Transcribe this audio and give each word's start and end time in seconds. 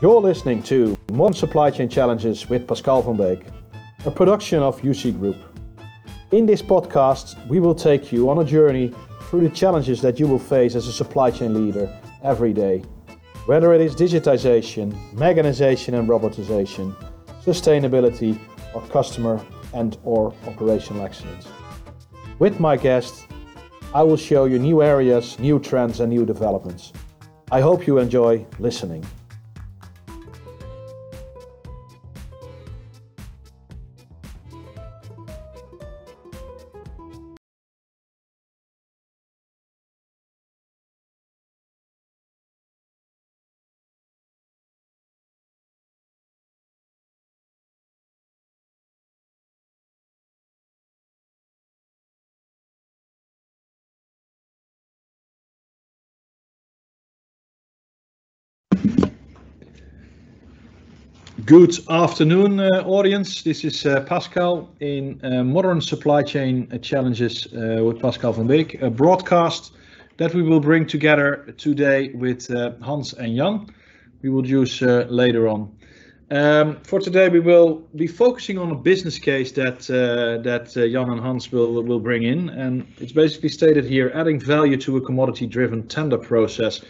You're 0.00 0.20
listening 0.20 0.62
to 0.62 0.96
Modern 1.10 1.34
Supply 1.34 1.72
Chain 1.72 1.88
Challenges 1.88 2.48
with 2.48 2.68
Pascal 2.68 3.02
van 3.02 3.16
Beek, 3.16 3.44
a 4.06 4.12
production 4.12 4.62
of 4.62 4.80
UC 4.80 5.18
Group. 5.18 5.34
In 6.30 6.46
this 6.46 6.62
podcast, 6.62 7.34
we 7.48 7.58
will 7.58 7.74
take 7.74 8.12
you 8.12 8.30
on 8.30 8.38
a 8.38 8.44
journey 8.44 8.94
through 9.22 9.40
the 9.40 9.52
challenges 9.52 10.00
that 10.02 10.20
you 10.20 10.28
will 10.28 10.38
face 10.38 10.76
as 10.76 10.86
a 10.86 10.92
supply 10.92 11.32
chain 11.32 11.52
leader 11.52 11.92
every 12.22 12.52
day. 12.52 12.84
Whether 13.46 13.72
it 13.72 13.80
is 13.80 13.96
digitization, 13.96 14.94
mechanization 15.14 15.94
and 15.94 16.08
robotization, 16.08 16.94
sustainability, 17.44 18.38
or 18.74 18.82
customer 18.82 19.44
and 19.74 19.98
or 20.04 20.32
operational 20.46 21.04
excellence. 21.04 21.48
With 22.38 22.60
my 22.60 22.76
guest, 22.76 23.26
I 23.92 24.04
will 24.04 24.16
show 24.16 24.44
you 24.44 24.60
new 24.60 24.80
areas, 24.80 25.36
new 25.40 25.58
trends 25.58 25.98
and 25.98 26.08
new 26.08 26.24
developments. 26.24 26.92
I 27.50 27.60
hope 27.60 27.84
you 27.84 27.98
enjoy 27.98 28.46
listening. 28.60 29.04
Good 61.48 61.78
afternoon, 61.88 62.60
uh, 62.60 62.84
audience. 62.84 63.42
This 63.42 63.64
is 63.64 63.86
uh, 63.86 64.02
Pascal 64.02 64.68
in 64.80 65.18
uh, 65.24 65.42
Modern 65.42 65.80
Supply 65.80 66.22
Chain 66.22 66.68
Challenges 66.82 67.48
with 67.50 68.02
Pascal 68.02 68.34
van 68.34 68.46
Beek, 68.46 68.82
a 68.82 68.90
broadcast 68.90 69.72
that 70.18 70.34
we 70.34 70.42
will 70.42 70.60
bring 70.60 70.86
together 70.86 71.54
today 71.56 72.10
with 72.12 72.48
Hans 72.82 73.14
and 73.14 73.34
Jan. 73.34 73.66
We 74.20 74.28
will 74.28 74.46
use 74.46 74.82
later 74.82 75.48
on. 75.48 75.74
Um, 76.30 76.80
for 76.82 77.00
today, 77.00 77.30
we 77.30 77.40
will 77.40 77.76
be 77.96 78.06
focusing 78.06 78.58
on 78.58 78.70
a 78.70 78.74
business 78.74 79.18
case 79.18 79.50
that 79.52 79.88
uh, 79.88 80.42
that 80.42 80.76
uh, 80.76 80.86
Jan 80.86 81.08
and 81.08 81.20
Hans 81.20 81.50
will 81.50 81.82
will 81.82 82.00
bring 82.00 82.24
in, 82.24 82.50
and 82.50 82.86
it's 82.98 83.12
basically 83.12 83.48
stated 83.48 83.86
here: 83.86 84.12
adding 84.14 84.38
value 84.38 84.76
to 84.76 84.98
a 84.98 85.00
commodity-driven 85.00 85.88
tender 85.88 86.18
process. 86.18 86.82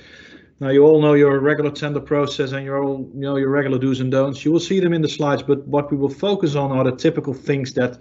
Now 0.61 0.71
you 0.71 0.85
all 0.85 1.01
know 1.01 1.15
your 1.15 1.39
regular 1.39 1.71
tender 1.71 2.01
process 2.01 2.53
and 2.53 2.65
you 2.65 2.75
all 2.75 3.09
you 3.15 3.21
know 3.21 3.37
your 3.37 3.51
regular 3.51 3.79
do's 3.79 4.01
and 4.01 4.11
don'ts. 4.11 4.45
You 4.45 4.53
will 4.53 4.61
see 4.61 4.81
them 4.81 4.93
in 4.93 5.03
the 5.03 5.09
slides, 5.09 5.43
but 5.43 5.67
what 5.69 5.91
we 5.91 5.97
will 5.97 6.09
focus 6.09 6.57
on 6.57 6.73
are 6.73 6.85
the 6.85 6.97
typical 6.97 7.33
things 7.33 7.75
that 7.75 7.99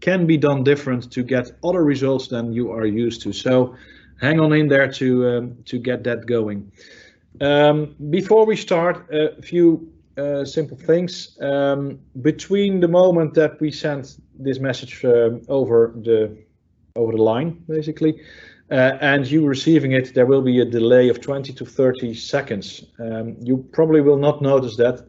can 0.00 0.26
be 0.26 0.36
done 0.36 0.64
different 0.64 1.10
to 1.12 1.22
get 1.22 1.50
other 1.62 1.84
results 1.84 2.28
than 2.28 2.52
you 2.52 2.70
are 2.70 2.86
used 2.86 3.22
to. 3.22 3.32
So 3.32 3.76
hang 4.20 4.40
on 4.40 4.52
in 4.52 4.68
there 4.68 4.90
to 4.92 5.28
um, 5.28 5.56
to 5.66 5.78
get 5.78 6.04
that 6.04 6.26
going. 6.26 6.72
Um, 7.40 7.94
before 8.10 8.46
we 8.46 8.56
start, 8.56 9.06
a 9.12 9.40
few 9.42 9.92
uh, 10.16 10.44
simple 10.44 10.76
things. 10.76 11.38
Um, 11.40 12.00
between 12.22 12.80
the 12.80 12.88
moment 12.88 13.34
that 13.34 13.60
we 13.60 13.70
sent 13.70 14.18
this 14.38 14.58
message 14.58 15.04
uh, 15.04 15.30
over 15.48 15.92
the 15.94 16.36
over 16.96 17.12
the 17.12 17.22
line, 17.22 17.62
basically, 17.68 18.20
uh, 18.70 18.98
and 19.00 19.26
you 19.30 19.46
receiving 19.46 19.92
it, 19.92 20.14
there 20.14 20.26
will 20.26 20.42
be 20.42 20.60
a 20.60 20.64
delay 20.64 21.08
of 21.08 21.20
20 21.20 21.52
to 21.54 21.64
30 21.64 22.14
seconds. 22.14 22.84
Um, 22.98 23.36
you 23.40 23.66
probably 23.72 24.00
will 24.02 24.18
not 24.18 24.42
notice 24.42 24.76
that, 24.76 25.06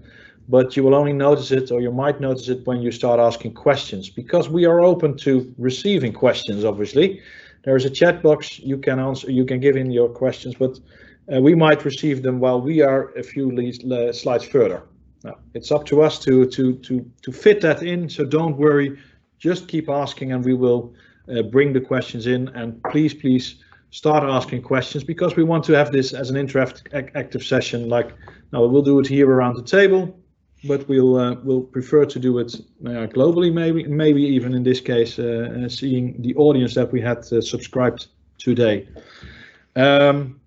but 0.48 0.78
you 0.78 0.84
will 0.84 0.96
only 0.96 1.14
notice 1.14 1.52
it 1.52 1.72
or 1.72 1.82
you 1.82 1.92
might 1.92 2.22
notice 2.22 2.48
it 2.48 2.66
when 2.66 2.82
you 2.82 2.92
start 2.92 3.20
asking 3.20 3.54
questions 3.54 4.10
because 4.10 4.50
we 4.50 4.66
are 4.66 4.80
open 4.80 5.18
to 5.18 5.54
receiving 5.58 6.14
questions, 6.14 6.64
obviously. 6.64 7.22
There 7.64 7.76
is 7.76 7.84
a 7.84 7.90
chat 7.90 8.24
box 8.24 8.60
you 8.60 8.78
can 8.78 9.00
answer, 9.00 9.30
you 9.30 9.46
can 9.46 9.60
give 9.60 9.76
in 9.76 9.92
your 9.92 10.08
questions, 10.08 10.56
but 10.56 10.80
uh, 11.32 11.42
we 11.42 11.54
might 11.54 11.84
receive 11.84 12.24
them 12.24 12.40
while 12.40 12.62
we 12.62 12.82
are 12.82 13.10
a 13.18 13.24
few 13.24 13.52
uh, 13.92 14.14
slides 14.14 14.46
further. 14.46 14.84
Now, 15.26 15.36
it's 15.54 15.70
up 15.70 15.86
to 15.88 16.02
us 16.02 16.18
to, 16.20 16.46
to, 16.46 16.76
to, 16.76 17.12
to 17.24 17.32
fit 17.34 17.60
that 17.62 17.84
in, 17.84 18.10
so 18.10 18.24
don't 18.24 18.56
worry, 18.56 18.98
just 19.38 19.68
keep 19.68 19.90
asking 19.90 20.32
and 20.32 20.46
we 20.46 20.54
will 20.54 20.94
uh, 21.30 21.42
bring 21.44 21.74
the 21.74 21.82
questions 21.82 22.28
in 22.28 22.48
and 22.50 22.82
please, 22.84 23.14
please 23.14 23.56
start 23.92 24.24
asking 24.24 24.62
questions 24.62 25.04
because 25.04 25.36
we 25.36 25.44
want 25.44 25.64
to 25.64 25.74
have 25.74 25.92
this 25.92 26.14
as 26.14 26.30
an 26.30 26.36
interactive 26.36 27.44
session. 27.44 27.90
Like 27.90 28.14
now, 28.52 28.66
we'll 28.66 28.82
do 28.82 29.00
it 29.00 29.08
here 29.08 29.30
around 29.30 29.56
the 29.56 29.64
table, 29.64 30.18
but 30.64 30.88
we'll 30.88 31.18
uh, 31.18 31.36
we'll 31.44 31.62
prefer 31.62 32.06
to 32.06 32.20
do 32.20 32.40
it 32.40 32.56
uh, 32.86 33.08
globally, 33.08 33.52
maybe 33.52 33.84
maybe 33.86 34.24
even 34.24 34.54
in 34.54 34.64
this 34.64 34.82
case, 34.82 35.20
uh, 35.20 35.66
uh 35.66 35.70
seeing 35.70 36.22
the 36.22 36.36
audience 36.36 36.76
that 36.76 36.92
we 36.92 37.02
had 37.02 37.20
uh, 37.32 37.42
subscribed 37.42 38.08
today. 38.38 38.88
Um, 39.76 40.40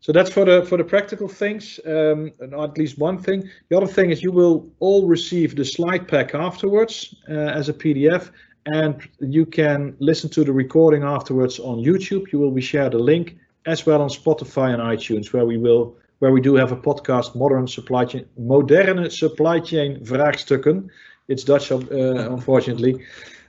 so 0.00 0.12
that's 0.12 0.30
for 0.30 0.44
the 0.44 0.64
for 0.64 0.78
the 0.78 0.84
practical 0.84 1.28
things. 1.28 1.80
Um, 1.84 2.32
at 2.40 2.78
least 2.78 2.98
one 2.98 3.18
thing. 3.18 3.48
The 3.68 3.76
other 3.76 3.86
thing 3.86 4.10
is 4.10 4.22
you 4.22 4.32
will 4.32 4.70
all 4.78 5.06
receive 5.06 5.56
the 5.56 5.64
slide 5.64 6.08
pack 6.08 6.34
afterwards 6.34 7.14
as 7.28 7.68
a 7.68 7.74
PDF, 7.74 8.30
and 8.66 9.08
you 9.20 9.46
can 9.46 9.96
listen 9.98 10.30
to 10.30 10.44
the 10.44 10.52
recording 10.52 11.02
afterwards 11.02 11.58
on 11.58 11.78
YouTube. 11.78 12.32
You 12.32 12.38
will 12.38 12.50
be 12.50 12.60
shared 12.60 12.94
a 12.94 12.98
link 12.98 13.36
as 13.66 13.86
well 13.86 14.02
on 14.02 14.08
Spotify 14.08 14.72
and 14.72 14.82
iTunes, 14.82 15.32
where 15.32 15.44
we 15.44 15.58
will 15.58 15.96
where 16.18 16.32
we 16.32 16.40
do 16.40 16.56
have 16.56 16.72
a 16.72 16.76
podcast, 16.76 17.36
modern 17.36 17.68
supply 17.68 18.04
chain, 18.04 18.26
moderne 18.36 19.08
supply 19.10 19.60
chain 19.60 20.00
vraagstukken. 20.04 20.88
It's 21.28 21.44
Dutch, 21.44 21.70
uh, 21.70 21.78
unfortunately. 21.90 23.04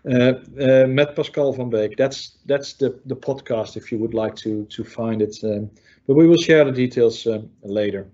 Uh, 0.10 0.34
uh, 0.62 0.88
met 0.88 1.16
Pascal 1.16 1.52
van 1.54 1.70
Beek. 1.70 1.98
That's 1.98 2.38
that's 2.46 2.74
the 2.74 3.00
the 3.06 3.16
podcast 3.16 3.76
if 3.76 3.92
you 3.92 3.98
would 3.98 4.14
like 4.14 4.36
to 4.38 4.66
to 4.66 4.84
find 4.84 5.22
it. 5.22 5.38
Um, 5.44 5.70
but 6.08 6.16
we 6.16 6.28
will 6.28 6.42
share 6.42 6.64
the 6.66 6.72
details 6.72 7.28
uh, 7.28 7.42
later. 7.64 8.08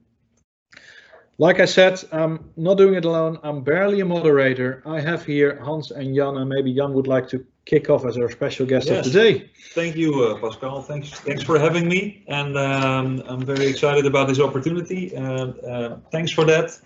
Like 1.38 1.60
I 1.60 1.66
said, 1.66 2.02
I'm 2.14 2.50
not 2.56 2.78
doing 2.78 2.94
it 2.94 3.04
alone. 3.04 3.40
I'm 3.44 3.62
barely 3.62 4.00
a 4.00 4.06
moderator. 4.06 4.82
I 4.86 5.02
have 5.02 5.26
here 5.26 5.60
Hans 5.62 5.92
and 5.92 6.16
Jan, 6.16 6.38
and 6.38 6.50
maybe 6.50 6.74
Jan 6.74 6.94
would 6.94 7.08
like 7.08 7.28
to 7.30 7.46
kick 7.66 7.90
off 7.90 8.06
as 8.06 8.18
our 8.18 8.32
special 8.32 8.66
guest 8.66 8.88
yes. 8.88 9.06
of 9.06 9.12
the 9.12 9.20
day. 9.20 9.50
Thank 9.74 9.98
you, 9.98 10.24
uh, 10.24 10.40
Pascal. 10.40 10.82
Thanks, 10.82 11.10
thanks 11.10 11.44
for 11.44 11.60
having 11.60 11.90
me, 11.90 12.24
and 12.28 12.58
um, 12.58 13.22
I'm 13.28 13.42
very 13.42 13.66
excited 13.66 14.06
about 14.06 14.30
this 14.30 14.40
opportunity. 14.40 15.14
Uh, 15.14 15.48
uh, 15.48 15.98
thanks 16.10 16.32
for 16.32 16.46
that. 16.46 16.80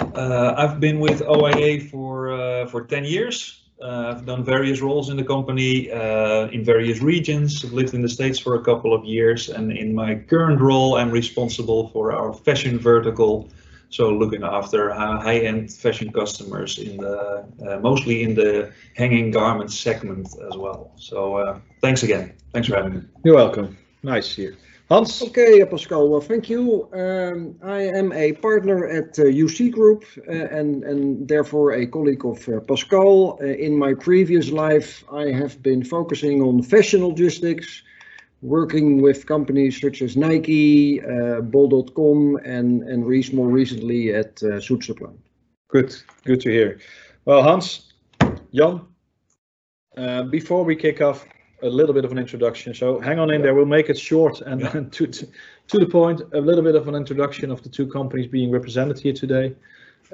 Uh, 0.00 0.54
I've 0.56 0.80
been 0.80 0.98
with 0.98 1.22
OIA 1.22 1.88
for 1.88 2.32
uh, 2.32 2.66
for 2.66 2.82
10 2.82 3.04
years. 3.04 3.60
Uh, 3.80 4.14
I've 4.16 4.26
done 4.26 4.44
various 4.44 4.80
roles 4.80 5.10
in 5.10 5.16
the 5.16 5.24
company 5.24 5.90
in 5.90 6.64
various 6.64 7.00
regions. 7.00 7.64
I've 7.64 7.72
lived 7.72 7.94
in 7.94 8.02
the 8.02 8.08
States 8.08 8.38
for 8.38 8.56
a 8.56 8.64
couple 8.64 8.92
of 8.94 9.04
years, 9.04 9.48
and 9.48 9.70
in 9.70 9.94
my 9.94 10.16
current 10.16 10.60
role, 10.60 10.96
I'm 10.96 11.12
responsible 11.12 11.88
for 11.88 12.12
our 12.12 12.32
fashion 12.32 12.80
vertical 12.80 13.48
so 13.92 14.10
looking 14.10 14.42
after 14.42 14.90
high-end 14.90 15.70
fashion 15.70 16.10
customers 16.12 16.78
in 16.78 16.96
the 16.96 17.44
uh, 17.66 17.78
mostly 17.80 18.22
in 18.22 18.34
the 18.34 18.72
hanging 18.96 19.30
garment 19.30 19.70
segment 19.70 20.28
as 20.48 20.56
well. 20.56 20.92
So 20.96 21.36
uh, 21.36 21.58
thanks 21.82 22.02
again. 22.02 22.32
Thanks 22.52 22.68
for 22.68 22.76
having 22.76 22.94
me. 22.94 23.02
You're 23.24 23.36
welcome. 23.36 23.76
Nice 24.02 24.34
to 24.34 24.42
here. 24.42 24.56
Hans? 24.88 25.22
Okay, 25.22 25.64
Pascal, 25.64 26.08
well, 26.08 26.20
thank 26.20 26.50
you. 26.50 26.88
Um, 26.92 27.54
I 27.62 27.82
am 27.82 28.12
a 28.12 28.32
partner 28.32 28.86
at 28.88 29.18
uh, 29.18 29.24
UC 29.24 29.72
Group 29.72 30.04
uh, 30.28 30.32
and, 30.32 30.84
and 30.84 31.26
therefore 31.28 31.72
a 31.72 31.86
colleague 31.86 32.26
of 32.26 32.46
uh, 32.48 32.60
Pascal. 32.60 33.38
Uh, 33.40 33.46
in 33.46 33.76
my 33.78 33.94
previous 33.94 34.50
life, 34.50 35.04
I 35.10 35.28
have 35.32 35.62
been 35.62 35.84
focusing 35.84 36.42
on 36.42 36.62
fashion 36.62 37.06
logistics, 37.06 37.82
working 38.42 39.00
with 39.00 39.26
companies 39.26 39.80
such 39.80 40.02
as 40.02 40.16
Nike, 40.16 41.00
uh, 41.00 41.40
Bol.com, 41.40 42.36
and 42.44 42.82
and 42.82 43.32
more 43.32 43.48
recently 43.48 44.12
at 44.12 44.42
uh, 44.42 44.60
Suitsupply. 44.60 45.14
Good, 45.68 45.94
good 46.24 46.40
to 46.42 46.50
hear. 46.50 46.80
Well, 47.24 47.42
Hans, 47.42 47.92
Jan, 48.52 48.82
uh, 49.96 50.24
before 50.24 50.64
we 50.64 50.76
kick 50.76 51.00
off, 51.00 51.24
a 51.62 51.68
little 51.68 51.94
bit 51.94 52.04
of 52.04 52.12
an 52.12 52.18
introduction. 52.18 52.74
So 52.74 53.00
hang 53.00 53.18
on 53.18 53.30
in 53.30 53.40
there. 53.42 53.54
We'll 53.54 53.64
make 53.64 53.88
it 53.88 53.98
short 53.98 54.40
and, 54.40 54.60
yeah. 54.60 54.70
to, 54.70 54.86
to, 55.06 55.28
to 55.68 55.78
the 55.78 55.86
point. 55.86 56.20
A 56.32 56.40
little 56.40 56.64
bit 56.64 56.74
of 56.74 56.88
an 56.88 56.94
introduction 56.94 57.50
of 57.50 57.62
the 57.62 57.68
two 57.68 57.86
companies 57.86 58.26
being 58.26 58.50
represented 58.50 58.98
here 58.98 59.12
today. 59.12 59.54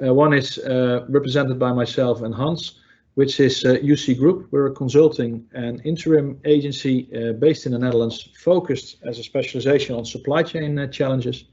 Uh, 0.01 0.13
one 0.13 0.33
is 0.33 0.57
uh, 0.59 1.05
represented 1.09 1.59
by 1.59 1.73
myself 1.73 2.21
and 2.21 2.33
Hans 2.33 2.79
which 3.19 3.41
is 3.41 3.65
uh, 3.65 3.73
UC 3.93 4.17
Group. 4.17 4.47
We're 4.49 4.67
a 4.67 4.71
consulting 4.71 5.45
and 5.51 5.81
interim 5.85 6.39
agency 6.45 6.95
uh, 7.13 7.33
based 7.33 7.65
in 7.65 7.73
the 7.73 7.77
Netherlands, 7.77 8.29
focused 8.33 8.95
as 9.03 9.19
a 9.19 9.23
specialization 9.23 9.93
on 9.93 10.05
supply 10.05 10.41
chain 10.41 10.79
uh, 10.79 10.87
challenges, 10.87 11.43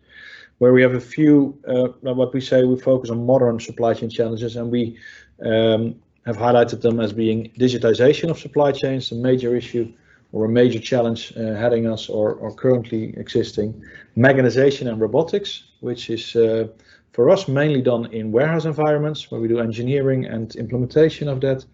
where 0.58 0.72
we 0.72 0.80
have 0.80 0.94
a 0.94 1.00
few, 1.00 1.58
uh, 1.66 1.88
what 2.14 2.32
we 2.32 2.40
say, 2.40 2.62
we 2.62 2.78
focus 2.78 3.10
on 3.10 3.26
modern 3.26 3.58
supply 3.58 3.94
chain 3.94 4.08
challenges, 4.08 4.54
and 4.54 4.70
we 4.70 4.96
um, 5.44 5.96
have 6.24 6.36
highlighted 6.36 6.82
them 6.82 7.00
as 7.00 7.12
being 7.12 7.50
digitization 7.58 8.30
of 8.30 8.38
supply 8.38 8.70
chains, 8.70 9.10
a 9.10 9.16
major 9.16 9.56
issue 9.56 9.92
or 10.30 10.44
a 10.44 10.48
major 10.48 10.78
challenge 10.78 11.32
uh, 11.36 11.54
heading 11.54 11.88
us 11.88 12.08
or, 12.08 12.34
or 12.34 12.54
currently 12.54 13.12
existing, 13.16 13.74
mechanization 14.14 14.86
and 14.86 15.00
robotics, 15.00 15.64
which 15.80 16.10
is 16.10 16.36
uh, 16.36 16.68
for 17.16 17.30
us 17.30 17.48
mainly 17.48 17.80
done 17.80 18.04
in 18.12 18.30
warehouse 18.30 18.66
environments 18.66 19.30
where 19.30 19.40
we 19.40 19.48
do 19.48 19.58
engineering 19.58 20.26
and 20.26 20.54
implementation 20.56 21.28
of 21.28 21.40
that, 21.40 21.64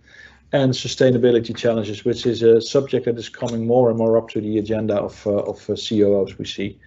and 0.53 0.73
sustainability 0.73 1.53
challenges, 1.57 2.05
which 2.05 2.27
is 2.27 2.45
a 2.45 2.61
subject 2.61 3.07
that 3.07 3.19
is 3.19 3.29
coming 3.29 3.67
more 3.67 3.89
and 3.89 3.99
more 3.99 4.17
up 4.17 4.29
to 4.29 4.41
the 4.41 4.59
agenda 4.59 4.95
of, 4.95 5.27
uh, 5.27 5.31
of 5.31 5.69
uh, 5.69 5.75
COOs 5.75 6.39
we 6.39 6.45
see. 6.45 6.79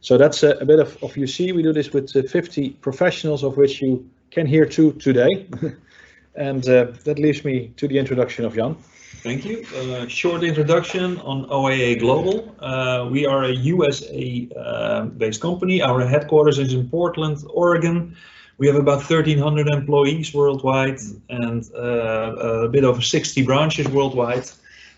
So 0.00 0.16
that's 0.16 0.44
a, 0.44 0.50
a 0.58 0.64
bit 0.64 0.78
of, 0.78 0.96
of 1.02 1.16
you 1.16 1.26
see, 1.26 1.50
We 1.50 1.64
do 1.64 1.72
this 1.72 1.92
with 1.92 2.14
uh, 2.14 2.22
50 2.22 2.70
professionals, 2.82 3.42
of 3.42 3.56
which 3.56 3.82
you 3.82 4.08
can 4.30 4.46
hear 4.46 4.64
two 4.64 4.92
today. 4.92 5.48
and 6.36 6.68
uh, 6.68 6.92
that 7.02 7.18
leaves 7.18 7.44
me 7.44 7.72
to 7.78 7.88
the 7.88 7.98
introduction 7.98 8.44
of 8.44 8.54
Jan. 8.54 8.76
Thank 9.24 9.46
you. 9.46 9.64
Uh, 9.74 10.06
short 10.06 10.44
introduction 10.44 11.18
on 11.20 11.46
OIA 11.50 11.98
Global. 11.98 12.54
Uh, 12.60 13.08
we 13.10 13.24
are 13.24 13.44
a 13.44 13.52
USA 13.52 14.46
uh, 14.54 15.04
based 15.06 15.40
company. 15.40 15.80
Our 15.80 16.06
headquarters 16.06 16.58
is 16.58 16.74
in 16.74 16.90
Portland, 16.90 17.38
Oregon. 17.48 18.14
We 18.58 18.66
have 18.66 18.76
about 18.76 18.98
1,300 18.98 19.68
employees 19.68 20.34
worldwide 20.34 20.98
and 21.30 21.64
uh, 21.74 22.66
a 22.66 22.68
bit 22.68 22.84
over 22.84 23.00
60 23.00 23.42
branches 23.44 23.88
worldwide. 23.88 24.50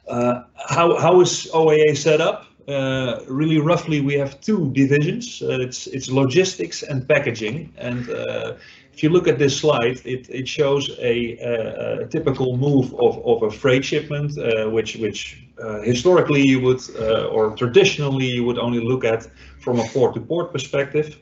Uh, 0.08 0.42
how, 0.56 0.98
how 0.98 1.20
is 1.20 1.48
OAA 1.54 1.96
set 1.96 2.20
up? 2.20 2.46
Uh, 2.66 3.20
really 3.28 3.60
roughly, 3.60 4.00
we 4.00 4.14
have 4.14 4.40
two 4.40 4.72
divisions. 4.72 5.40
it's, 5.40 5.86
it's 5.86 6.10
logistics 6.10 6.82
and 6.82 7.06
packaging. 7.08 7.72
And 7.78 8.08
if 8.96 9.02
you 9.02 9.10
look 9.10 9.28
at 9.28 9.38
this 9.38 9.54
slide, 9.60 10.00
it, 10.06 10.26
it 10.30 10.48
shows 10.48 10.88
a, 10.98 11.36
a, 11.36 12.04
a 12.04 12.06
typical 12.06 12.56
move 12.56 12.94
of, 12.94 13.18
of 13.26 13.42
a 13.42 13.50
freight 13.50 13.84
shipment, 13.84 14.38
uh, 14.38 14.70
which, 14.70 14.96
which 14.96 15.44
uh, 15.62 15.82
historically 15.82 16.40
you 16.40 16.62
would, 16.62 16.80
uh, 16.98 17.26
or 17.26 17.54
traditionally 17.54 18.24
you 18.24 18.42
would 18.44 18.56
only 18.58 18.80
look 18.80 19.04
at 19.04 19.28
from 19.60 19.80
a 19.80 19.84
port-to-port 19.88 20.50
perspective. 20.50 21.18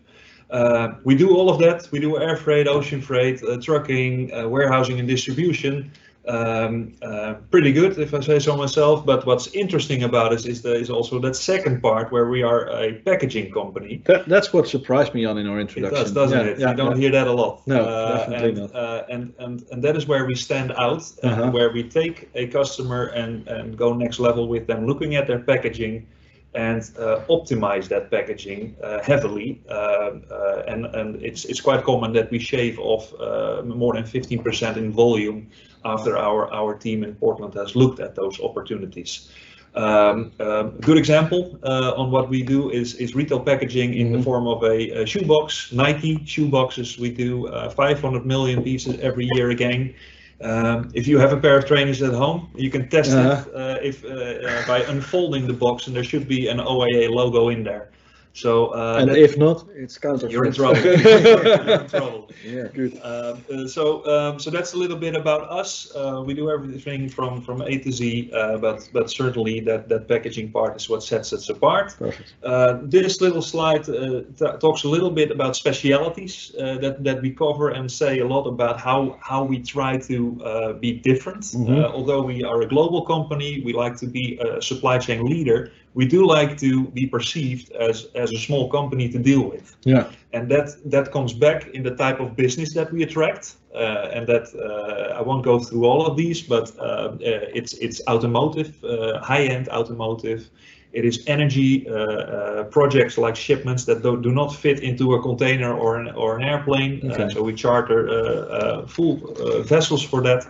Uh, 0.50 0.92
we 1.02 1.16
do 1.16 1.34
all 1.34 1.50
of 1.50 1.58
that. 1.58 1.88
We 1.90 1.98
do 1.98 2.16
air 2.16 2.36
freight, 2.36 2.68
ocean 2.68 3.00
freight, 3.00 3.42
uh, 3.42 3.60
trucking, 3.60 4.32
uh, 4.32 4.48
warehousing 4.48 5.00
and 5.00 5.08
distribution 5.08 5.90
um, 6.26 6.94
uh, 7.02 7.34
pretty 7.50 7.72
good, 7.72 7.98
if 7.98 8.14
I 8.14 8.20
say 8.20 8.38
so 8.38 8.56
myself. 8.56 9.04
But 9.04 9.26
what's 9.26 9.48
interesting 9.48 10.04
about 10.04 10.32
us 10.32 10.46
is 10.46 10.62
there 10.62 10.74
is 10.74 10.90
also 10.90 11.18
that 11.20 11.36
second 11.36 11.82
part 11.82 12.10
where 12.12 12.28
we 12.28 12.42
are 12.42 12.68
a 12.70 12.94
packaging 12.94 13.52
company. 13.52 14.02
That, 14.06 14.26
that's 14.26 14.52
what 14.52 14.68
surprised 14.68 15.14
me 15.14 15.24
on 15.24 15.38
in 15.38 15.46
our 15.46 15.60
introduction. 15.60 15.98
It 15.98 16.02
does, 16.04 16.12
doesn't 16.12 16.38
yeah, 16.38 16.52
it? 16.52 16.58
Yeah, 16.58 16.70
you 16.70 16.76
don't 16.76 16.92
yeah. 16.92 17.02
hear 17.02 17.10
that 17.12 17.26
a 17.26 17.32
lot. 17.32 17.66
No, 17.66 17.84
uh, 17.84 18.18
definitely 18.18 18.48
and, 18.48 18.58
not. 18.58 18.74
Uh, 18.74 19.04
and, 19.10 19.34
and 19.38 19.64
and 19.70 19.84
that 19.84 19.96
is 19.96 20.06
where 20.06 20.24
we 20.24 20.34
stand 20.34 20.72
out, 20.72 21.04
and 21.22 21.32
uh-huh. 21.32 21.50
where 21.50 21.70
we 21.70 21.82
take 21.82 22.28
a 22.34 22.46
customer 22.46 23.06
and 23.06 23.46
and 23.48 23.76
go 23.76 23.92
next 23.92 24.18
level 24.18 24.48
with 24.48 24.66
them, 24.66 24.86
looking 24.86 25.16
at 25.16 25.26
their 25.26 25.40
packaging 25.40 26.06
and 26.54 26.82
uh, 26.98 27.20
optimize 27.28 27.88
that 27.88 28.10
packaging 28.10 28.76
uh, 28.82 29.02
heavily. 29.02 29.60
Uh, 29.68 29.72
uh 30.30 30.62
and 30.68 30.86
and 30.86 31.22
it's 31.22 31.44
it's 31.44 31.60
quite 31.60 31.84
common 31.84 32.12
that 32.12 32.30
we 32.30 32.38
shave 32.38 32.78
off 32.78 33.12
uh, 33.20 33.62
more 33.64 33.94
than 33.94 34.04
15% 34.04 34.76
in 34.76 34.92
volume 34.92 35.50
after 35.84 36.16
our, 36.16 36.52
our 36.52 36.74
team 36.74 37.04
in 37.04 37.14
Portland 37.14 37.54
has 37.54 37.76
looked 37.76 38.00
at 38.00 38.14
those 38.14 38.40
opportunities. 38.40 39.30
Um, 39.74 40.30
um, 40.38 40.70
good 40.80 40.96
example 40.96 41.58
uh, 41.64 41.94
on 41.96 42.12
what 42.12 42.28
we 42.28 42.42
do 42.42 42.70
is, 42.70 42.94
is 42.94 43.14
retail 43.14 43.40
packaging 43.40 43.94
in 43.94 44.06
mm-hmm. 44.06 44.18
the 44.18 44.22
form 44.22 44.46
of 44.46 44.62
a, 44.62 45.02
a 45.02 45.06
shoebox, 45.06 45.72
Nike 45.72 46.18
shoeboxes. 46.18 46.98
We 46.98 47.10
do 47.10 47.48
uh, 47.48 47.70
500 47.70 48.24
million 48.24 48.62
pieces 48.62 49.00
every 49.00 49.28
year 49.34 49.50
again. 49.50 49.94
Um, 50.40 50.90
if 50.94 51.06
you 51.06 51.18
have 51.18 51.32
a 51.32 51.36
pair 51.36 51.58
of 51.58 51.66
trainers 51.66 52.02
at 52.02 52.12
home, 52.12 52.50
you 52.54 52.70
can 52.70 52.88
test 52.88 53.12
uh-huh. 53.12 53.44
it 53.48 53.54
uh, 53.54 53.78
if 53.82 54.04
uh, 54.04 54.08
uh, 54.08 54.66
by 54.66 54.82
unfolding 54.82 55.46
the 55.46 55.52
box, 55.52 55.86
and 55.86 55.96
there 55.96 56.04
should 56.04 56.28
be 56.28 56.48
an 56.48 56.60
OIA 56.60 57.10
logo 57.10 57.48
in 57.48 57.64
there. 57.64 57.90
So 58.34 58.74
uh, 58.74 58.98
and 58.98 59.10
if 59.10 59.38
not, 59.38 59.64
it's 59.76 59.96
counterfeit. 59.96 60.30
You're 60.32 60.46
in 60.46 60.52
trouble. 60.52 60.80
you're 60.80 61.82
in 61.82 61.88
trouble. 61.88 62.30
Yeah, 62.44 62.66
good. 62.74 63.00
Um, 63.00 63.44
uh, 63.48 63.68
so 63.68 64.04
um, 64.06 64.40
so 64.40 64.50
that's 64.50 64.72
a 64.72 64.76
little 64.76 64.96
bit 64.96 65.14
about 65.14 65.48
us. 65.48 65.94
Uh, 65.94 66.20
we 66.26 66.34
do 66.34 66.50
everything 66.50 67.08
from 67.08 67.40
from 67.40 67.62
A 67.62 67.78
to 67.78 67.92
Z, 67.92 68.32
uh, 68.34 68.58
but 68.58 68.90
but 68.92 69.08
certainly 69.08 69.60
that 69.60 69.88
that 69.88 70.08
packaging 70.08 70.50
part 70.50 70.74
is 70.74 70.88
what 70.88 71.04
sets 71.04 71.32
us 71.32 71.48
apart. 71.48 71.94
Perfect. 71.96 72.34
Uh, 72.42 72.78
this 72.82 73.20
little 73.20 73.40
slide 73.40 73.88
uh, 73.88 74.22
talks 74.58 74.82
a 74.82 74.88
little 74.88 75.12
bit 75.12 75.30
about 75.30 75.54
specialities 75.54 76.50
that 76.58 77.04
that 77.04 77.22
we 77.22 77.30
cover 77.30 77.70
and 77.70 77.88
say 77.88 78.18
a 78.18 78.26
lot 78.26 78.48
about 78.48 78.80
how 78.80 79.16
how 79.20 79.44
we 79.44 79.60
try 79.60 79.96
to 79.96 80.76
be 80.80 80.92
different. 80.92 81.44
Mm-hmm. 81.44 81.94
although 81.94 82.22
we 82.22 82.42
are 82.42 82.62
a 82.62 82.66
global 82.66 83.02
company, 83.02 83.62
we 83.64 83.72
like 83.72 83.96
to 83.98 84.06
be 84.06 84.38
a 84.38 84.60
supply 84.60 84.98
chain 84.98 85.24
leader 85.24 85.70
we 85.94 86.06
do 86.06 86.26
like 86.26 86.58
to 86.58 86.84
be 86.88 87.06
perceived 87.06 87.70
as 87.72 88.06
as 88.14 88.32
a 88.32 88.38
small 88.38 88.68
company 88.68 89.08
to 89.08 89.18
deal 89.18 89.42
with. 89.50 89.76
Yeah. 89.84 90.10
And 90.32 90.50
that 90.50 90.68
that 90.90 91.12
comes 91.12 91.32
back 91.32 91.68
in 91.68 91.82
the 91.82 91.94
type 91.94 92.20
of 92.20 92.36
business 92.36 92.74
that 92.74 92.92
we 92.92 93.02
attract, 93.04 93.54
uh, 93.74 94.14
and 94.14 94.26
that 94.26 94.46
uh, 94.54 95.18
I 95.18 95.22
won't 95.22 95.44
go 95.44 95.58
through 95.60 95.84
all 95.84 96.06
of 96.06 96.16
these, 96.16 96.42
but 96.42 96.72
uh, 96.78 96.82
uh 96.82 97.58
it's 97.58 97.72
it's 97.74 98.00
automotive, 98.08 98.72
uh, 98.84 99.20
high-end 99.20 99.68
automotive. 99.68 100.50
It 100.92 101.04
is 101.04 101.24
energy 101.26 101.88
uh, 101.88 102.64
projects 102.70 103.18
like 103.18 103.34
shipments 103.34 103.84
that 103.84 104.02
do, 104.02 104.16
do 104.22 104.30
not 104.30 104.54
fit 104.54 104.78
into 104.80 105.14
a 105.14 105.22
container 105.22 105.72
or 105.74 105.96
an 105.96 106.08
or 106.14 106.36
an 106.38 106.42
airplane. 106.44 107.00
Okay. 107.10 107.28
so 107.34 107.42
we 107.42 107.54
charter 107.54 107.98
full 108.86 109.16
vessels 109.64 110.02
for 110.02 110.22
that, 110.22 110.46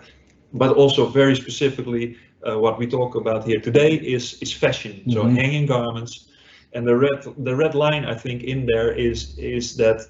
but 0.53 0.77
also 0.77 1.07
very 1.07 1.35
specifically 1.35 2.17
uh, 2.47 2.59
what 2.59 2.79
we 2.79 2.87
talk 2.87 3.15
about 3.15 3.45
here 3.45 3.61
today 3.61 3.95
is 3.95 4.39
is 4.41 4.53
fashion. 4.53 4.93
Mm 4.93 4.99
-hmm. 4.99 5.13
So 5.13 5.21
mm-hmm. 5.21 5.37
hanging 5.37 5.67
garments, 5.67 6.29
and 6.75 6.87
the 6.87 6.97
red 6.97 7.23
the 7.45 7.55
red 7.55 7.75
line 7.75 8.05
I 8.05 8.15
think 8.15 8.43
in 8.43 8.67
there 8.67 8.93
is 8.93 9.39
is 9.39 9.77
that 9.77 10.09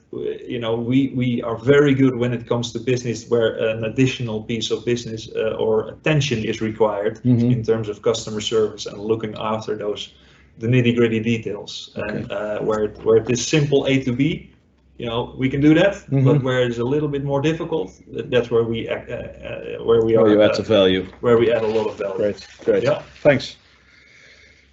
you 0.48 0.58
know 0.58 0.75
we 0.90 1.12
we 1.14 1.42
are 1.42 1.56
very 1.56 1.94
good 1.94 2.14
when 2.16 2.32
it 2.32 2.46
comes 2.46 2.72
to 2.72 2.78
business 2.78 3.28
where 3.28 3.50
an 3.70 3.84
additional 3.84 4.42
piece 4.42 4.75
of 4.75 4.84
business 4.84 5.28
uh, 5.36 5.64
or 5.64 5.88
attention 5.88 6.38
is 6.44 6.60
required 6.60 7.20
mm 7.22 7.36
-hmm. 7.36 7.52
in 7.52 7.62
terms 7.62 7.88
of 7.88 8.00
customer 8.00 8.40
service 8.40 8.90
and 8.90 8.98
looking 8.98 9.34
after 9.37 9.76
those 9.76 10.10
the 10.58 10.66
nitty 10.66 10.94
gritty 10.94 11.20
details 11.20 11.72
okay. 11.96 12.08
and 12.08 12.32
uh, 12.32 12.58
where 12.69 12.84
it, 12.84 13.04
where 13.04 13.22
it 13.22 13.30
is 13.30 13.48
simple 13.48 13.80
A 13.92 14.04
to 14.04 14.12
B 14.12 14.53
you 14.96 15.06
know 15.06 15.35
we 15.37 15.49
can 15.49 15.61
do 15.61 15.75
that 15.75 15.94
mm 15.94 16.19
-hmm. 16.19 16.25
but 16.25 16.43
where 16.43 16.67
it's 16.67 16.79
a 16.79 16.88
little 16.94 17.08
bit 17.08 17.25
more 17.25 17.41
difficult 17.43 17.91
that's 18.32 18.49
where 18.50 18.64
we 18.64 18.88
uh, 18.88 18.96
uh, 18.96 19.85
where 19.88 20.02
we 20.06 20.12
where 20.12 20.25
are 20.25 20.32
you 20.32 20.43
add 20.43 20.55
the 20.55 20.62
value. 20.62 21.02
Where 21.20 21.38
we 21.38 21.52
add 21.56 21.62
a 21.62 21.73
lot 21.79 21.87
of 21.87 21.99
value. 21.99 22.17
Great 22.17 22.46
great. 22.64 22.82
Yeah. 22.82 23.02
Thanks. 23.23 23.56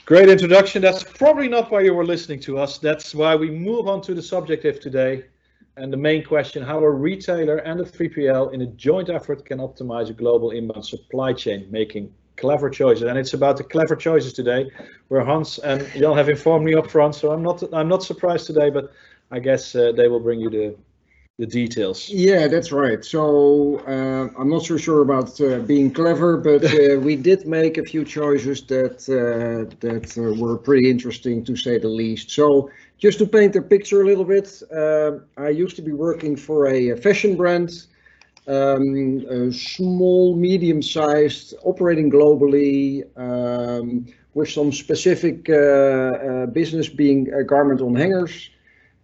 Great 0.06 0.30
introduction. 0.30 0.82
That's 0.82 1.04
probably 1.04 1.48
not 1.48 1.72
why 1.72 1.82
you 1.88 1.94
were 1.94 2.06
listening 2.06 2.42
to 2.42 2.52
us. 2.64 2.80
That's 2.80 3.16
why 3.16 3.36
we 3.44 3.50
move 3.70 3.88
on 3.94 4.02
to 4.02 4.14
the 4.14 4.22
subject 4.22 4.66
of 4.66 4.80
today 4.80 5.24
and 5.78 5.92
the 5.92 5.98
main 5.98 6.24
question 6.24 6.64
how 6.64 6.80
a 6.80 6.92
retailer 6.92 7.58
and 7.58 7.80
a 7.80 7.84
3pl 7.84 8.54
in 8.54 8.62
a 8.62 8.68
joint 8.88 9.10
effort 9.10 9.46
can 9.46 9.60
optimize 9.60 10.10
a 10.10 10.14
global 10.14 10.52
inbound 10.52 10.86
supply 10.86 11.34
chain 11.34 11.66
making 11.70 12.14
clever 12.38 12.70
choices. 12.70 13.04
And 13.04 13.18
it's 13.18 13.34
about 13.34 13.58
the 13.58 13.64
clever 13.64 13.96
choices 13.96 14.34
today 14.34 14.70
where 15.08 15.24
hans 15.24 15.60
and 15.60 15.88
jan 15.96 16.18
have 16.18 16.30
informed 16.30 16.66
me 16.66 16.74
up 16.76 16.90
front 16.90 17.16
so 17.16 17.32
i'm 17.32 17.44
not 17.44 17.64
i'm 17.74 17.88
not 17.88 18.04
surprised 18.04 18.48
today 18.48 18.70
but 18.70 18.92
I 19.32 19.40
guess 19.40 19.76
uh, 19.76 19.92
they 19.94 20.08
will 20.08 20.20
bring 20.20 20.40
you 20.40 20.50
the 20.50 20.76
the 21.42 21.48
details. 21.48 22.08
Yeah, 22.10 22.48
that's 22.48 22.72
right. 22.72 23.04
So 23.04 23.80
uh, 23.88 24.30
I'm 24.40 24.50
not 24.50 24.64
so 24.64 24.78
sure 24.78 25.02
about 25.02 25.42
uh, 25.42 25.60
being 25.60 25.90
clever, 25.92 26.38
but 26.38 26.64
uh, 26.64 27.00
we 27.08 27.16
did 27.16 27.48
make 27.48 27.80
a 27.80 27.84
few 27.84 28.06
choices 28.06 28.62
that 28.68 28.98
uh, 29.10 29.74
that 29.80 30.18
uh, 30.18 30.40
were 30.40 30.58
pretty 30.58 30.90
interesting 30.90 31.44
to 31.46 31.56
say 31.56 31.80
the 31.80 31.88
least. 31.88 32.30
So 32.30 32.70
just 33.00 33.18
to 33.20 33.26
paint 33.26 33.54
the 33.54 33.62
picture 33.62 34.02
a 34.02 34.06
little 34.06 34.26
bit, 34.26 34.62
uh, 34.72 35.12
I 35.38 35.50
used 35.50 35.76
to 35.78 35.82
be 35.82 35.94
working 35.94 36.36
for 36.36 36.68
a 36.68 36.96
fashion 36.98 37.36
brand, 37.36 37.70
um, 38.48 39.26
a 39.28 39.52
small, 39.52 40.36
medium-sized, 40.36 41.56
operating 41.64 42.12
globally. 42.12 43.06
Um, 43.18 44.06
with 44.34 44.50
some 44.50 44.72
specific 44.72 45.44
business 46.54 46.88
being 46.88 47.30
garment 47.48 47.82
on 47.82 47.94
hangers, 47.94 48.50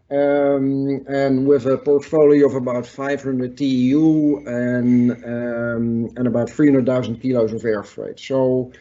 um, 0.10 1.06
and 1.08 1.46
with 1.46 1.66
a 1.66 1.78
portfolio 1.78 2.48
of 2.48 2.56
about 2.56 2.86
500 2.86 3.58
TEU 3.58 4.44
and 4.46 5.12
um, 5.26 6.10
and 6.16 6.28
about 6.28 6.50
300,000 6.50 7.18
kilos 7.22 7.54
of 7.54 7.66
air 7.66 7.84
freight. 7.84 8.20
So 8.20 8.72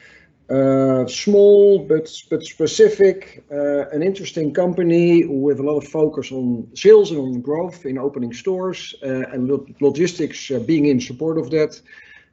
uh, 0.48 1.04
small 1.08 1.80
but 1.80 2.08
but 2.30 2.44
specific, 2.44 3.44
uh, 3.50 3.88
an 3.88 4.02
interesting 4.02 4.54
company 4.54 5.24
with 5.24 5.58
a 5.58 5.62
lot 5.62 5.76
of 5.76 5.88
focus 5.88 6.30
on 6.30 6.68
sales 6.74 7.10
and 7.10 7.18
on 7.18 7.40
growth 7.40 7.84
in 7.84 7.98
opening 7.98 8.32
stores 8.32 8.94
uh, 9.02 9.28
and 9.32 9.50
logistics 9.80 10.50
uh, 10.52 10.60
being 10.60 10.86
in 10.86 11.00
support 11.00 11.38
of 11.38 11.50
that 11.50 11.80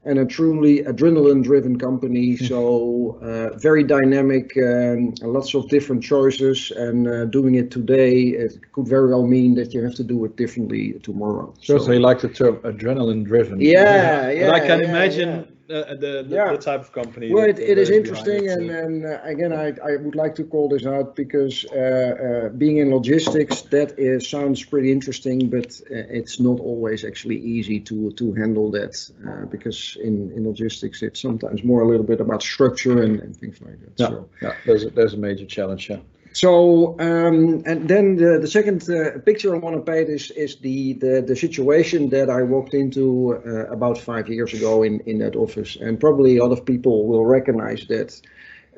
and 0.05 0.19
a 0.19 0.25
truly 0.25 0.83
adrenaline-driven 0.83 1.79
company. 1.79 2.37
So 2.53 3.17
uh, 3.21 3.57
very 3.57 3.83
dynamic, 3.83 4.51
um, 4.57 5.13
lots 5.21 5.53
of 5.55 5.69
different 5.69 6.03
choices, 6.03 6.71
and 6.71 7.07
uh, 7.07 7.25
doing 7.25 7.55
it 7.55 7.71
today 7.71 8.27
it 8.43 8.59
could 8.73 8.87
very 8.87 9.09
well 9.09 9.25
mean 9.25 9.55
that 9.55 9.73
you 9.73 9.81
have 9.83 9.95
to 9.95 10.03
do 10.03 10.23
it 10.25 10.35
differently 10.35 10.93
tomorrow. 11.03 11.53
So, 11.61 11.77
so 11.77 11.91
you 11.91 11.99
like 11.99 12.19
the 12.19 12.29
term 12.29 12.57
adrenaline-driven. 12.57 13.61
Yeah, 13.61 14.29
yeah. 14.29 14.47
But 14.47 14.55
I 14.55 14.59
can 14.67 14.81
yeah, 14.81 14.89
imagine 14.89 15.29
yeah. 15.29 15.52
Uh, 15.69 15.93
the, 15.95 16.25
the, 16.27 16.35
Yeah. 16.35 16.51
the 16.51 16.57
type 16.57 16.81
of 16.81 16.91
company. 16.91 17.33
Well, 17.33 17.49
it, 17.49 17.59
it 17.59 17.77
is 17.77 17.89
interesting, 17.89 18.45
it, 18.45 18.51
and, 18.51 18.69
and 18.69 19.05
uh, 19.05 19.19
again, 19.23 19.53
I, 19.53 19.73
I 19.83 19.95
would 19.95 20.15
like 20.15 20.35
to 20.35 20.43
call 20.43 20.69
this 20.69 20.85
out 20.85 21.15
because 21.15 21.65
uh, 21.71 21.77
uh, 21.77 22.49
being 22.49 22.77
in 22.77 22.91
logistics, 22.91 23.61
that 23.63 23.97
is, 23.97 24.27
sounds 24.29 24.63
pretty 24.63 24.91
interesting, 24.91 25.49
but 25.49 25.79
uh, 25.89 26.19
it's 26.19 26.39
not 26.39 26.59
always 26.59 27.05
actually 27.05 27.37
easy 27.37 27.79
to 27.79 28.11
to 28.11 28.33
handle 28.33 28.71
that 28.71 28.95
uh, 29.27 29.45
because 29.45 29.97
in, 30.01 30.31
in 30.35 30.45
logistics, 30.45 31.01
it's 31.01 31.21
sometimes 31.21 31.63
more 31.63 31.81
a 31.81 31.87
little 31.87 32.05
bit 32.05 32.19
about 32.21 32.41
structure 32.43 33.01
and, 33.01 33.19
and 33.21 33.35
things 33.35 33.61
like 33.61 33.79
that. 33.79 33.93
Yeah. 33.97 34.07
So. 34.07 34.29
yeah, 34.41 34.55
there's 34.65 34.83
a, 34.83 34.89
there's 34.89 35.13
a 35.13 35.17
major 35.17 35.45
challenge. 35.45 35.89
Yeah. 35.89 35.99
So, 36.33 36.99
um, 36.99 37.61
and 37.65 37.87
then 37.87 38.15
the, 38.15 38.39
the 38.41 38.47
second 38.47 38.89
uh, 38.89 39.19
picture 39.19 39.53
I 39.53 39.59
want 39.59 39.75
to 39.75 39.91
paint 39.91 40.09
is, 40.09 40.31
is 40.31 40.57
the, 40.57 40.93
the, 40.93 41.23
the 41.25 41.35
situation 41.35 42.09
that 42.09 42.29
I 42.29 42.41
walked 42.41 42.73
into 42.73 43.39
uh, 43.45 43.67
about 43.67 43.99
five 43.99 44.27
years 44.27 44.53
ago 44.53 44.81
in, 44.81 44.99
in 45.01 45.19
that 45.19 45.35
office. 45.35 45.75
And 45.75 45.99
probably 45.99 46.37
a 46.37 46.43
lot 46.43 46.51
of 46.51 46.65
people 46.65 47.05
will 47.05 47.23
recognize 47.23 47.85
that 47.87 48.19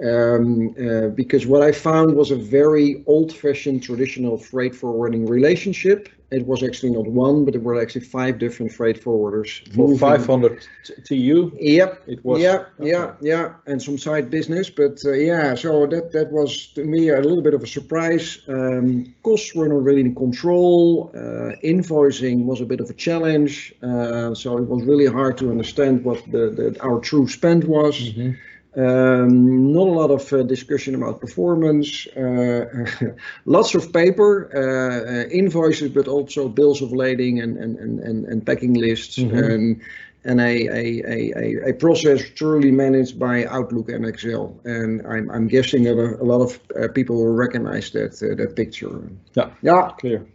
um, 0.04 0.76
uh, 0.78 1.08
because 1.10 1.48
what 1.48 1.62
I 1.62 1.72
found 1.72 2.16
was 2.16 2.32
a 2.32 2.36
very 2.36 3.04
old 3.08 3.34
fashioned 3.34 3.84
traditional 3.84 4.38
freight 4.38 4.76
forwarding 4.76 5.26
relationship. 5.26 6.10
It 6.32 6.46
was 6.48 6.64
actually 6.64 6.90
not 6.92 7.06
one, 7.08 7.46
but 7.46 7.54
there 7.54 7.62
were 7.62 7.80
actually 7.80 8.06
five 8.06 8.40
different 8.40 8.72
freight 8.72 9.00
forwarders. 9.04 9.66
For 9.74 9.78
moving- 9.78 9.98
500 10.00 10.68
TEU? 11.06 11.52
Yep, 11.60 12.04
it 12.08 12.26
was. 12.26 12.42
yeah, 12.42 12.66
yeah, 12.80 13.04
okay. 13.04 13.18
yeah, 13.22 13.54
and 13.68 13.82
some 13.82 13.98
side 13.98 14.30
business, 14.32 14.70
but 14.70 15.00
uh, 15.06 15.12
yeah, 15.12 15.54
so 15.56 15.86
that 15.88 16.12
that 16.14 16.32
was 16.32 16.68
to 16.76 16.84
me 16.84 17.10
a 17.10 17.22
little 17.22 17.42
bit 17.44 17.54
of 17.54 17.62
a 17.64 17.68
surprise. 17.68 18.40
Um, 18.48 19.14
costs 19.24 19.54
were 19.54 19.68
not 19.68 19.84
really 19.84 20.02
in 20.02 20.16
control. 20.16 21.12
Uh, 21.14 21.52
invoicing 21.64 22.46
was 22.46 22.60
a 22.60 22.66
bit 22.66 22.80
of 22.80 22.90
a 22.90 22.94
challenge, 22.94 23.74
uh, 23.84 24.34
so 24.34 24.58
it 24.58 24.68
was 24.68 24.84
really 24.84 25.06
hard 25.06 25.38
to 25.38 25.52
understand 25.52 26.04
what 26.04 26.24
the, 26.32 26.50
the 26.50 26.78
our 26.82 27.00
true 27.00 27.28
spend 27.28 27.64
was. 27.66 27.96
Mhm. 28.14 28.36
Um, 28.76 29.72
not 29.72 29.88
a 29.88 29.92
lot 29.92 30.12
of 30.12 30.32
uh, 30.34 30.44
discussion 30.44 30.96
about 30.96 31.22
performance. 31.22 32.08
Uh, 32.08 32.86
lots 33.46 33.74
of 33.76 33.94
paper, 33.94 34.50
uh, 34.54 35.12
uh, 35.12 35.28
invoices, 35.30 35.90
but 35.92 36.08
also 36.08 36.50
bills 36.50 36.82
of 36.82 36.92
lading 36.92 37.40
and 37.40 37.58
and 37.58 37.78
and 37.78 38.00
and, 38.00 38.26
and 38.26 38.46
packing 38.46 38.74
lists. 38.74 39.18
Mhm. 39.18 39.54
And, 39.54 39.82
and 40.28 40.42
a, 40.42 40.68
a, 40.68 41.04
a, 41.06 41.34
a, 41.38 41.70
a 41.70 41.74
process 41.74 42.20
truly 42.34 42.72
managed 42.72 43.20
by 43.20 43.46
Outlook 43.46 43.90
and 43.90 44.06
Excel. 44.06 44.60
And 44.66 45.06
I'm, 45.06 45.30
I'm 45.30 45.48
guessing 45.48 45.84
that 45.84 46.00
a, 46.00 46.20
a 46.20 46.26
lot 46.26 46.42
of 46.42 46.60
uh, 46.76 46.88
people 46.92 47.18
will 47.18 47.36
recognize 47.36 47.92
that 47.92 48.22
uh, 48.24 48.34
that 48.36 48.56
picture. 48.56 49.04
Yeah. 49.36 49.52
Yeah. 49.62 49.92
Clear. 50.00 50.26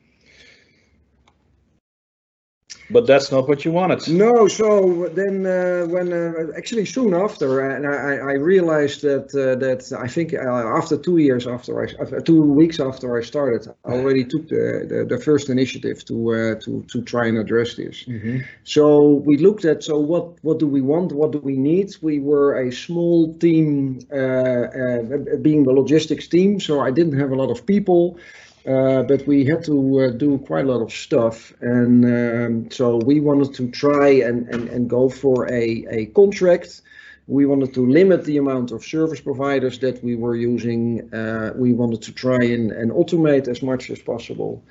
But 2.93 3.07
that's 3.07 3.31
not 3.31 3.49
what 3.49 3.65
you 3.65 3.73
wanted. 3.73 4.09
No, 4.09 4.49
so 4.49 5.09
then 5.15 5.47
uh, 5.47 5.87
when 5.87 6.13
uh, 6.13 6.53
actually 6.57 6.87
soon 6.87 7.15
after, 7.15 7.61
and 7.61 7.87
I, 7.87 8.33
I 8.33 8.35
realized 8.35 9.03
that 9.03 9.27
uh, 9.35 9.55
that 9.65 9.93
I 10.07 10.09
think 10.09 10.35
uh, 10.35 10.79
after 10.79 10.97
two 10.97 11.19
years 11.19 11.47
after 11.47 11.73
I, 11.83 11.87
after 12.03 12.21
two 12.21 12.43
weeks 12.43 12.81
after 12.81 13.17
I 13.17 13.23
started, 13.23 13.69
I 13.85 13.93
already 13.93 14.25
took 14.25 14.49
the, 14.49 14.87
the, 14.89 15.17
the 15.17 15.23
first 15.23 15.49
initiative 15.51 16.05
to 16.07 16.15
uh, 16.35 16.55
to 16.65 16.85
to 16.93 17.03
try 17.03 17.27
and 17.27 17.39
address 17.39 17.75
this. 17.75 18.05
Mhm. 18.05 18.45
So 18.65 19.23
we 19.27 19.37
looked 19.37 19.65
at 19.65 19.85
so 19.85 19.99
what 19.99 20.25
what 20.43 20.59
do 20.59 20.67
we 20.67 20.81
want, 20.81 21.13
what 21.13 21.31
do 21.33 21.39
we 21.39 21.57
need? 21.57 21.97
We 22.03 22.19
were 22.19 22.55
a 22.67 22.73
small 22.73 23.35
team, 23.35 24.01
uh, 24.13 24.17
uh, 24.17 25.37
being 25.43 25.65
the 25.65 25.73
logistics 25.73 26.29
team, 26.29 26.61
so 26.61 26.81
I 26.81 26.91
didn't 26.91 27.19
have 27.19 27.31
a 27.31 27.37
lot 27.37 27.51
of 27.51 27.65
people. 27.67 28.19
Uh, 28.67 29.03
but 29.03 29.27
we 29.27 29.45
had 29.45 29.65
to 29.65 30.01
uh, 30.01 30.11
do 30.11 30.39
quite 30.39 30.67
a 30.67 30.69
lot 30.69 30.83
of 30.83 30.93
stuff, 30.93 31.53
and 31.63 32.05
um, 32.05 32.71
so 32.71 32.97
we 32.97 33.19
wanted 33.19 33.55
to 33.55 33.71
try 33.71 34.09
and, 34.09 34.47
and, 34.49 34.69
and 34.69 34.91
go 34.91 35.09
for 35.09 35.51
a, 35.51 35.87
a 35.91 36.07
contract. 36.07 36.83
We 37.27 37.47
wanted 37.47 37.73
to 37.75 37.87
limit 37.87 38.25
the 38.25 38.37
amount 38.37 38.71
of 38.71 38.85
service 38.85 39.21
providers 39.21 39.79
that 39.79 40.05
we 40.05 40.15
were 40.15 40.37
using. 40.37 41.15
Uh, 41.15 41.53
we 41.57 41.73
wanted 41.73 42.03
to 42.03 42.13
try 42.13 42.39
and, 42.43 42.71
and 42.73 42.91
automate 42.91 43.49
as 43.49 43.63
much 43.63 43.89
as 43.89 44.03
possible. 44.03 44.63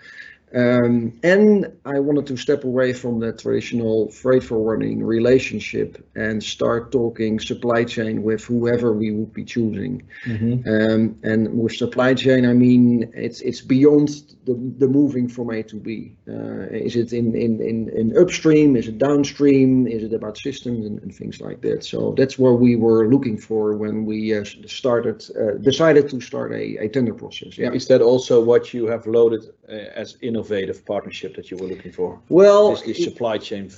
Um, 0.54 1.20
and 1.24 1.72
I 1.86 2.00
wanted 2.00 2.26
to 2.28 2.38
step 2.38 2.64
away 2.64 2.94
from 2.94 3.20
the 3.20 3.34
traditional 3.34 4.10
freight 4.10 4.44
forwarding 4.44 5.04
relationship 5.04 6.04
and 6.16 6.44
start 6.44 6.92
talking 6.92 7.40
supply 7.40 7.84
chain 7.84 8.24
with 8.24 8.44
whoever 8.44 8.94
we 8.94 9.12
would 9.12 9.34
be 9.34 9.46
choosing. 9.46 10.04
Mhm. 10.26 10.68
Um, 10.68 11.16
and 11.24 11.60
with 11.60 11.74
supply 11.74 12.14
chain, 12.14 12.46
I 12.46 12.54
mean 12.54 13.12
it's 13.14 13.42
it's 13.42 13.62
beyond 13.62 14.10
the, 14.46 14.56
the 14.78 14.88
moving 14.88 15.28
from 15.28 15.52
A 15.52 15.64
to 15.64 15.76
B. 15.76 16.16
Uh, 16.28 16.66
is 16.72 16.96
it 16.96 17.14
in, 17.14 17.36
in, 17.36 17.62
in, 17.62 17.90
in 17.90 18.18
upstream? 18.18 18.76
Is 18.76 18.88
it 18.88 18.98
downstream? 18.98 19.88
Is 19.88 20.04
it 20.04 20.14
about 20.14 20.38
systems 20.38 20.86
and, 20.86 21.02
and 21.04 21.14
things 21.14 21.40
like 21.42 21.62
that? 21.62 21.84
So 21.84 22.16
that's 22.18 22.40
what 22.40 22.60
we 22.60 22.76
were 22.76 23.08
looking 23.08 23.38
for 23.38 23.76
when 23.78 24.06
we 24.06 24.36
uh, 24.36 24.44
started, 24.66 25.24
uh, 25.40 25.58
decided 25.60 26.10
to 26.10 26.20
start 26.20 26.52
a, 26.52 26.78
a 26.78 26.90
tender 26.90 27.14
process. 27.14 27.58
Yeah. 27.58 27.72
Is 27.72 27.88
that 27.88 28.02
also 28.02 28.42
what 28.42 28.74
you 28.74 28.88
have 28.88 29.06
loaded 29.06 29.44
uh, 29.68 29.72
as 29.72 30.18
innovative 30.40 30.86
partnership 30.86 31.36
that 31.36 31.52
you 31.52 31.58
were 31.58 31.68
looking 31.68 31.92
for? 31.92 32.20
Well, 32.30 32.76
the 32.76 32.94
supply 32.94 33.38
chain 33.38 33.70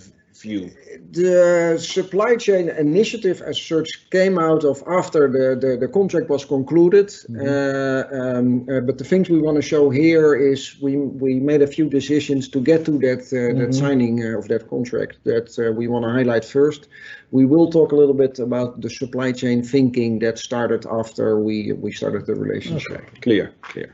view? 0.41 0.71
the 1.11 1.77
supply 1.77 2.35
chain 2.35 2.69
initiative 2.69 3.41
as 3.41 3.61
such 3.61 3.89
came 4.09 4.39
out 4.39 4.63
of 4.63 4.81
after 4.87 5.27
the, 5.27 5.47
the, 5.63 5.77
the 5.77 5.87
contract 5.87 6.29
was 6.29 6.45
concluded. 6.45 7.13
Uh, 7.29 8.03
um, 8.19 8.67
uh, 8.69 8.79
but 8.87 8.97
the 8.97 9.03
things 9.03 9.29
we 9.29 9.39
want 9.39 9.55
to 9.57 9.61
show 9.61 9.89
here 9.89 10.33
is 10.33 10.79
we, 10.81 10.97
we 10.97 11.31
made 11.51 11.61
a 11.61 11.67
few 11.67 11.87
decisions 11.89 12.47
to 12.49 12.59
get 12.59 12.85
to 12.85 12.91
that, 13.05 13.21
uh, 13.33 13.59
that 13.59 13.69
Mhm. 13.69 13.73
signing 13.83 14.15
uh, 14.23 14.39
of 14.39 14.47
that 14.47 14.63
contract 14.69 15.13
that 15.25 15.47
uh, 15.59 15.71
we 15.79 15.87
want 15.87 16.03
to 16.05 16.11
highlight 16.17 16.45
first. 16.45 16.87
We 17.31 17.45
will 17.45 17.69
talk 17.69 17.91
a 17.91 17.97
little 18.01 18.17
bit 18.25 18.39
about 18.39 18.81
the 18.81 18.89
supply 18.89 19.33
chain 19.33 19.63
thinking 19.63 20.19
that 20.19 20.39
started 20.39 20.85
after 20.99 21.39
we, 21.47 21.73
we 21.73 21.91
started 21.91 22.25
the 22.25 22.35
relationship. 22.35 23.01
Clear, 23.21 23.53
clear. 23.73 23.89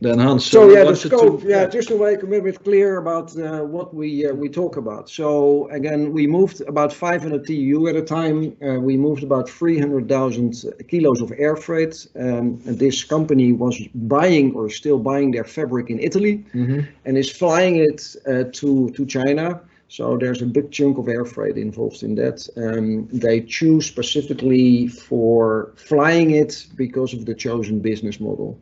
Then 0.00 0.18
Hans. 0.20 0.46
So 0.46 0.62
uh, 0.62 0.66
yeah, 0.72 0.78
the 0.80 0.84
wanted 0.86 1.00
to- 1.00 1.08
scope, 1.08 1.42
yeah, 1.44 1.66
just 1.66 1.88
to 1.88 1.98
make 1.98 2.22
a 2.22 2.26
little 2.26 2.44
bit 2.44 2.62
clear 2.62 2.98
about 2.98 3.36
uh, 3.36 3.62
what 3.64 3.92
we 3.94 4.26
uh, 4.26 4.32
we 4.32 4.48
talk 4.48 4.76
about. 4.76 5.08
So 5.10 5.68
again, 5.70 6.12
we 6.12 6.26
moved 6.26 6.60
about 6.68 6.92
500 6.92 7.44
TEU 7.46 7.88
at 7.88 7.96
a 7.96 8.02
time. 8.02 8.56
Uh, 8.62 8.78
we 8.80 8.96
moved 8.96 9.24
about 9.24 9.48
300,000 9.50 10.54
kilos 10.88 11.20
of 11.20 11.32
air 11.36 11.56
freight. 11.56 12.06
Um, 12.14 12.60
and 12.66 12.78
this 12.78 13.02
company 13.02 13.52
was 13.52 13.76
buying 13.94 14.54
or 14.54 14.70
still 14.70 14.98
buying 15.00 15.32
their 15.32 15.44
fabric 15.44 15.90
in 15.90 15.98
Italy 15.98 16.44
Mhm. 16.54 16.86
and 17.04 17.18
is 17.18 17.30
flying 17.30 17.76
it 17.76 18.16
uh, 18.26 18.44
to 18.52 18.90
to 18.90 19.04
China. 19.06 19.60
So 19.88 20.16
there's 20.16 20.42
a 20.42 20.46
big 20.46 20.70
chunk 20.70 20.98
of 20.98 21.08
air 21.08 21.24
freight 21.24 21.56
involved 21.56 22.02
in 22.02 22.14
that. 22.16 22.48
Um, 22.56 23.08
they 23.10 23.40
choose 23.40 23.86
specifically 23.86 24.86
for 24.86 25.72
flying 25.76 26.30
it 26.32 26.66
because 26.76 27.14
of 27.16 27.24
the 27.24 27.34
chosen 27.34 27.80
business 27.80 28.20
model. 28.20 28.58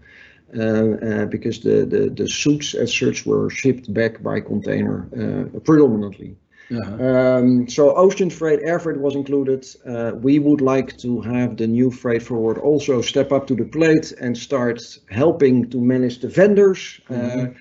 Uh, 0.54 0.60
uh, 1.02 1.26
because 1.26 1.60
the, 1.60 1.84
the, 1.84 2.08
the 2.08 2.28
suits 2.28 2.72
as 2.74 2.94
such 2.94 3.26
were 3.26 3.50
shipped 3.50 3.92
back 3.92 4.22
by 4.22 4.38
container 4.38 5.08
uh, 5.18 5.58
predominantly. 5.60 6.36
Uh-huh. 6.70 7.04
Um, 7.04 7.68
so 7.68 7.94
ocean 7.96 8.30
freight, 8.30 8.60
air 8.64 8.78
freight 8.78 8.98
was 8.98 9.16
included. 9.16 9.66
Uh, 9.84 10.12
we 10.14 10.38
would 10.38 10.60
like 10.60 10.96
to 10.98 11.20
have 11.22 11.56
the 11.56 11.66
new 11.66 11.90
freight 11.90 12.22
forward 12.22 12.58
also 12.58 13.02
step 13.02 13.32
up 13.32 13.48
to 13.48 13.56
the 13.56 13.64
plate 13.64 14.12
and 14.20 14.38
start 14.38 14.80
helping 15.10 15.68
to 15.70 15.80
manage 15.80 16.20
the 16.20 16.28
vendors 16.28 17.00
uh, 17.10 17.14
Mhm. 17.14 17.54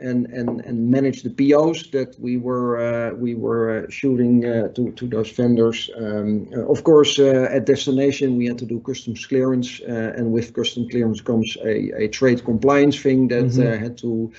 And, 0.00 0.26
and 0.32 0.60
and 0.66 0.90
manage 0.90 1.22
the 1.22 1.30
POs 1.30 1.90
that 1.90 2.18
we 2.18 2.36
were 2.36 2.78
uh, 2.78 3.14
we 3.14 3.34
were 3.34 3.84
uh, 3.84 3.90
shooting 3.90 4.44
uh, 4.44 4.68
to 4.74 4.92
to 4.92 5.06
those 5.06 5.30
vendors. 5.30 5.90
Um, 5.96 6.48
uh, 6.56 6.66
of 6.72 6.82
course, 6.84 7.18
uh, 7.18 7.48
at 7.56 7.66
destination 7.66 8.36
we 8.36 8.46
had 8.46 8.58
to 8.58 8.66
do 8.66 8.80
customs 8.80 9.26
clearance, 9.26 9.80
uh, 9.88 10.12
and 10.16 10.32
with 10.32 10.52
customs 10.54 10.88
clearance 10.90 11.20
comes 11.20 11.56
a, 11.64 12.04
a 12.04 12.08
trade 12.08 12.44
compliance 12.44 12.98
thing 13.00 13.28
that 13.28 13.50
Mhm. 13.50 13.66
uh, 13.66 13.78
had 13.78 13.96
to 13.98 14.30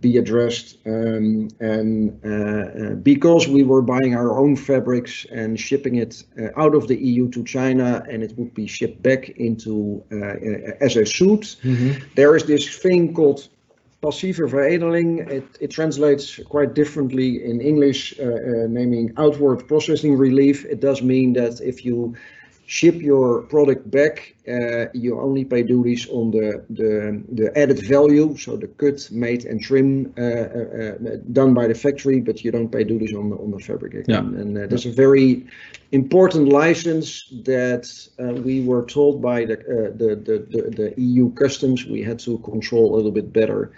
be 0.00 0.18
addressed. 0.18 0.78
Um, 0.86 1.48
and 1.60 2.20
uh, 2.24 2.28
uh, 2.28 2.94
because 3.02 3.48
we 3.48 3.62
were 3.62 3.80
buying 3.82 4.14
our 4.14 4.38
own 4.38 4.56
fabrics 4.56 5.24
and 5.32 5.58
shipping 5.58 5.96
it 5.96 6.22
uh, 6.38 6.48
out 6.62 6.74
of 6.74 6.86
the 6.86 6.96
EU 6.96 7.28
to 7.30 7.42
China, 7.44 8.04
and 8.10 8.22
it 8.22 8.32
would 8.36 8.52
be 8.54 8.66
shipped 8.66 9.02
back 9.02 9.30
into 9.30 10.02
uh, 10.12 10.16
uh, 10.16 10.84
as 10.86 10.96
a 10.96 11.06
suit, 11.06 11.56
Mhm. 11.64 12.02
there 12.14 12.36
is 12.36 12.44
this 12.44 12.68
thing 12.78 13.14
called 13.14 13.48
passieve 14.06 14.48
veredeling. 14.48 15.10
It, 15.38 15.46
it 15.60 15.70
translates 15.78 16.38
quite 16.54 16.74
differently 16.74 17.44
in 17.50 17.60
English, 17.60 18.00
uh, 18.20 18.22
uh, 18.22 18.66
naming 18.68 19.12
outward 19.16 19.66
processing 19.66 20.16
relief. 20.16 20.64
It 20.64 20.80
does 20.80 21.02
mean 21.02 21.32
that 21.34 21.60
if 21.60 21.84
you 21.84 22.14
ship 22.66 22.96
your 22.96 23.42
product 23.42 23.88
back, 23.90 24.34
uh, 24.48 24.86
you 24.92 25.20
only 25.20 25.44
pay 25.44 25.62
duties 25.62 26.08
on 26.10 26.32
the, 26.32 26.64
the, 26.70 27.22
the 27.32 27.56
added 27.56 27.80
value, 27.86 28.36
so 28.36 28.56
the 28.56 28.66
cut, 28.66 29.08
made 29.12 29.44
and 29.44 29.62
trim 29.62 30.12
uh, 30.18 30.22
uh, 30.22 30.24
uh, 30.24 31.16
done 31.32 31.54
by 31.54 31.68
the 31.68 31.74
factory, 31.74 32.20
but 32.20 32.42
you 32.44 32.50
don't 32.50 32.70
pay 32.70 32.82
duties 32.82 33.14
on 33.14 33.30
the, 33.30 33.36
on 33.36 33.52
the 33.52 33.58
fabric 33.60 33.94
again. 33.94 34.34
And 34.34 34.58
uh, 34.58 34.66
that's 34.66 34.84
a 34.84 34.92
very 34.92 35.46
important 35.92 36.48
license 36.48 37.28
that 37.44 37.86
uh, 38.18 38.40
we 38.42 38.60
were 38.60 38.84
told 38.84 39.22
by 39.22 39.44
the, 39.44 39.58
uh, 39.60 39.96
the, 39.96 40.16
the, 40.16 40.46
the, 40.50 40.70
the 40.70 41.00
EU 41.00 41.32
customs 41.34 41.86
we 41.86 42.02
had 42.02 42.18
to 42.20 42.38
control 42.38 42.94
a 42.94 42.96
little 42.96 43.12
bit 43.12 43.32
better. 43.32 43.72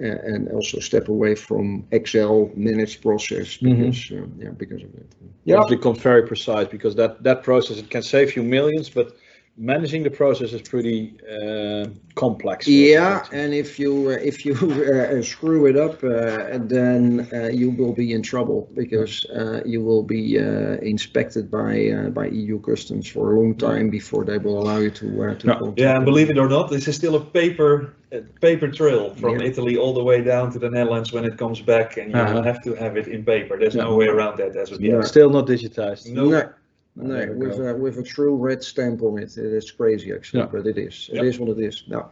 A- 0.00 0.20
and 0.32 0.48
also 0.50 0.78
step 0.80 1.08
away 1.08 1.34
from 1.34 1.84
Excel 1.92 2.50
managed 2.56 3.02
process 3.02 3.58
Mhm. 3.58 3.62
because, 3.62 4.10
uh, 4.12 4.26
yeah, 4.38 4.50
because 4.50 4.82
of 4.82 4.92
that. 4.92 5.06
You 5.44 5.54
have 5.56 5.68
to 5.68 5.76
become 5.76 5.96
very 5.96 6.22
precise 6.26 6.66
because 6.68 6.94
that, 6.96 7.22
that 7.22 7.42
process, 7.42 7.78
it 7.78 7.88
can 7.90 8.02
save 8.02 8.36
you 8.36 8.42
millions, 8.42 8.88
but 8.88 9.16
managing 9.60 10.02
the 10.02 10.10
process 10.10 10.52
is 10.52 10.62
pretty 10.62 11.14
uh, 11.30 11.86
complex. 12.14 12.66
Yeah, 12.66 13.24
and 13.32 13.52
if 13.52 13.78
you 13.78 14.08
uh, 14.08 14.12
if 14.30 14.44
you 14.44 14.54
uh, 14.54 15.22
screw 15.22 15.66
it 15.66 15.76
up, 15.76 16.02
uh, 16.02 16.58
then 16.58 17.28
uh, 17.32 17.48
you 17.48 17.70
will 17.70 17.92
be 17.92 18.12
in 18.12 18.22
trouble 18.22 18.68
because 18.74 19.24
uh, 19.26 19.60
you 19.66 19.82
will 19.84 20.02
be 20.02 20.38
uh, 20.38 20.76
inspected 20.92 21.50
by 21.50 21.88
uh, 21.90 22.08
by 22.10 22.26
EU 22.28 22.58
customs 22.60 23.06
for 23.06 23.32
a 23.34 23.40
long 23.40 23.54
time 23.54 23.90
before 23.90 24.24
they 24.24 24.38
will 24.38 24.58
allow 24.62 24.78
you 24.78 24.90
to 24.90 25.06
uh, 25.24 25.34
to. 25.36 25.46
Yeah. 25.46 25.72
Yeah, 25.76 25.96
and 25.96 26.04
believe 26.04 26.30
it 26.30 26.38
or 26.38 26.48
not, 26.48 26.70
this 26.70 26.88
is 26.88 26.96
still 26.96 27.14
a 27.14 27.20
paper 27.24 27.94
a 28.12 28.22
paper 28.40 28.68
trail 28.68 29.14
from 29.14 29.38
Yeah. 29.38 29.46
Italy 29.46 29.76
all 29.76 29.94
the 29.94 30.02
way 30.02 30.20
down 30.22 30.50
to 30.52 30.58
the 30.58 30.68
Netherlands 30.70 31.12
when 31.12 31.24
it 31.24 31.36
comes 31.36 31.60
back, 31.60 31.96
and 31.98 32.10
you 32.10 32.18
Uh-huh. 32.18 32.42
have 32.42 32.60
to 32.62 32.74
have 32.74 32.96
it 32.96 33.06
in 33.06 33.24
paper. 33.24 33.56
There's 33.58 33.76
Yeah. 33.76 33.84
no 33.84 33.94
way 33.96 34.08
around 34.08 34.38
that 34.38 34.56
as 34.56 34.72
of 34.72 34.80
Yeah. 34.80 34.96
yet. 34.96 35.06
Still 35.06 35.30
not 35.30 35.46
digitized. 35.46 36.08
No. 36.12 36.24
No, 36.24 36.30
There 36.30 36.56
no, 36.96 37.32
with 37.36 37.58
a, 37.58 37.74
with 37.74 37.98
a 37.98 38.02
true 38.02 38.36
red 38.36 38.62
stamp 38.62 39.02
on 39.02 39.18
it. 39.18 39.36
It 39.36 39.52
is 39.52 39.70
crazy 39.70 40.12
actually, 40.12 40.40
Yeah. 40.40 40.48
but 40.52 40.66
it 40.66 40.78
is. 40.78 41.10
It 41.12 41.24
is 41.24 41.38
what 41.38 41.48
it 41.50 41.62
is. 41.62 41.84
Yeah. 41.86 42.04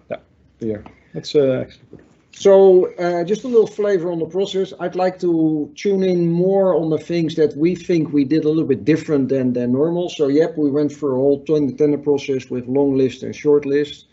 Yeah, 0.60 0.78
that's 1.14 1.34
uh, 1.34 1.64
excellent. 1.66 2.00
So 2.32 2.92
uh, 2.96 3.24
just 3.24 3.44
a 3.44 3.48
little 3.48 3.66
flavor 3.66 4.12
on 4.12 4.18
the 4.18 4.26
process. 4.26 4.72
I'd 4.80 4.94
like 4.94 5.18
to 5.20 5.72
tune 5.74 6.02
in 6.02 6.30
more 6.30 6.74
on 6.74 6.90
the 6.90 6.98
things 6.98 7.34
that 7.36 7.56
we 7.56 7.74
think 7.74 8.12
we 8.12 8.24
did 8.24 8.44
a 8.44 8.48
little 8.48 8.64
bit 8.64 8.84
different 8.84 9.28
than, 9.28 9.52
than 9.52 9.72
normal. 9.72 10.08
So 10.08 10.28
yep, 10.28 10.56
we 10.56 10.70
went 10.70 10.92
through 10.92 11.12
a 11.12 11.16
whole 11.16 11.44
ten- 11.44 11.76
tender 11.76 11.98
process 11.98 12.50
with 12.50 12.66
long 12.66 12.96
list 12.96 13.22
and 13.22 13.34
short 13.34 13.66
list. 13.66 14.06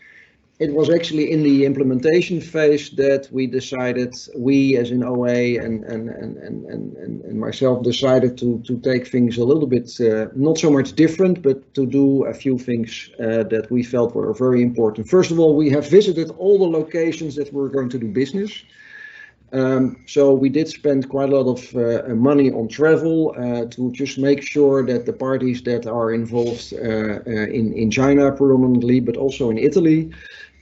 It 0.58 0.72
was 0.72 0.88
actually 0.88 1.30
in 1.30 1.42
the 1.42 1.66
implementation 1.66 2.40
phase 2.40 2.88
that 2.92 3.28
we 3.30 3.46
decided, 3.46 4.14
we 4.34 4.78
as 4.78 4.90
in 4.90 5.04
OA 5.04 5.60
and, 5.60 5.84
and, 5.84 6.08
and, 6.08 6.38
and, 6.38 6.64
and, 6.64 7.20
and 7.20 7.38
myself 7.38 7.82
decided 7.82 8.38
to, 8.38 8.62
to 8.66 8.78
take 8.78 9.06
things 9.06 9.36
a 9.36 9.44
little 9.44 9.66
bit, 9.66 10.00
uh, 10.00 10.28
not 10.34 10.56
so 10.56 10.70
much 10.70 10.94
different, 10.94 11.42
but 11.42 11.74
to 11.74 11.84
do 11.84 12.24
a 12.24 12.32
few 12.32 12.56
things 12.56 13.10
uh, 13.20 13.42
that 13.50 13.66
we 13.70 13.82
felt 13.82 14.14
were 14.14 14.32
very 14.32 14.62
important. 14.62 15.10
First 15.10 15.30
of 15.30 15.38
all, 15.38 15.54
we 15.54 15.68
have 15.68 15.90
visited 15.90 16.30
all 16.38 16.58
the 16.58 16.78
locations 16.78 17.34
that 17.34 17.52
we're 17.52 17.68
going 17.68 17.90
to 17.90 17.98
do 17.98 18.08
business. 18.08 18.64
Um, 19.52 20.04
so 20.06 20.34
we 20.34 20.48
did 20.48 20.68
spend 20.68 21.08
quite 21.08 21.30
a 21.30 21.36
lot 21.38 21.50
of 21.52 21.76
uh, 21.76 22.14
money 22.14 22.50
on 22.50 22.66
travel 22.68 23.34
uh, 23.38 23.66
to 23.66 23.92
just 23.92 24.18
make 24.18 24.42
sure 24.42 24.84
that 24.86 25.06
the 25.06 25.12
parties 25.12 25.62
that 25.62 25.86
are 25.86 26.12
involved 26.12 26.72
uh, 26.74 26.78
uh, 26.78 27.46
in 27.58 27.72
in 27.72 27.90
China 27.90 28.32
predominantly, 28.32 28.98
but 28.98 29.16
also 29.16 29.50
in 29.50 29.58
Italy, 29.58 30.10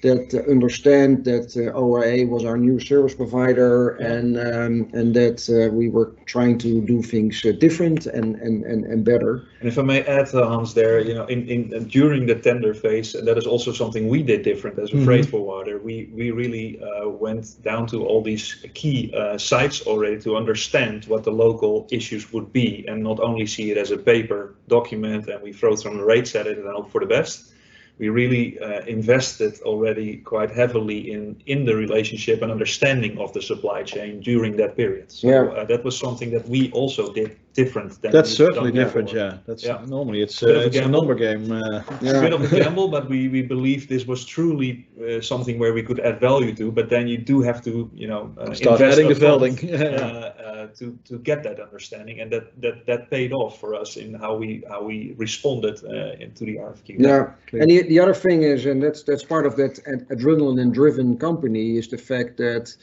that 0.05 0.27
understand 0.57 1.25
that 1.25 1.49
uh, 1.57 1.79
OIA 1.79 2.27
was 2.29 2.45
our 2.45 2.59
new 2.59 2.79
service 2.81 3.15
provider 3.15 3.91
and 4.13 4.37
um, 4.39 4.75
and 4.99 5.15
that 5.15 5.39
uh, 5.49 5.73
we 5.81 5.89
were 5.97 6.11
trying 6.27 6.59
to 6.59 6.71
do 6.93 7.03
things 7.03 7.45
uh, 7.45 7.53
different 7.67 8.07
and, 8.07 8.37
and, 8.47 8.65
and, 8.65 8.85
and 8.85 9.05
better. 9.05 9.33
And 9.61 9.69
if 9.69 9.79
I 9.79 9.83
may 9.83 10.03
add, 10.19 10.29
uh, 10.35 10.47
Hans, 10.49 10.75
there, 10.75 11.01
you 11.01 11.15
know, 11.15 11.27
in, 11.27 11.41
in 11.55 11.63
during 11.89 12.27
the 12.27 12.37
tender 12.37 12.75
phase, 12.75 13.15
and 13.15 13.27
that 13.29 13.39
is 13.39 13.47
also 13.47 13.73
something 13.73 14.09
we 14.09 14.23
did 14.23 14.43
different 14.43 14.79
as 14.79 14.91
a 14.93 14.97
Mhm. 14.97 15.05
freight 15.07 15.27
forwarder. 15.27 15.77
We 15.79 15.97
we 16.21 16.31
really 16.43 16.69
uh, 16.89 17.09
went 17.09 17.45
down 17.63 17.87
to 17.93 17.97
all 18.09 18.23
these 18.23 18.47
key 18.75 19.13
uh, 19.17 19.39
sites 19.39 19.83
already 19.87 20.19
to 20.27 20.37
understand 20.37 21.05
what 21.07 21.23
the 21.25 21.33
local 21.47 21.87
issues 21.91 22.33
would 22.33 22.53
be, 22.53 22.85
and 22.89 23.03
not 23.03 23.19
only 23.21 23.47
see 23.47 23.71
it 23.73 23.79
as 23.79 23.91
a 23.91 23.97
paper 23.99 24.55
document 24.69 25.29
and 25.29 25.43
we 25.43 25.53
throw 25.53 25.75
some 25.77 25.99
rates 26.01 26.35
at 26.37 26.47
it 26.47 26.59
and 26.59 26.67
hope 26.69 26.91
for 26.91 27.01
the 27.01 27.07
best. 27.19 27.54
We 27.99 28.09
really 28.09 28.59
uh, 28.59 28.81
invested 28.87 29.53
already 29.63 30.17
quite 30.25 30.51
heavily 30.51 30.99
in 31.13 31.37
in 31.47 31.65
the 31.65 31.75
relationship 31.77 32.43
and 32.43 32.51
understanding 32.53 33.19
of 33.19 33.33
the 33.33 33.41
supply 33.41 33.83
chain 33.85 34.21
during 34.21 34.57
that 34.57 34.75
period. 34.77 35.11
So 35.13 35.29
Yeah. 35.29 35.45
uh, 35.61 35.65
that 35.67 35.85
was 35.85 35.97
something 35.99 36.31
that 36.33 36.49
we 36.49 36.71
also 36.73 37.13
did 37.13 37.31
different 37.55 38.01
than 38.03 38.11
That's 38.13 38.33
certainly 38.37 38.73
different, 38.73 39.09
before. 39.11 39.25
yeah. 39.27 39.39
That's 39.47 39.65
Yeah. 39.65 39.79
normally 39.87 40.21
it's, 40.23 40.41
Bit 40.41 40.57
uh, 40.57 40.61
a 40.61 40.67
it's 40.67 40.77
a 40.77 40.89
number 40.89 41.15
game. 41.15 41.45
Uh, 41.53 41.83
It's 42.03 42.13
a 42.19 42.21
bit 42.21 42.33
of 42.33 42.41
a 42.43 42.49
gamble, 42.63 42.89
but 42.89 43.05
we, 43.09 43.29
we 43.29 43.43
believe 43.43 43.87
this 43.87 44.05
was 44.07 44.25
truly 44.25 44.71
uh, 45.01 45.21
something 45.21 45.57
where 45.61 45.73
we 45.73 45.83
could 45.89 46.01
add 46.01 46.19
value 46.21 46.53
to. 46.61 46.73
But 46.73 46.89
then 46.89 47.07
you 47.07 47.19
do 47.33 47.43
have 47.43 47.61
to, 47.63 47.71
you 48.03 48.09
know, 48.13 48.23
uh, 48.41 48.55
Start 48.55 48.81
adding 48.81 49.09
the 49.09 49.15
upfront, 49.15 49.21
building. 49.21 49.55
uh, 50.83 50.87
uh, 50.87 50.97
to 51.05 51.15
to 51.17 51.19
get 51.19 51.43
that 51.43 51.61
understanding, 51.61 52.21
and 52.21 52.31
that 52.31 52.61
that 52.61 52.87
that 52.87 53.11
paid 53.11 53.33
off 53.33 53.61
for 53.61 53.75
us 53.75 53.97
in 53.97 54.15
how 54.15 54.37
we 54.37 54.63
how 54.69 54.83
we 54.83 55.15
responded 55.19 55.85
uh, 55.85 56.23
into 56.25 56.45
the 56.45 56.57
RFQ. 56.57 56.97
Yeah, 56.99 57.31
Clear. 57.47 57.63
and 57.63 57.71
the, 57.71 57.83
the 57.83 58.01
other 58.01 58.15
thing 58.15 58.43
is, 58.43 58.67
and 58.67 58.83
that's 58.83 59.03
that's 59.03 59.25
part 59.25 59.47
of 59.47 59.57
that 59.57 59.81
adrenaline-driven 60.11 61.19
company 61.19 61.77
is 61.77 61.89
the 61.89 61.99
fact 61.99 62.37
that 62.39 62.77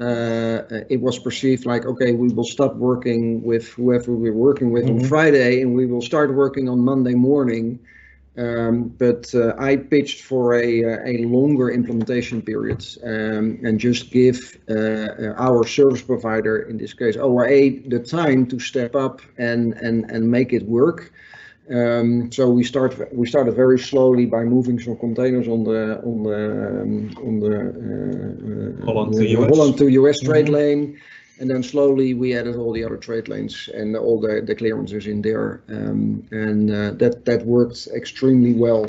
uh, 0.00 0.84
it 0.88 1.00
was 1.00 1.18
perceived 1.18 1.66
like, 1.66 1.84
okay, 1.86 2.12
we 2.12 2.28
will 2.28 2.44
stop 2.44 2.74
working 2.76 3.42
with 3.42 3.68
whoever 3.68 4.12
we're 4.12 4.32
working 4.32 4.72
with 4.72 4.86
on 4.86 4.98
Mhm. 5.00 5.08
Friday, 5.08 5.62
and 5.62 5.74
we 5.74 5.86
will 5.86 6.02
start 6.02 6.34
working 6.34 6.68
on 6.68 6.80
Monday 6.80 7.14
morning. 7.14 7.78
Um, 8.36 8.94
but 8.96 9.34
uh, 9.34 9.54
I 9.58 9.76
pitched 9.76 10.22
for 10.22 10.54
a 10.54 10.84
uh, 10.84 10.98
a 11.04 11.24
longer 11.24 11.68
implementation 11.70 12.40
period 12.42 12.86
um, 13.02 13.58
and 13.64 13.80
just 13.80 14.10
give 14.12 14.56
uh, 14.70 14.74
uh, 14.74 15.34
our 15.36 15.66
service 15.66 16.00
provider, 16.00 16.62
in 16.62 16.78
this 16.78 16.94
case 16.94 17.16
ORA, 17.16 17.70
the 17.88 17.98
time 17.98 18.46
to 18.46 18.60
step 18.60 18.94
up 18.94 19.20
and 19.36 19.74
and 19.74 20.08
and 20.10 20.30
make 20.30 20.52
it 20.52 20.62
work. 20.62 21.12
Um, 21.70 22.30
so 22.32 22.48
we 22.50 22.64
start 22.64 22.96
we 23.12 23.26
started 23.28 23.54
very 23.54 23.78
slowly 23.78 24.26
by 24.26 24.44
moving 24.44 24.78
some 24.80 24.96
containers 24.96 25.48
on 25.48 25.64
the 25.64 26.00
on 26.02 26.22
the 26.22 26.82
um, 26.82 27.10
on 27.26 27.40
the 27.40 27.56
uh, 27.56 28.82
uh, 28.82 28.86
Holland 28.86 29.12
to 29.14 29.18
the 29.18 29.28
US. 29.38 29.48
Holland 29.56 29.78
to 29.78 29.88
US 29.88 30.20
trade 30.20 30.46
Mhm. 30.46 30.52
lane, 30.52 30.98
and 31.40 31.50
then 31.50 31.62
slowly 31.62 32.14
we 32.14 32.36
added 32.36 32.56
all 32.56 32.72
the 32.72 32.84
other 32.84 32.96
trade 32.96 33.28
lanes 33.28 33.68
and 33.74 33.96
all 33.96 34.20
the 34.20 34.42
the 34.46 34.54
clearances 34.54 35.06
in 35.06 35.22
there, 35.22 35.62
um, 35.68 36.22
and 36.30 36.70
uh, 36.70 36.90
that 36.98 37.24
that 37.24 37.44
worked 37.46 37.88
extremely 37.94 38.54
well. 38.54 38.86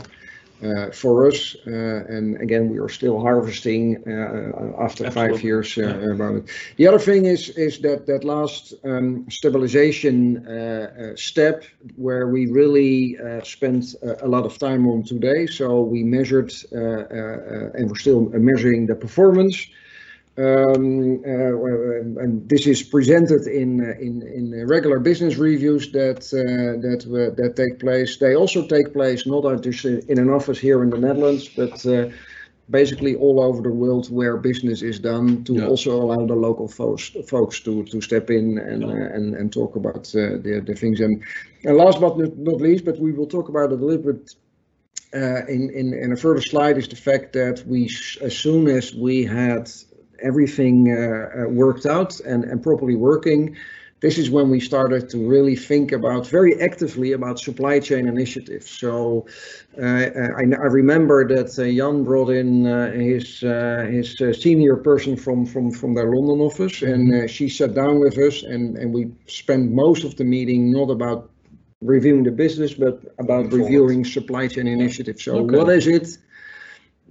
Uh, 0.64 0.92
for 0.92 1.28
us, 1.28 1.56
uh, 1.68 1.72
and 2.16 2.40
again, 2.40 2.70
we 2.70 2.78
are 2.80 2.88
still 2.90 3.20
harvesting 3.20 3.98
uh, 4.08 4.84
after 4.84 5.10
five 5.10 5.42
years 5.44 5.78
uh, 5.78 5.82
Yeah. 5.82 6.14
about 6.14 6.36
it. 6.36 6.44
The 6.78 6.88
other 6.88 7.00
thing 7.00 7.26
is 7.26 7.50
is 7.50 7.80
that 7.80 8.06
that 8.06 8.24
last 8.24 8.74
um, 8.84 9.26
stabilization 9.30 10.46
uh, 10.48 10.52
uh, 10.52 11.16
step 11.16 11.64
where 11.96 12.28
we 12.28 12.46
really 12.46 13.18
uh, 13.18 13.42
spent 13.44 13.96
a, 14.04 14.26
a 14.26 14.28
lot 14.28 14.46
of 14.46 14.58
time 14.58 14.88
on 14.88 15.04
today. 15.04 15.48
So 15.48 15.82
we 15.82 16.04
measured 16.04 16.52
uh, 16.72 16.78
uh, 16.78 16.82
uh, 16.82 17.78
and 17.78 17.90
we're 17.90 18.00
still 18.00 18.30
measuring 18.34 18.86
the 18.88 18.96
performance. 18.96 19.68
Um, 20.38 21.22
uh, 21.26 22.22
and 22.24 22.48
this 22.48 22.66
is 22.66 22.82
presented 22.84 23.48
in 23.48 23.82
uh, 23.82 23.94
in 24.00 24.22
in 24.22 24.66
regular 24.68 24.98
business 25.00 25.36
reviews 25.36 25.92
that 25.92 26.20
uh, 26.34 26.80
that 26.82 27.02
uh, 27.06 27.36
that 27.36 27.56
take 27.56 27.80
place. 27.80 28.18
They 28.18 28.36
also 28.36 28.66
take 28.66 28.94
place 28.94 29.26
not 29.28 29.62
just 29.62 29.84
in 29.86 30.18
an 30.18 30.30
office 30.30 30.58
here 30.58 30.84
in 30.84 30.90
the 30.90 30.98
Netherlands, 30.98 31.50
but 31.50 31.86
uh, 31.86 32.10
basically 32.70 33.16
all 33.16 33.42
over 33.42 33.62
the 33.62 33.74
world 33.74 34.08
where 34.10 34.38
business 34.38 34.82
is 34.82 35.00
done 35.00 35.44
to 35.44 35.54
Yeah. 35.54 35.68
also 35.68 35.92
allow 36.02 36.26
the 36.26 36.36
local 36.36 36.68
folks 36.70 37.12
folks 37.28 37.60
to 37.62 37.84
to 37.84 38.00
step 38.02 38.30
in 38.30 38.58
and 38.58 38.82
Yeah. 38.84 38.88
uh, 38.88 39.16
and 39.18 39.36
and 39.36 39.52
talk 39.52 39.76
about 39.76 40.08
uh, 40.16 40.38
the 40.44 40.62
the 40.66 40.76
things. 40.76 41.02
And, 41.02 41.22
and 41.66 41.76
last 41.78 42.00
but 42.00 42.18
not- 42.18 42.62
least, 42.62 42.86
but 42.86 42.98
we 43.00 43.12
will 43.12 43.28
talk 43.28 43.50
about 43.50 43.74
it 43.74 43.82
a 43.82 43.86
little 43.86 44.14
bit 44.14 44.36
uh, 45.14 45.46
in, 45.48 45.70
in, 45.76 45.94
in 45.94 46.12
a 46.14 46.16
further 46.16 46.42
slide 46.42 46.78
is 46.78 46.88
the 46.88 46.96
fact 46.96 47.34
that 47.34 47.64
we, 47.68 47.84
s- 47.86 48.18
as 48.22 48.38
soon 48.38 48.68
as 48.70 48.96
we 48.96 49.26
had 49.26 49.70
everything 50.22 50.92
uh, 50.92 50.96
uh, 51.46 51.50
worked 51.50 51.86
out 51.86 52.20
and, 52.22 52.44
and 52.46 52.62
properly 52.62 52.96
working, 52.96 53.56
this 54.02 54.18
is 54.18 54.30
when 54.30 54.50
we 54.50 54.60
started 54.60 55.10
to 55.10 55.18
really 55.30 55.56
think 55.56 55.92
about 55.92 56.28
very 56.28 56.60
actively 56.62 57.12
about 57.14 57.40
supply 57.40 57.80
chain 57.80 58.08
initiatives. 58.08 58.70
So 58.70 59.28
uh, 59.82 59.86
I, 59.86 60.44
I 60.44 60.68
remember 60.82 61.28
that 61.28 61.58
uh, 61.60 61.64
Jan 61.78 62.04
brought 62.04 62.30
in 62.30 62.66
uh, 62.66 62.92
his 62.92 63.44
uh, 63.44 63.88
his 63.90 64.20
uh, 64.22 64.34
senior 64.34 64.76
person 64.76 65.16
from 65.16 65.46
from 65.46 65.72
from 65.72 65.94
their 65.94 66.12
London 66.14 66.42
office, 66.42 66.82
and 66.82 67.14
uh, 67.14 67.28
she 67.28 67.48
sat 67.50 67.74
down 67.74 68.00
with 68.00 68.18
us, 68.18 68.44
and 68.44 68.78
and 68.78 68.94
we 68.94 69.12
spent 69.28 69.72
most 69.72 70.04
of 70.04 70.16
the 70.16 70.24
meeting 70.26 70.72
not 70.72 70.90
about 70.90 71.30
reviewing 71.82 72.24
the 72.24 72.32
business, 72.32 72.74
but 72.74 73.00
about 73.20 73.52
reviewing 73.52 74.04
supply 74.06 74.48
chain 74.48 74.68
initiatives. 74.68 75.24
So 75.24 75.38
Okay. 75.38 75.58
what 75.58 75.70
is 75.70 75.88
it 75.88 76.18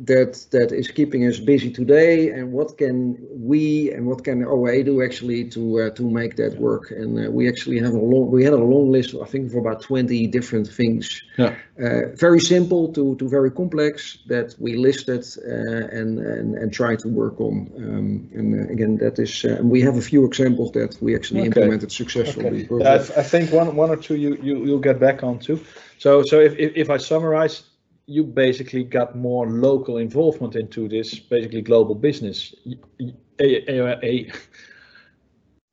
that 0.04 0.46
that 0.50 0.72
is 0.72 0.90
keeping 0.90 1.26
us 1.26 1.38
busy 1.38 1.70
today, 1.70 2.30
and 2.30 2.52
what 2.52 2.78
can 2.78 3.18
we 3.30 3.90
and 3.92 4.06
what 4.06 4.24
can 4.24 4.44
OA 4.44 4.82
do 4.82 5.02
actually 5.02 5.44
to 5.50 5.80
uh, 5.80 5.90
to 5.90 6.02
make 6.02 6.36
that 6.36 6.58
work? 6.58 6.90
And 6.90 7.26
uh, 7.26 7.30
we 7.30 7.48
actually 7.48 7.78
have 7.80 7.92
a 7.92 7.98
long 7.98 8.30
we 8.30 8.42
had 8.42 8.54
a 8.54 8.64
long 8.74 8.90
list, 8.90 9.14
I 9.20 9.26
think, 9.26 9.50
of 9.50 9.56
about 9.56 9.82
20 9.82 10.26
different 10.28 10.68
things. 10.68 11.22
Yeah. 11.36 11.54
Uh, 11.78 12.14
very 12.14 12.40
simple 12.40 12.92
to 12.92 13.14
to 13.16 13.28
very 13.28 13.50
complex 13.50 14.18
that 14.26 14.54
we 14.58 14.76
listed 14.76 15.24
uh, 15.46 15.98
and, 15.98 16.18
and 16.18 16.54
and 16.54 16.72
try 16.72 16.96
to 16.96 17.08
work 17.08 17.40
on. 17.40 17.70
Um, 17.76 18.28
and 18.34 18.54
uh, 18.54 18.72
again, 18.72 18.96
that 18.98 19.18
is 19.18 19.44
uh, 19.44 19.56
and 19.58 19.70
we 19.70 19.82
have 19.82 19.96
a 19.96 20.02
few 20.02 20.24
examples 20.24 20.72
that 20.72 20.96
we 21.02 21.14
actually 21.14 21.40
Okay. 21.40 21.46
implemented 21.48 21.92
successfully. 21.92 22.66
Okay. 22.70 22.84
Yeah, 22.84 22.92
I 22.92 23.20
I 23.20 23.22
think 23.22 23.52
one 23.52 23.76
one 23.76 23.90
or 23.90 23.96
two 23.96 24.16
you 24.16 24.38
you 24.42 24.64
you'll 24.64 24.78
get 24.90 24.98
back 24.98 25.22
on 25.22 25.38
to. 25.40 25.60
So 25.98 26.22
so 26.22 26.40
if 26.40 26.54
if, 26.58 26.72
if 26.74 26.88
I 26.90 26.96
summarize, 26.98 27.62
you 28.10 28.24
basically 28.24 28.82
got 28.84 29.14
more 29.14 29.48
local 29.48 29.98
involvement 29.98 30.56
into 30.56 30.88
this 30.88 31.18
basically 31.18 31.62
global 31.62 31.94
business. 31.94 32.54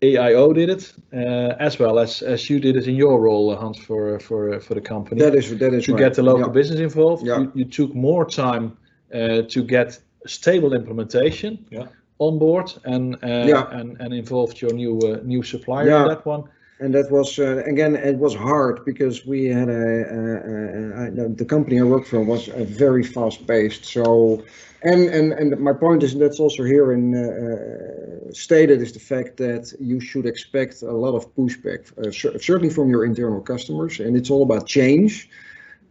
AIO 0.04 0.54
did 0.54 0.69
it, 0.69 0.93
uh, 1.13 1.56
as 1.60 1.80
well 1.80 1.97
as 1.97 2.21
as 2.21 2.50
you 2.50 2.60
did 2.60 2.76
it 2.78 2.88
in 2.88 2.95
your 2.95 3.19
role, 3.19 3.50
uh, 3.50 3.56
Hans, 3.56 3.80
for 3.80 4.19
for 4.19 4.60
for 4.60 4.76
the 4.76 4.82
company. 4.82 5.21
That 5.21 5.36
is 5.36 5.58
that 5.58 5.73
is 5.73 5.86
to 5.86 5.93
right. 5.93 6.00
get 6.04 6.13
the 6.13 6.21
local 6.23 6.45
Yeah. 6.45 6.54
business 6.54 6.80
involved. 6.80 7.26
Yeah. 7.26 7.39
You, 7.39 7.52
you 7.56 7.65
took 7.65 7.95
more 7.95 8.26
time 8.26 8.78
uh, 9.13 9.41
to 9.47 9.63
get 9.63 10.00
stable 10.28 10.73
implementation 10.76 11.65
Yeah. 11.71 11.88
on 12.19 12.38
board 12.38 12.71
and 12.86 13.15
uh, 13.23 13.47
Yeah. 13.47 13.80
and 13.80 13.97
and 14.00 14.13
involved 14.13 14.62
your 14.62 14.73
new 14.73 15.00
uh, 15.00 15.17
new 15.23 15.43
supplier 15.43 15.88
Yeah. 15.89 16.02
in 16.04 16.08
that 16.10 16.26
one. 16.26 16.43
And 16.80 16.94
that 16.94 17.10
was 17.10 17.40
uh, 17.40 17.63
again, 17.66 17.96
it 17.96 18.18
was 18.18 18.36
hard 18.36 18.86
because 18.86 19.26
we 19.26 19.46
had 19.46 19.68
a, 19.68 19.74
a, 19.74 21.24
a, 21.24 21.26
a 21.26 21.30
the 21.30 21.46
company 21.46 21.80
I 21.80 21.84
worked 21.84 22.08
for 22.08 22.22
was 22.22 22.50
uh, 22.50 22.66
very 22.66 23.04
fast 23.04 23.48
paced. 23.48 23.86
So, 23.86 24.44
and 24.84 25.10
and 25.10 25.34
and 25.34 25.60
my 25.60 25.74
point 25.74 26.04
is 26.04 26.16
that's 26.16 26.40
also 26.40 26.63
here 26.63 26.92
in 26.92 27.16
uh, 27.16 28.28
uh, 28.28 28.32
stated 28.32 28.80
is 28.82 28.92
the 28.92 29.00
fact 29.00 29.38
that 29.38 29.74
you 29.80 30.00
should 30.00 30.28
expect 30.28 30.84
a 30.84 30.92
lot 30.92 31.16
of 31.16 31.34
pushback, 31.36 31.82
uh, 31.98 32.12
certainly 32.12 32.70
from 32.70 32.92
your 32.92 33.06
internal 33.06 33.42
customers, 33.42 34.00
and 34.00 34.16
it's 34.16 34.30
all 34.30 34.44
about 34.44 34.68
change. 34.68 35.28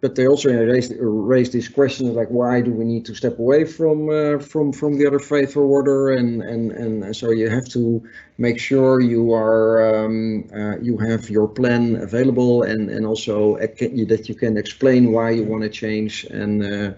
But 0.01 0.15
they 0.15 0.27
also 0.27 0.53
raised 0.53 0.93
raised 0.99 1.53
these 1.53 1.69
questions 1.69 2.11
like 2.11 2.29
why 2.29 2.61
do 2.61 2.71
we 2.71 2.85
need 2.85 3.07
to 3.07 3.15
step 3.15 3.39
away 3.39 3.65
from 3.65 4.09
uh, 4.11 4.39
from 4.39 4.73
from 4.73 4.99
the 4.99 5.07
other 5.07 5.19
freight 5.19 5.51
forwarder 5.51 6.13
and 6.13 6.43
and 6.43 6.73
and 6.73 7.17
so 7.17 7.31
you 7.31 7.49
have 7.49 7.67
to 7.71 8.03
make 8.39 8.61
sure 8.61 9.01
you 9.01 9.33
are 9.33 10.05
um, 10.05 10.45
uh, 10.55 10.77
you 10.79 10.99
have 10.99 11.31
your 11.31 11.49
plan 11.49 11.97
available 11.97 12.63
and 12.63 12.91
and 12.91 13.07
also 13.07 13.57
that 13.57 14.29
you 14.29 14.35
can 14.35 14.57
explain 14.59 15.13
why 15.13 15.31
you 15.31 15.45
want 15.45 15.63
to 15.63 15.71
change 15.71 16.25
and 16.25 16.63
uh, 16.63 16.93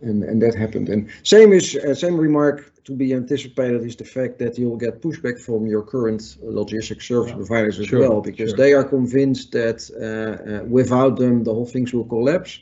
and 0.00 0.22
and 0.24 0.42
that 0.42 0.54
happened 0.54 0.88
and 0.88 1.08
same 1.22 1.52
is 1.52 1.76
uh, 1.76 1.94
same 1.94 2.16
remark 2.16 2.72
to 2.84 2.92
be 2.92 3.14
anticipated 3.14 3.82
is 3.82 3.96
the 3.96 4.04
fact 4.04 4.38
that 4.38 4.58
you'll 4.58 4.76
get 4.76 5.00
pushback 5.00 5.40
from 5.40 5.66
your 5.66 5.82
current 5.82 6.36
logistics 6.42 7.08
service 7.08 7.32
providers 7.32 7.78
as 7.78 7.86
Sure, 7.86 8.00
well 8.00 8.20
because 8.20 8.50
sure. 8.50 8.56
they 8.58 8.72
are 8.74 8.84
convinced 8.84 9.52
that 9.52 9.78
uh, 9.96 10.02
uh, 10.02 10.64
without 10.64 11.16
them 11.16 11.44
the 11.44 11.52
whole 11.52 11.66
things 11.66 11.92
will 11.94 12.04
collapse. 12.04 12.60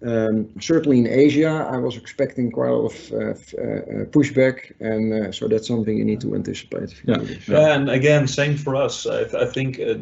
Um, 0.00 0.48
certainly 0.60 0.98
in 1.00 1.08
Asia, 1.08 1.68
I 1.72 1.76
was 1.78 1.96
expecting 1.96 2.52
quite 2.52 2.68
a 2.70 2.76
lot 2.76 2.92
of 2.92 3.12
uh, 3.12 3.16
uh, 3.16 3.22
uh, 3.24 4.04
pushback, 4.16 4.72
and 4.78 5.12
uh, 5.12 5.32
so 5.32 5.48
that's 5.48 5.66
something 5.66 5.96
you 5.98 6.04
need 6.04 6.20
to 6.20 6.36
anticipate. 6.36 6.94
Yeah. 7.04 7.20
Yeah, 7.48 7.74
and 7.74 7.90
again, 7.90 8.28
same 8.28 8.56
for 8.56 8.76
us. 8.76 9.06
I, 9.06 9.24
th- 9.24 9.34
I 9.34 9.46
think 9.46 9.80
uh, 9.80 9.94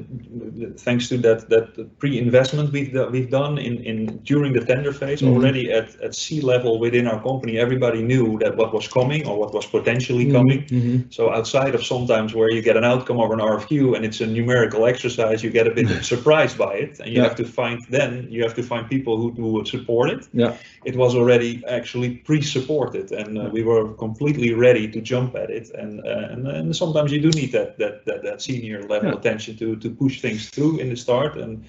thanks 0.76 1.08
to 1.08 1.16
that 1.18 1.48
that 1.48 1.98
pre-investment 1.98 2.72
we've 2.72 2.92
do- 2.92 3.08
we've 3.08 3.30
done 3.30 3.56
in, 3.56 3.78
in 3.84 4.18
during 4.24 4.52
the 4.52 4.60
tender 4.60 4.92
phase 4.92 5.22
Mhm. 5.22 5.32
already 5.34 5.72
at, 5.72 5.88
at 6.02 6.14
C-level 6.14 6.78
within 6.78 7.06
our 7.06 7.22
company, 7.22 7.58
everybody 7.58 8.02
knew 8.02 8.38
that 8.40 8.54
what 8.56 8.74
was 8.74 8.86
coming 8.88 9.26
or 9.26 9.38
what 9.38 9.54
was 9.54 9.64
potentially 9.64 10.30
coming. 10.30 10.64
Mhm. 10.66 11.14
So 11.14 11.32
outside 11.32 11.74
of 11.74 11.82
sometimes 11.84 12.34
where 12.34 12.50
you 12.50 12.60
get 12.60 12.76
an 12.76 12.84
outcome 12.84 13.18
of 13.18 13.30
an 13.30 13.38
RFQ 13.40 13.96
and 13.96 14.04
it's 14.04 14.20
a 14.20 14.26
numerical 14.26 14.84
exercise, 14.84 15.42
you 15.42 15.48
get 15.50 15.66
a 15.66 15.70
bit 15.70 15.88
surprised 16.14 16.58
by 16.58 16.74
it, 16.74 17.00
and 17.00 17.08
you 17.08 17.16
Yeah. 17.22 17.28
have 17.28 17.36
to 17.36 17.44
find 17.44 17.80
then 17.88 18.26
you 18.30 18.42
have 18.42 18.54
to 18.56 18.62
find 18.62 18.86
people 18.90 19.16
who, 19.16 19.30
who 19.30 19.64
would 19.88 20.10
support 20.10 20.10
it. 20.10 20.28
Yeah. 20.32 20.54
It 20.84 20.96
was 20.96 21.14
already 21.14 21.62
actually 21.68 22.10
pre-supported, 22.24 23.12
and 23.12 23.38
uh, 23.38 23.50
we 23.52 23.62
were 23.62 23.94
completely 23.94 24.54
ready 24.54 24.88
to 24.92 25.00
jump 25.00 25.34
at 25.34 25.50
it. 25.50 25.70
And 25.74 26.00
uh, 26.00 26.32
and, 26.32 26.46
and 26.46 26.76
sometimes 26.76 27.10
you 27.12 27.20
do 27.20 27.30
need 27.40 27.52
that 27.52 27.78
that 27.78 28.04
that, 28.04 28.22
that 28.22 28.40
senior 28.42 28.82
level 28.82 29.10
Yeah. 29.10 29.18
attention 29.18 29.56
to 29.58 29.76
to 29.76 29.90
push 29.90 30.20
things 30.20 30.50
through 30.50 30.80
in 30.80 30.88
the 30.88 30.96
start 30.96 31.36
and. 31.36 31.64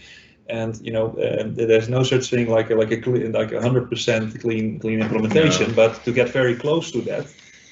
And 0.49 0.79
you 0.81 0.93
know, 0.93 1.07
uh, 1.17 1.67
there's 1.67 1.89
no 1.89 2.03
such 2.03 2.29
thing 2.29 2.57
like 2.57 2.73
a, 2.73 2.75
like 2.75 2.93
a 2.93 3.01
clean, 3.01 3.33
like 3.33 3.55
a 3.55 3.61
hundred 3.61 3.89
percent 3.89 4.39
clean 4.39 4.79
clean 4.79 5.01
implementation. 5.01 5.73
But 5.75 6.03
to 6.05 6.11
get 6.13 6.33
very 6.33 6.55
close 6.55 6.91
to 6.91 7.01
that, 7.01 7.25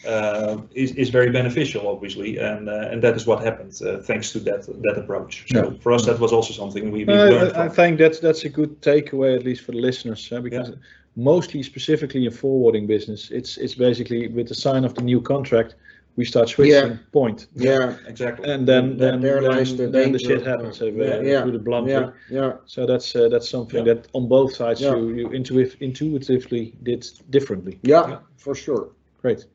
uh, 0.07 0.57
is, 0.73 0.91
is 0.95 1.09
very 1.09 1.31
beneficial, 1.31 1.87
obviously, 1.87 2.37
and 2.37 2.69
uh, 2.69 2.89
and 2.91 3.01
that 3.01 3.15
is 3.15 3.25
what 3.25 3.43
happened 3.43 3.73
uh, 3.81 3.97
thanks 4.07 4.31
to 4.33 4.39
that 4.39 4.65
that 4.83 4.97
approach. 4.97 5.45
So 5.51 5.63
Yeah. 5.63 5.79
for 5.81 5.91
us, 5.93 6.05
that 6.05 6.19
was 6.19 6.31
also 6.31 6.53
something 6.53 6.91
we, 6.91 7.05
we 7.05 7.13
I, 7.13 7.29
learned 7.29 7.57
I- 7.57 7.65
I 7.65 7.69
think 7.69 7.97
that's 7.99 8.19
that's 8.19 8.45
a 8.45 8.49
good 8.49 8.81
takeaway 8.81 9.35
at 9.35 9.43
least 9.43 9.61
for 9.65 9.71
the 9.73 9.81
listeners, 9.81 10.31
uh, 10.31 10.41
because 10.41 10.71
mostly 11.15 11.63
specifically 11.63 12.25
in 12.25 12.31
forwarding 12.31 12.87
business, 12.87 13.31
it's 13.31 13.57
it's 13.57 13.75
basically 13.75 14.27
with 14.27 14.47
the 14.47 14.55
sign 14.55 14.85
of 14.85 14.93
the 14.93 15.01
new 15.01 15.21
contract, 15.21 15.75
we 16.17 16.25
start 16.25 16.49
switching 16.49 16.99
point, 17.11 17.47
Yeah, 17.55 17.95
Exactly. 18.07 18.49
and 18.51 18.65
then 18.67 18.97
There- 18.97 19.11
then 19.11 19.21
there 19.21 19.41
then, 19.41 19.77
the 19.77 19.87
then 19.87 20.11
the 20.11 20.19
shit 20.19 20.45
happens. 20.45 20.79
Yeah, 20.81 21.21
yeah, 21.21 21.43
put 21.43 21.55
it 21.55 21.63
bluntly. 21.63 21.91
yeah, 21.93 22.09
yeah. 22.29 22.53
So 22.65 22.85
that's 22.85 23.15
uh, 23.15 23.27
that's 23.29 23.49
something 23.49 23.85
Yeah. 23.85 23.95
that 23.95 24.07
on 24.13 24.27
both 24.27 24.53
sides 24.55 24.81
Yeah. 24.81 24.95
you 24.97 25.09
you 25.17 25.29
intuit- 25.29 25.75
intuitively 25.79 26.73
did 26.83 27.05
differently. 27.29 27.79
Yeah, 27.83 28.07
Yeah. 28.09 28.19
for 28.37 28.55
sure. 28.55 28.87
Great. 29.21 29.45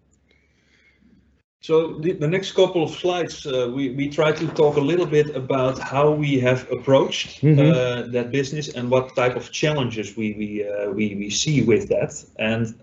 So 1.63 1.99
the, 1.99 2.13
the 2.13 2.27
next 2.27 2.53
couple 2.53 2.83
of 2.83 2.91
slides, 2.91 3.47
uh, 3.47 3.71
we, 3.75 3.91
we 3.91 4.09
try 4.09 4.33
to 4.33 4.47
talk 4.49 4.77
a 4.77 4.81
little 4.81 5.05
bit 5.05 5.37
about 5.37 5.79
how 5.79 6.11
we 6.11 6.41
have 6.41 6.67
approached 6.73 7.43
Mhm. 7.43 7.59
uh, 7.59 8.11
that 8.13 8.31
business 8.31 8.69
and 8.75 8.91
what 8.91 9.15
type 9.15 9.37
of 9.37 9.51
challenges 9.53 10.17
we 10.17 10.35
we, 10.39 10.65
uh, 10.67 10.91
we, 10.91 11.15
we 11.17 11.29
see 11.31 11.63
with 11.63 11.89
that. 11.89 12.13
And 12.39 12.75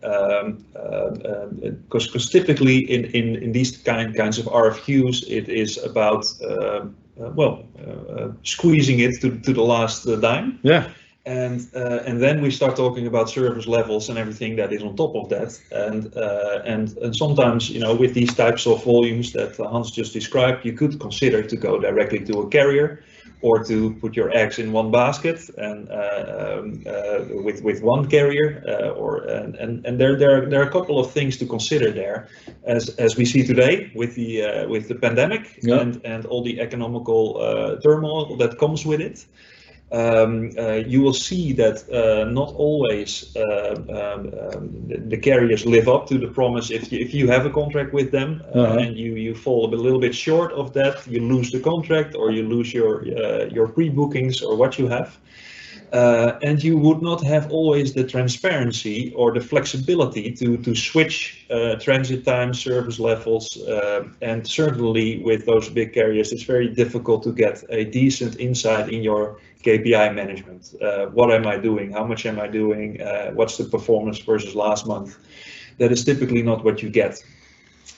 because 1.82 2.08
because 2.08 2.30
typically 2.30 2.78
in, 2.78 3.06
in, 3.06 3.36
in 3.44 3.52
these 3.52 3.78
kind 3.78 4.16
kinds 4.16 4.38
of 4.38 4.46
RFQs, 4.46 5.24
it 5.28 5.50
is 5.50 5.78
about 5.84 6.26
um, 6.48 6.96
uh, 7.20 7.32
well 7.36 7.64
uh, 7.80 8.14
uh, 8.14 8.32
squeezing 8.44 9.00
it 9.00 9.20
to, 9.22 9.40
to 9.40 9.54
the 9.54 9.64
last 9.64 10.08
uh, 10.08 10.16
dime. 10.18 10.60
Yeah. 10.64 10.84
And 11.28 11.60
uh, 11.76 12.08
and 12.08 12.22
then 12.22 12.42
we 12.42 12.52
start 12.52 12.76
talking 12.78 13.06
about 13.06 13.30
service 13.30 13.68
levels 13.68 14.10
and 14.10 14.18
everything 14.18 14.56
that 14.58 14.72
is 14.72 14.82
on 14.82 14.96
top 14.96 15.14
of 15.16 15.28
that. 15.30 15.60
And 15.72 16.16
uh, 16.16 16.62
and 16.74 16.98
and 17.04 17.14
sometimes 17.16 17.70
you 17.70 17.82
know 17.82 17.94
with 18.00 18.14
these 18.14 18.34
types 18.34 18.66
of 18.66 18.84
volumes 18.86 19.34
that 19.34 19.58
Hans 19.58 19.92
just 19.92 20.14
described, 20.14 20.66
you 20.66 20.72
could 20.74 21.00
consider 21.00 21.44
to 21.44 21.56
go 21.58 21.80
directly 21.80 22.20
to 22.26 22.40
a 22.40 22.48
carrier, 22.48 23.04
or 23.42 23.64
to 23.66 23.94
put 23.96 24.16
your 24.16 24.30
eggs 24.32 24.58
in 24.58 24.72
one 24.72 24.90
basket 24.92 25.40
and 25.58 25.90
uh, 25.90 26.60
um, 26.60 26.84
uh, 26.88 27.44
with 27.44 27.62
with 27.62 27.84
one 27.84 28.08
carrier. 28.10 28.64
Uh, 28.66 29.02
or 29.02 29.18
and 29.28 29.56
and, 29.56 29.86
and 29.86 30.00
there 30.00 30.18
there 30.18 30.32
are, 30.38 30.50
there 30.50 30.62
are 30.62 30.68
a 30.68 30.72
couple 30.72 30.98
of 30.98 31.12
things 31.12 31.38
to 31.38 31.46
consider 31.46 31.92
there, 31.92 32.30
as 32.64 32.90
as 33.00 33.18
we 33.18 33.26
see 33.26 33.44
today 33.44 33.92
with 33.96 34.16
the 34.16 34.44
uh, 34.44 34.68
with 34.70 34.88
the 34.88 34.96
pandemic 34.96 35.60
Yeah. 35.62 35.82
and 35.82 36.02
and 36.06 36.26
all 36.26 36.44
the 36.44 36.62
economical 36.62 37.38
uh, 37.38 37.82
turmoil 37.82 38.38
that 38.38 38.58
comes 38.58 38.86
with 38.86 39.02
it 39.02 39.26
um, 39.92 40.52
uh, 40.58 40.74
you 40.74 41.02
will 41.02 41.14
see 41.14 41.54
that 41.54 41.78
uh, 41.90 42.30
not 42.30 42.54
always 42.56 43.36
uh, 43.36 43.76
um, 43.90 44.34
um, 44.40 44.70
the, 45.10 45.18
carriers 45.18 45.66
live 45.66 45.88
up 45.88 46.08
to 46.08 46.18
the 46.18 46.28
promise. 46.28 46.70
If 46.72 46.92
you, 46.92 47.00
if 47.00 47.14
you 47.14 47.30
have 47.30 47.46
a 47.46 47.50
contract 47.50 47.94
with 47.94 48.12
them 48.12 48.42
uh, 48.54 48.60
Uh-huh. 48.60 48.80
and 48.80 48.98
you, 48.98 49.16
you 49.16 49.34
fall 49.36 49.74
a 49.74 49.76
little 49.76 50.00
bit 50.00 50.16
short 50.16 50.52
of 50.52 50.74
that, 50.74 51.08
you 51.08 51.22
lose 51.22 51.52
the 51.52 51.60
contract 51.60 52.16
or 52.16 52.32
you 52.32 52.44
lose 52.44 52.74
your 52.74 53.02
uh, 53.02 53.46
your 53.56 53.68
pre-bookings 53.68 54.42
or 54.42 54.58
what 54.58 54.78
you 54.78 54.90
have. 54.90 55.18
Uh, 55.94 56.38
and 56.44 56.62
you 56.62 56.78
would 56.78 57.02
not 57.02 57.24
have 57.24 57.50
always 57.50 57.94
the 57.94 58.04
transparency 58.04 59.14
or 59.16 59.32
the 59.34 59.40
flexibility 59.40 60.34
to, 60.34 60.58
to 60.58 60.76
switch 60.76 61.46
uh, 61.50 61.76
transit 61.76 62.26
time, 62.26 62.54
service 62.54 63.00
levels, 63.00 63.56
uh, 63.62 64.04
and 64.22 64.46
certainly 64.46 65.24
with 65.24 65.46
those 65.46 65.70
big 65.70 65.94
carriers, 65.94 66.34
it's 66.34 66.44
very 66.44 66.68
difficult 66.68 67.24
to 67.24 67.32
get 67.32 67.64
a 67.70 67.86
decent 67.86 68.38
insight 68.38 68.90
in 68.90 69.02
your 69.02 69.40
KPI 69.68 70.10
management. 70.16 70.64
Uh, 70.82 71.08
what 71.18 71.30
am 71.32 71.46
I 71.48 71.58
doing? 71.70 71.92
How 71.92 72.06
much 72.06 72.26
am 72.26 72.40
I 72.40 72.48
doing? 72.48 73.02
Uh, 73.02 73.32
what's 73.38 73.58
the 73.58 73.66
performance 73.66 74.20
versus 74.26 74.56
last 74.56 74.88
month? 74.88 75.18
That 75.80 75.92
is 75.92 76.04
typically 76.06 76.44
not 76.44 76.64
what 76.66 76.82
you 76.84 76.90
get. 76.90 77.14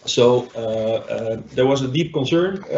So 0.06 0.48
uh, 0.56 0.60
uh, 0.60 1.42
there 1.56 1.68
was 1.68 1.82
a 1.82 1.88
deep 1.88 2.14
concern 2.14 2.64
uh, 2.72 2.76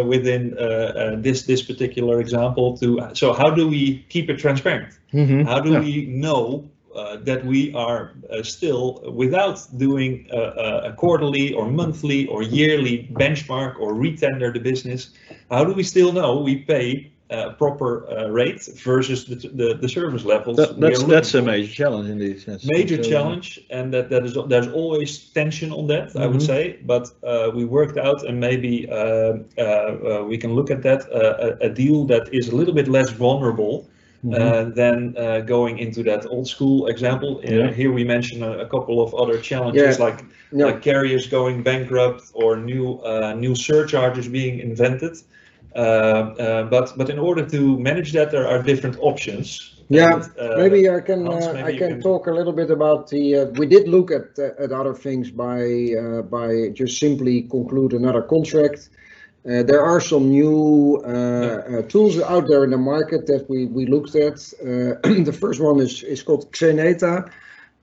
uh, 0.00 0.04
within 0.04 0.56
uh, 0.58 0.62
uh, 0.62 1.16
this 1.26 1.44
this 1.46 1.62
particular 1.62 2.20
example. 2.20 2.76
To 2.78 2.86
so 3.14 3.32
how 3.32 3.50
do 3.50 3.68
we 3.68 4.04
keep 4.08 4.28
it 4.30 4.38
transparent? 4.38 4.92
Mhm. 5.12 5.44
How 5.46 5.60
do 5.60 5.70
Yeah. 5.70 5.80
we 5.80 6.06
know 6.24 6.64
uh, 6.94 7.16
that 7.24 7.44
we 7.44 7.72
are 7.74 8.00
uh, 8.30 8.42
still, 8.42 9.00
without 9.22 9.58
doing 9.76 10.26
a- 10.32 10.88
a 10.90 10.92
quarterly 10.92 11.52
or 11.54 11.64
monthly 11.70 12.26
or 12.28 12.42
yearly 12.42 13.08
benchmark 13.12 13.72
or 13.80 13.94
retender 13.94 14.52
the 14.52 14.60
business, 14.60 15.10
how 15.50 15.64
do 15.64 15.72
we 15.74 15.82
still 15.82 16.12
know 16.12 16.30
we 16.44 16.56
pay 16.74 17.10
a 17.30 17.50
proper 17.50 18.06
uh, 18.10 18.28
rate 18.28 18.62
versus 18.84 19.24
the, 19.26 19.36
the, 19.36 19.74
the 19.74 19.88
service 19.88 20.24
levels? 20.24 20.56
That, 20.56 20.80
that's 20.80 21.02
are 21.02 21.06
that's 21.06 21.34
a 21.34 21.42
looking 21.42 21.44
for? 21.44 21.52
major 21.52 21.72
challenge 21.72 22.08
indeed. 22.10 22.44
Yes. 22.46 22.70
major 22.76 22.96
So, 22.96 23.02
challenge 23.02 23.60
and 23.70 23.92
that, 23.92 24.08
that 24.10 24.24
is 24.24 24.34
there's 24.48 24.68
always 24.68 25.10
tension 25.32 25.70
on 25.72 25.86
that 25.86 26.16
i 26.16 26.26
would 26.26 26.40
Mhm. 26.40 26.46
say 26.50 26.78
but 26.86 27.04
uh, 27.22 27.50
we 27.54 27.64
worked 27.64 27.96
out 27.98 28.22
and 28.28 28.40
maybe 28.40 28.88
uh, 28.90 28.94
uh, 28.96 29.62
uh, 29.62 30.24
we 30.30 30.36
can 30.38 30.54
look 30.54 30.70
at 30.70 30.82
that 30.82 31.00
uh, 31.12 31.46
a, 31.46 31.66
a 31.66 31.70
deal 31.70 32.04
that 32.06 32.24
is 32.32 32.48
a 32.48 32.56
little 32.56 32.74
bit 32.74 32.88
less 32.88 33.10
vulnerable 33.10 33.74
mhm. 34.24 34.32
uh, 34.32 34.64
than 34.80 35.14
uh, 35.16 35.40
going 35.40 35.78
into 35.78 36.02
that 36.02 36.24
old 36.30 36.46
school 36.46 36.86
example 36.86 37.30
Uh, 37.44 37.50
Yeah. 37.50 37.70
here 37.80 37.92
we 37.92 38.04
mention 38.04 38.42
a, 38.42 38.50
a 38.64 38.66
couple 38.74 38.96
of 39.04 39.14
other 39.14 39.38
challenges 39.50 39.98
Yeah. 39.98 40.06
like 40.06 40.18
Yeah. 40.52 40.66
like 40.66 40.78
carriers 40.80 41.26
going 41.28 41.62
bankrupt 41.62 42.22
or 42.32 42.56
new 42.56 42.86
uh, 43.10 43.32
new 43.34 43.54
surcharges 43.54 44.26
being 44.28 44.54
invented 44.60 45.12
uh, 45.12 45.18
uh, 45.18 45.43
but 45.74 46.96
but 46.96 47.10
in 47.10 47.18
order 47.18 47.44
to 47.46 47.78
manage 47.78 48.12
that 48.12 48.30
there 48.30 48.46
are 48.46 48.62
different 48.62 48.96
options 49.00 49.70
Yeah, 49.88 50.14
And, 50.14 50.22
uh, 50.38 50.56
Maybe 50.56 50.88
I 50.88 51.00
can, 51.00 51.26
Hans, 51.26 51.46
uh, 51.46 51.52
maybe 51.52 51.74
I 51.74 51.78
can 51.78 51.88
can- 51.88 52.00
talk 52.00 52.26
a 52.26 52.30
little 52.32 52.52
bit 52.52 52.70
about 52.70 53.08
the, 53.10 53.36
uh, 53.36 53.44
we 53.58 53.66
did 53.66 53.86
look 53.86 54.10
at, 54.10 54.38
uh, 54.38 54.64
at 54.64 54.72
other 54.72 54.94
things 54.94 55.30
by, 55.30 55.60
uh, 56.02 56.22
by 56.22 56.70
just 56.72 56.98
simply 56.98 57.42
conclude 57.42 57.92
another 57.92 58.22
contract. 58.22 58.88
Uh, 59.46 59.62
There 59.62 59.82
are 59.82 60.00
some 60.00 60.30
new 60.30 61.02
uh, 61.04 61.10
uh, 61.10 61.82
tools 61.82 62.18
out 62.18 62.48
there 62.48 62.64
in 62.64 62.70
the 62.70 62.78
market 62.78 63.26
that 63.26 63.44
we, 63.50 63.66
we 63.66 63.84
looked 63.86 64.14
at. 64.16 64.38
Uh, 64.62 64.94
The 65.30 65.36
first 65.42 65.60
one 65.60 65.80
is, 65.80 66.02
is 66.02 66.22
called 66.22 66.50
Xeneta. 66.52 67.28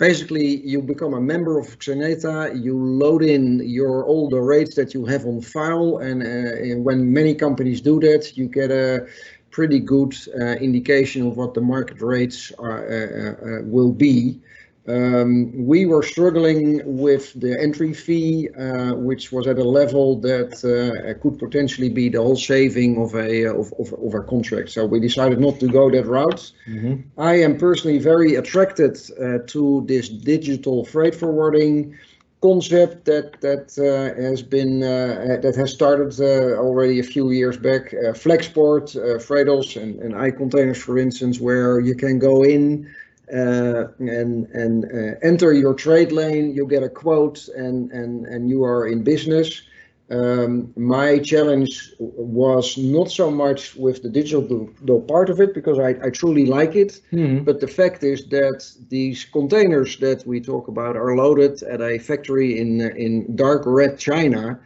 Basically, 0.02 0.66
you 0.66 0.82
become 0.82 1.14
a 1.14 1.22
member 1.22 1.60
of 1.60 1.78
Xeneta, 1.78 2.60
you 2.60 2.76
load 2.76 3.22
in 3.22 3.60
your, 3.60 4.04
all 4.04 4.30
the 4.30 4.42
rates 4.42 4.74
that 4.74 4.96
you 4.96 5.06
have 5.06 5.28
on 5.28 5.42
file, 5.42 6.00
and 6.00 6.24
uh, 6.24 6.70
and 6.70 6.84
when 6.84 7.14
many 7.14 7.36
companies 7.36 7.82
do 7.82 8.00
that, 8.00 8.36
you 8.36 8.48
get 8.48 8.72
a 8.72 9.06
pretty 9.52 9.80
good 9.80 10.16
uh, 10.42 10.56
indication 10.70 11.28
of 11.28 11.38
what 11.38 11.54
the 11.54 11.62
market 11.62 12.02
rates 12.02 12.52
are, 12.58 12.82
uh, 12.82 13.10
uh, 13.22 13.60
uh, 13.60 13.62
will 13.76 13.92
be. 13.92 14.40
Um, 14.88 15.68
we 15.68 15.86
were 15.86 16.02
struggling 16.02 16.82
with 16.86 17.40
the 17.40 17.60
entry 17.62 17.94
fee, 17.94 18.50
uh, 18.50 18.96
which 18.96 19.32
was 19.32 19.46
at 19.46 19.60
a 19.60 19.64
level 19.64 20.20
that 20.22 20.54
uh, 20.66 21.14
could 21.22 21.38
potentially 21.38 21.90
be 21.90 22.10
the 22.10 22.22
whole 22.22 22.36
saving 22.36 22.98
of 23.00 23.14
a 23.14 23.46
of, 23.46 23.72
of, 23.80 23.94
of 23.94 24.14
a 24.16 24.22
contract. 24.22 24.72
So 24.72 24.86
we 24.86 25.00
decided 25.00 25.40
not 25.40 25.60
to 25.60 25.68
go 25.68 25.92
that 25.92 26.08
route. 26.08 26.52
Mhm. 26.68 27.04
I 27.18 27.36
am 27.36 27.58
personally 27.58 28.00
very 28.00 28.36
attracted 28.36 28.98
uh, 29.20 29.40
to 29.48 29.84
this 29.88 30.10
digital 30.10 30.84
freight 30.84 31.14
forwarding 31.14 31.96
concept 32.42 33.06
that 33.06 33.40
that 33.42 33.78
uh, 33.78 34.20
has 34.20 34.42
been 34.42 34.82
uh, 34.82 35.38
that 35.42 35.56
has 35.56 35.72
started 35.72 36.20
uh, 36.20 36.58
already 36.58 37.00
a 37.00 37.04
few 37.04 37.30
years 37.30 37.58
back. 37.58 37.94
Uh, 37.94 38.14
Flexport, 38.14 38.96
uh, 38.96 39.20
Freightos, 39.20 39.80
and, 39.80 40.00
and 40.02 40.14
iContainers, 40.16 40.78
for 40.78 40.98
instance, 40.98 41.40
where 41.40 41.80
you 41.80 41.96
can 41.96 42.18
go 42.18 42.44
in 42.44 42.90
uh, 43.34 43.88
and 44.00 44.48
and 44.54 44.86
uh, 44.86 45.16
enter 45.24 45.54
your 45.54 45.74
trade 45.74 46.12
lane. 46.12 46.54
You 46.54 46.68
get 46.68 46.84
a 46.84 46.90
quote, 46.90 47.48
and 47.56 47.92
and 47.92 48.26
and 48.26 48.50
you 48.50 48.64
are 48.64 48.88
in 48.88 49.04
business. 49.04 49.64
Um, 50.10 50.74
my 50.76 51.20
challenge 51.20 51.94
was 52.00 52.78
not 52.78 53.10
so 53.10 53.32
much 53.32 53.76
with 53.78 54.04
the 54.04 54.10
digital 54.10 54.68
part 55.08 55.30
of 55.30 55.40
it 55.40 55.54
because 55.54 55.80
I, 55.80 55.92
I 56.06 56.10
truly 56.10 56.46
like 56.46 56.76
it. 56.76 57.00
Mhm. 57.14 57.46
But 57.46 57.62
the 57.62 57.68
fact 57.68 58.04
is 58.04 58.28
that 58.28 58.60
these 58.90 59.24
containers 59.24 59.98
that 60.00 60.28
we 60.28 60.42
talk 60.42 60.68
about 60.68 60.98
are 60.98 61.16
loaded 61.16 61.64
at 61.64 61.82
a 61.82 61.98
factory 61.98 62.60
in 62.60 62.82
in 62.98 63.36
dark 63.36 63.64
red 63.66 63.98
China. 63.98 64.60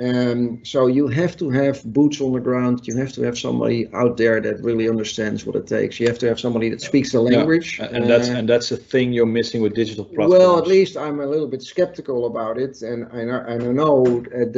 Um, 0.00 0.64
so 0.64 0.86
you 0.86 1.06
have 1.08 1.36
to 1.36 1.50
have 1.50 1.84
boots 1.84 2.20
on 2.20 2.32
the 2.32 2.40
ground. 2.40 2.80
You 2.84 2.96
have 2.96 3.12
to 3.12 3.22
have 3.22 3.38
somebody 3.38 3.88
out 3.92 4.16
there 4.16 4.40
that 4.40 4.62
really 4.62 4.88
understands 4.88 5.44
what 5.44 5.54
it 5.54 5.66
takes. 5.66 6.00
You 6.00 6.06
have 6.06 6.18
to 6.20 6.28
have 6.28 6.40
somebody 6.40 6.70
that 6.70 6.80
speaks 6.80 7.12
the 7.12 7.20
language. 7.20 7.78
And 7.78 8.08
that's 8.08 8.28
Uh, 8.28 8.38
and 8.38 8.48
that's 8.48 8.70
a 8.72 8.76
thing 8.76 9.12
you're 9.12 9.26
missing 9.26 9.60
with 9.60 9.74
digital 9.74 10.04
platforms. 10.04 10.30
well, 10.32 10.58
at 10.58 10.66
least 10.66 10.96
I'm 10.96 11.20
a 11.20 11.26
little 11.26 11.46
bit 11.46 11.62
skeptical 11.62 12.24
about 12.26 12.56
it, 12.58 12.80
and 12.82 13.06
I 13.12 13.24
know, 13.24 13.40
I 13.46 13.56
know 13.58 14.04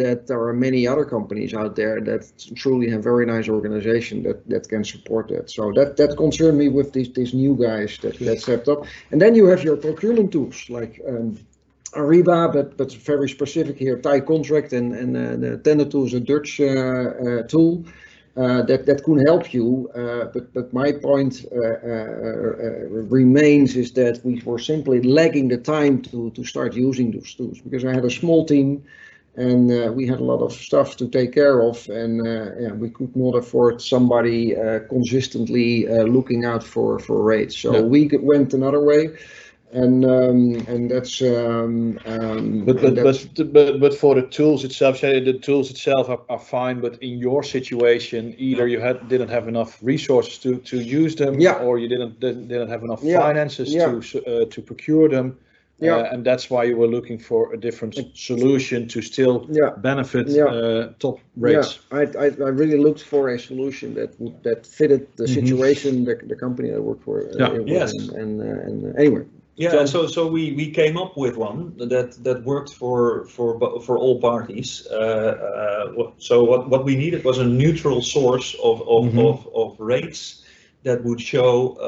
that 0.00 0.26
there 0.28 0.42
are 0.46 0.52
many 0.52 0.86
other 0.86 1.04
companies 1.04 1.52
out 1.52 1.74
there 1.74 2.00
that 2.00 2.22
truly 2.54 2.88
have 2.90 3.02
very 3.02 3.26
nice 3.26 3.48
organization 3.48 4.22
that, 4.22 4.48
that 4.48 4.68
can 4.68 4.84
support 4.84 5.28
that. 5.28 5.50
So 5.50 5.72
that 5.72 5.96
that 5.96 6.16
concerned 6.16 6.58
me 6.58 6.68
with 6.68 6.92
these 6.92 7.12
these 7.12 7.34
new 7.34 7.56
guys 7.56 7.98
that 8.02 8.18
that 8.20 8.40
stepped 8.40 8.68
up. 8.68 8.86
And 9.10 9.20
then 9.20 9.34
you 9.34 9.46
have 9.46 9.64
your 9.64 9.76
procurement 9.76 10.30
tools 10.30 10.70
like 10.70 11.00
um, 11.08 11.38
Ariba, 11.96 12.52
but 12.52 12.76
but 12.76 12.92
very 12.92 13.28
specific 13.28 13.78
here, 13.78 13.98
Thai 13.98 14.20
contract 14.20 14.72
and 14.72 14.92
and 14.94 15.16
uh, 15.16 15.36
the 15.36 15.58
tender 15.58 15.84
tool 15.84 16.06
is 16.06 16.14
a 16.14 16.20
Dutch 16.20 16.60
uh, 16.60 16.64
uh, 16.66 17.42
tool. 17.48 17.84
Uh, 18.36 18.62
that 18.62 18.84
that 18.86 19.02
could 19.04 19.20
help 19.26 19.54
you, 19.54 19.88
uh, 19.94 20.24
but 20.34 20.52
but 20.52 20.72
my 20.72 20.90
point 20.92 21.44
uh, 21.52 21.56
uh, 21.56 21.62
uh, 21.62 23.06
remains 23.08 23.76
is 23.76 23.92
that 23.92 24.20
we 24.24 24.42
were 24.44 24.58
simply 24.58 25.00
lagging 25.02 25.48
the 25.48 25.56
time 25.58 26.02
to 26.02 26.30
to 26.30 26.42
start 26.44 26.74
using 26.74 27.12
those 27.12 27.32
tools 27.34 27.60
because 27.60 27.84
I 27.84 27.92
had 27.94 28.04
a 28.04 28.10
small 28.10 28.44
team, 28.44 28.82
and 29.36 29.70
uh, 29.70 29.92
we 29.92 30.06
had 30.06 30.18
a 30.20 30.24
lot 30.24 30.42
of 30.42 30.52
stuff 30.52 30.96
to 30.96 31.08
take 31.08 31.32
care 31.32 31.60
of, 31.62 31.88
and 31.88 32.26
uh, 32.26 32.50
yeah, 32.60 32.72
we 32.72 32.90
could 32.90 33.14
not 33.16 33.36
afford 33.36 33.80
somebody 33.80 34.56
uh, 34.56 34.80
consistently 34.88 35.86
uh, 35.88 36.02
looking 36.02 36.44
out 36.44 36.62
for 36.64 36.98
for 36.98 37.22
rates. 37.22 37.56
So 37.56 37.72
Yeah. 37.72 37.80
we 37.82 38.10
went 38.20 38.52
another 38.54 38.80
way, 38.80 39.08
and 39.74 40.04
um, 40.04 40.64
and 40.68 40.90
that's 40.90 41.20
um, 41.20 41.98
um, 42.06 42.64
But 42.64 42.80
but 42.80 42.94
that's- 42.94 43.24
but 43.36 43.52
but 43.52 43.80
but 43.80 43.94
for 43.94 44.14
the 44.14 44.22
tools 44.22 44.64
itself, 44.64 45.00
the 45.00 45.38
tools 45.42 45.70
itself 45.70 46.08
are, 46.08 46.20
are 46.28 46.38
fine. 46.38 46.80
But 46.80 46.94
in 47.02 47.18
your 47.18 47.42
situation, 47.42 48.34
either 48.38 48.66
you 48.68 48.80
had 48.80 48.96
didn't 49.08 49.30
have 49.30 49.48
enough 49.48 49.78
resources 49.82 50.38
to 50.38 50.56
to 50.70 50.76
use 50.76 51.14
them, 51.16 51.40
Yeah. 51.40 51.58
or 51.64 51.78
you 51.78 51.88
didn't 51.88 52.20
didn't, 52.20 52.48
didn't 52.48 52.68
have 52.70 52.82
enough 52.84 53.02
Yeah. 53.02 53.20
finances 53.20 53.74
Yeah. 53.74 53.86
to 53.86 53.98
uh, 54.26 54.44
to 54.54 54.62
procure 54.62 55.08
them. 55.08 55.36
Yeah. 55.80 55.96
Uh, 55.96 56.12
and 56.14 56.24
that's 56.24 56.48
why 56.50 56.62
you 56.68 56.76
were 56.76 56.86
looking 56.86 57.18
for 57.18 57.52
a 57.52 57.56
different 57.56 57.94
solution 58.14 58.86
to 58.88 59.02
still 59.02 59.44
yeah. 59.50 59.70
benefit 59.82 60.28
Yeah. 60.28 60.44
uh, 60.44 60.92
top 61.00 61.18
rates. 61.36 61.80
Yeah, 61.90 61.98
I, 61.98 62.02
I, 62.24 62.26
I 62.26 62.50
really 62.60 62.78
looked 62.78 63.02
for 63.02 63.28
a 63.34 63.38
solution 63.38 63.94
that 63.94 64.10
would, 64.20 64.40
that 64.44 64.66
fitted 64.66 65.08
the 65.16 65.24
Mhm. 65.24 65.34
situation, 65.34 66.04
the, 66.04 66.14
the 66.28 66.36
company 66.36 66.72
I 66.72 66.78
worked 66.78 67.02
for. 67.02 67.22
uh, 67.22 67.32
Yeah. 67.38 67.58
Yes. 67.66 67.90
And, 67.92 68.10
and, 68.22 68.40
uh, 68.40 68.66
and 68.68 68.84
uh, 68.84 69.00
anyway, 69.02 69.24
Yeah, 69.56 69.70
So- 69.70 69.86
so 69.86 70.06
so 70.06 70.26
we 70.26 70.52
we 70.52 70.70
came 70.70 70.96
up 70.96 71.16
with 71.16 71.36
one 71.36 71.72
that 71.78 72.12
that 72.24 72.42
worked 72.44 72.72
for 72.74 73.24
for 73.26 73.80
for 73.80 73.96
all 73.98 74.20
parties. 74.20 74.86
Uh, 74.90 75.34
uh, 75.96 76.10
so 76.18 76.42
what 76.44 76.68
what 76.68 76.84
we 76.84 76.96
needed 76.96 77.24
was 77.24 77.38
a 77.38 77.44
neutral 77.44 78.02
source 78.02 78.54
of 78.62 78.80
of 78.88 79.04
Mhm. 79.12 79.18
of, 79.28 79.48
of 79.54 79.78
rates 79.78 80.43
that 80.84 81.02
would 81.02 81.20
show 81.20 81.76
uh, 81.80 81.84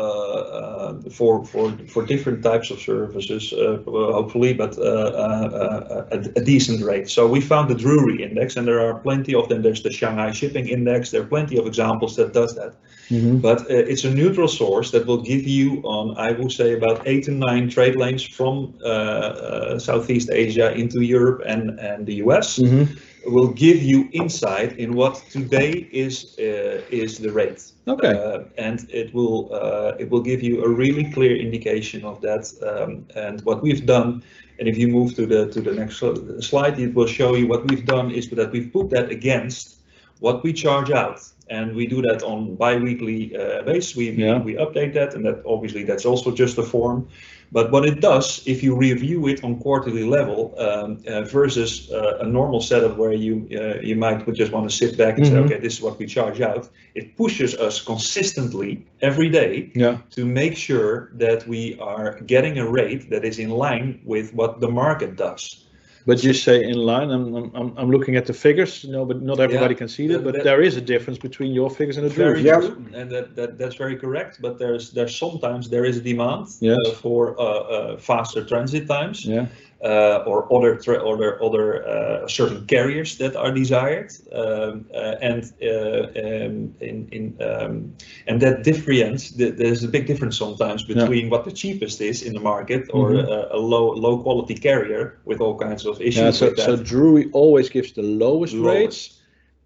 uh, 0.59 1.11
for 1.11 1.45
for 1.45 1.71
for 1.87 2.05
different 2.05 2.43
types 2.43 2.71
of 2.71 2.81
services, 2.81 3.53
uh, 3.53 3.79
hopefully, 3.87 4.55
but 4.55 4.77
uh, 4.79 4.83
uh, 4.83 5.49
uh, 5.63 6.07
a, 6.13 6.19
a 6.41 6.45
decent 6.45 6.83
rate. 6.83 7.09
So 7.09 7.27
we 7.29 7.41
found 7.41 7.69
the 7.69 7.75
Drewry 7.75 8.21
Index, 8.21 8.57
and 8.57 8.67
there 8.67 8.81
are 8.81 8.99
plenty 8.99 9.35
of 9.35 9.49
them. 9.49 9.63
There's 9.63 9.83
the 9.83 9.93
Shanghai 9.93 10.33
Shipping 10.33 10.69
Index. 10.69 11.11
There 11.11 11.23
are 11.23 11.27
plenty 11.29 11.59
of 11.59 11.67
examples 11.67 12.17
that 12.17 12.33
does 12.33 12.55
that. 12.55 12.75
Mhm. 13.11 13.41
But 13.41 13.61
uh, 13.71 13.93
it's 13.93 14.05
a 14.05 14.11
neutral 14.11 14.49
source 14.49 14.91
that 14.91 15.07
will 15.07 15.23
give 15.23 15.47
you 15.47 15.81
on, 15.85 16.17
I 16.19 16.33
would 16.33 16.51
say, 16.51 16.73
about 16.75 17.07
eight 17.07 17.25
to 17.25 17.33
nine 17.33 17.69
trade 17.69 17.97
lanes 17.97 18.25
from 18.25 18.75
uh, 18.83 18.89
uh, 18.89 19.79
Southeast 19.79 20.31
Asia 20.33 20.73
into 20.75 21.03
Europe 21.03 21.43
and, 21.47 21.79
and 21.79 22.07
the 22.07 22.15
US. 22.25 22.59
Mhm. 22.59 22.89
Will 23.27 23.49
give 23.49 23.83
you 23.83 24.09
insight 24.13 24.79
in 24.79 24.95
what 24.95 25.15
today 25.31 25.89
is 25.91 26.37
uh, 26.39 26.83
is 26.91 27.19
the 27.19 27.33
rate. 27.33 27.73
Okay. 27.89 28.13
Uh, 28.13 28.45
and 28.57 28.87
it 28.91 29.13
will 29.13 29.53
uh, 29.53 29.95
it 29.99 30.09
will 30.11 30.23
give 30.23 30.43
you 30.43 30.65
a 30.65 30.69
really 30.69 31.11
clear 31.13 31.37
indication 31.37 32.05
of 32.05 32.21
that. 32.21 32.45
Um, 32.63 33.07
and 33.17 33.41
what 33.43 33.63
we've 33.63 33.85
done, 33.85 34.23
and 34.59 34.69
if 34.69 34.79
you 34.79 34.89
move 34.89 35.15
to 35.17 35.27
the 35.27 35.49
to 35.51 35.61
the 35.61 35.73
next 35.73 35.97
sl- 35.97 36.41
slide, 36.41 36.79
it 36.79 36.95
will 36.95 37.07
show 37.07 37.35
you 37.35 37.47
what 37.49 37.69
we've 37.69 37.87
done 37.87 38.11
is 38.11 38.29
that 38.31 38.53
we've 38.53 38.73
put 38.73 38.91
that 38.91 39.11
against 39.11 39.77
what 40.21 40.43
we 40.43 40.53
charge 40.53 40.91
out. 40.91 41.21
And 41.49 41.77
we 41.77 41.87
do 41.87 42.03
that 42.03 42.23
on 42.23 42.57
bi-weekly 42.57 43.37
uh, 43.37 43.63
basis. 43.63 43.95
We, 43.97 44.11
we- 44.11 44.25
Yeah. 44.25 44.43
we 44.45 44.55
update 44.55 44.93
that, 44.95 45.15
and 45.15 45.25
that 45.25 45.43
obviously 45.47 45.85
that's 45.85 46.05
also 46.05 46.31
just 46.31 46.59
a 46.59 46.63
form. 46.63 47.07
But 47.53 47.71
what 47.71 47.85
it 47.87 48.01
does, 48.01 48.43
if 48.47 48.63
you 48.65 48.75
review 48.77 49.29
it 49.29 49.45
on 49.45 49.61
quarterly 49.61 50.03
level 50.03 50.53
um, 50.59 50.99
uh, 51.07 51.23
versus 51.23 51.89
uh, 51.93 52.19
a 52.21 52.27
normal 52.27 52.61
setup 52.61 52.97
where 52.99 53.13
you 53.13 53.47
uh, 53.55 53.79
you 53.81 53.95
might 53.97 54.27
just 54.35 54.51
want 54.53 54.69
to 54.71 54.77
sit 54.77 54.97
back 54.99 55.17
and 55.19 55.27
say, 55.27 55.35
Mhm. 55.35 55.45
okay, 55.45 55.61
this 55.61 55.75
is 55.75 55.81
what 55.83 55.97
we 55.99 56.07
charge 56.07 56.41
out. 56.41 56.69
It 56.95 57.17
pushes 57.17 57.55
us 57.55 57.81
consistently 57.85 58.85
every 59.01 59.29
day 59.29 59.71
Yeah. 59.75 59.99
to 60.17 60.25
make 60.25 60.57
sure 60.57 61.11
that 61.19 61.47
we 61.47 61.77
are 61.81 62.19
getting 62.27 62.59
a 62.59 62.69
rate 62.69 63.11
that 63.11 63.25
is 63.25 63.39
in 63.39 63.51
line 63.51 64.01
with 64.05 64.35
what 64.35 64.59
the 64.61 64.69
market 64.69 65.17
does. 65.17 65.66
But 66.07 66.23
you 66.23 66.33
say 66.33 66.63
in 66.63 66.77
line. 66.77 67.11
I'm, 67.11 67.35
I'm- 67.35 67.73
I'm, 67.77 67.91
looking 67.91 68.15
at 68.17 68.27
the 68.27 68.33
figures. 68.33 68.85
No, 68.85 69.05
but 69.05 69.23
not 69.23 69.41
everybody 69.41 69.75
can 69.75 69.89
see 69.89 70.07
that. 70.07 70.19
that- 70.19 70.25
But 70.25 70.35
that- 70.35 70.45
there 70.45 70.63
is 70.63 70.77
a 70.77 70.81
difference 70.81 71.19
between 71.19 71.53
your 71.53 71.69
figures 71.69 71.97
and 71.99 72.09
the 72.09 72.15
Drew's. 72.15 72.43
Yeah. 72.43 72.61
and 72.95 73.11
that, 73.11 73.35
that 73.37 73.59
that's 73.59 73.75
very 73.75 73.97
correct. 73.97 74.41
But 74.41 74.59
there's 74.59 74.93
there's 74.93 75.15
sometimes 75.17 75.69
there 75.69 75.85
is 75.85 75.97
a 75.97 76.01
demand 76.01 76.47
Yes. 76.61 76.79
uh, 76.87 76.91
for 76.93 77.21
uh, 77.41 77.43
uh, 77.45 77.99
faster 77.99 78.45
transit 78.45 78.87
times 78.87 79.25
Yeah. 79.27 79.47
Uh, 79.85 80.25
or 80.27 80.51
other 80.51 80.79
other 81.05 81.43
other 81.43 81.87
uh, 81.87 82.27
certain 82.27 82.65
carriers 82.67 83.19
that 83.19 83.37
are 83.37 83.53
desired, 83.53 84.11
um, 84.33 84.87
uh, 84.95 85.17
and 85.21 85.53
uh, 85.63 86.07
um, 86.25 86.75
in 86.81 87.07
in 87.13 87.37
um, 87.43 87.93
and 88.27 88.41
that 88.41 88.65
difference 88.65 89.31
th- 89.37 89.55
there's 89.57 89.85
a 89.85 89.89
big 89.89 90.07
difference 90.07 90.39
sometimes 90.39 90.83
between 90.85 91.29
what 91.29 91.45
the 91.45 91.53
cheapest 91.53 92.01
is 92.01 92.23
in 92.23 92.33
the 92.33 92.41
market 92.41 92.89
or 92.93 93.11
Mhm. 93.11 93.29
a, 93.29 93.55
a 93.55 93.59
low 93.59 93.93
low 93.93 94.17
quality 94.23 94.55
carrier 94.55 95.19
with 95.27 95.41
all 95.43 95.55
kinds 95.59 95.85
of 95.87 96.01
issues 96.01 96.17
Yeah, 96.17 96.31
so, 96.33 96.47
that. 96.47 96.59
so 96.59 96.77
Drewry 96.77 97.29
always 97.33 97.69
gives 97.69 97.93
the 97.93 98.03
lowest 98.03 98.55
Lowest. 98.55 98.75
rates 98.75 99.21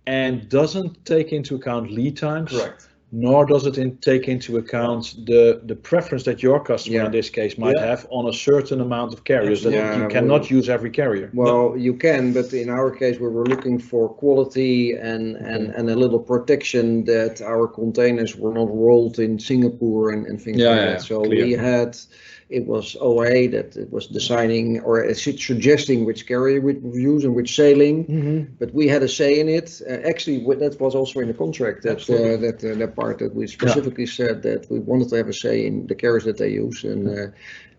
and 0.07 0.49
doesn't 0.49 1.05
take 1.05 1.33
into 1.33 1.55
account 1.55 1.91
lead 1.93 2.17
times. 2.17 2.51
Correct. 2.51 2.90
Nor 3.13 3.45
does 3.45 3.67
it 3.67 3.77
in, 3.77 3.97
take 3.99 4.29
into 4.29 4.57
account 4.57 5.15
the 5.27 5.61
the 5.65 5.75
preference 5.75 6.23
that 6.25 6.43
your 6.43 6.63
customer 6.63 6.97
Yeah. 6.97 7.07
in 7.07 7.13
this 7.13 7.29
case 7.31 7.59
might 7.59 7.77
Yeah. 7.77 7.87
have 7.87 8.07
on 8.11 8.29
a 8.29 8.33
certain 8.33 8.81
amount 8.81 9.13
of 9.13 9.25
carriers. 9.25 9.63
That 9.65 9.73
Yeah, 9.73 9.97
you 9.97 10.05
we- 10.05 10.13
cannot 10.13 10.51
use 10.51 10.69
every 10.69 10.91
carrier. 10.91 11.31
Well, 11.35 11.75
you 11.77 11.95
can, 11.95 12.33
but 12.33 12.53
in 12.53 12.69
our 12.69 12.91
case, 12.91 13.19
we 13.19 13.29
were 13.29 13.47
looking 13.47 13.79
for 13.79 14.09
quality 14.09 14.93
and, 14.93 15.37
and, 15.37 15.69
mm-hmm. 15.69 15.79
and 15.79 15.91
a 15.91 15.97
little 15.97 16.21
protection 16.21 17.05
that 17.05 17.41
our 17.43 17.67
containers 17.67 18.37
were 18.37 18.53
not 18.55 18.69
rolled 18.69 19.19
in 19.19 19.39
Singapore 19.39 20.11
and, 20.13 20.27
and 20.27 20.41
things 20.41 20.59
Yeah, 20.59 20.69
like 20.71 20.79
yeah, 20.79 20.87
that. 20.93 21.03
So 21.03 21.23
clear. 21.23 21.45
we 21.45 21.53
had, 21.53 21.97
it 22.51 22.67
was 22.67 22.97
OA 23.01 23.49
that 23.49 23.77
it 23.77 23.91
was 23.93 24.07
designing 24.09 24.81
or 24.81 25.05
uh, 25.05 25.15
suggesting 25.15 26.05
which 26.05 26.27
carrier 26.27 26.61
we 26.61 26.75
would 26.75 26.95
use 26.95 27.25
and 27.25 27.35
which 27.35 27.55
sailing, 27.55 28.05
Mm-hmm. 28.07 28.55
but 28.59 28.75
we 28.75 28.89
had 28.89 29.03
a 29.03 29.09
say 29.09 29.39
in 29.39 29.49
it. 29.49 29.81
Uh, 29.89 30.09
actually, 30.09 30.39
that 30.57 30.81
was 30.81 30.95
also 30.95 31.21
in 31.21 31.29
the 31.29 31.35
contract, 31.35 31.83
that, 31.83 32.01
uh, 32.11 32.37
that, 32.41 32.65
uh, 32.65 32.75
that 32.79 32.97
part 32.97 33.19
that 33.19 33.35
we 33.35 33.47
specifically 33.47 34.07
said 34.07 34.43
that 34.43 34.71
we 34.71 34.81
wanted 34.81 35.09
to 35.11 35.17
have 35.17 35.29
a 35.29 35.33
say 35.33 35.67
in 35.67 35.87
the 35.87 35.95
carriers 35.95 36.25
that 36.25 36.39
they 36.39 36.51
use. 36.51 36.83
And 36.85 37.09
uh, 37.09 37.27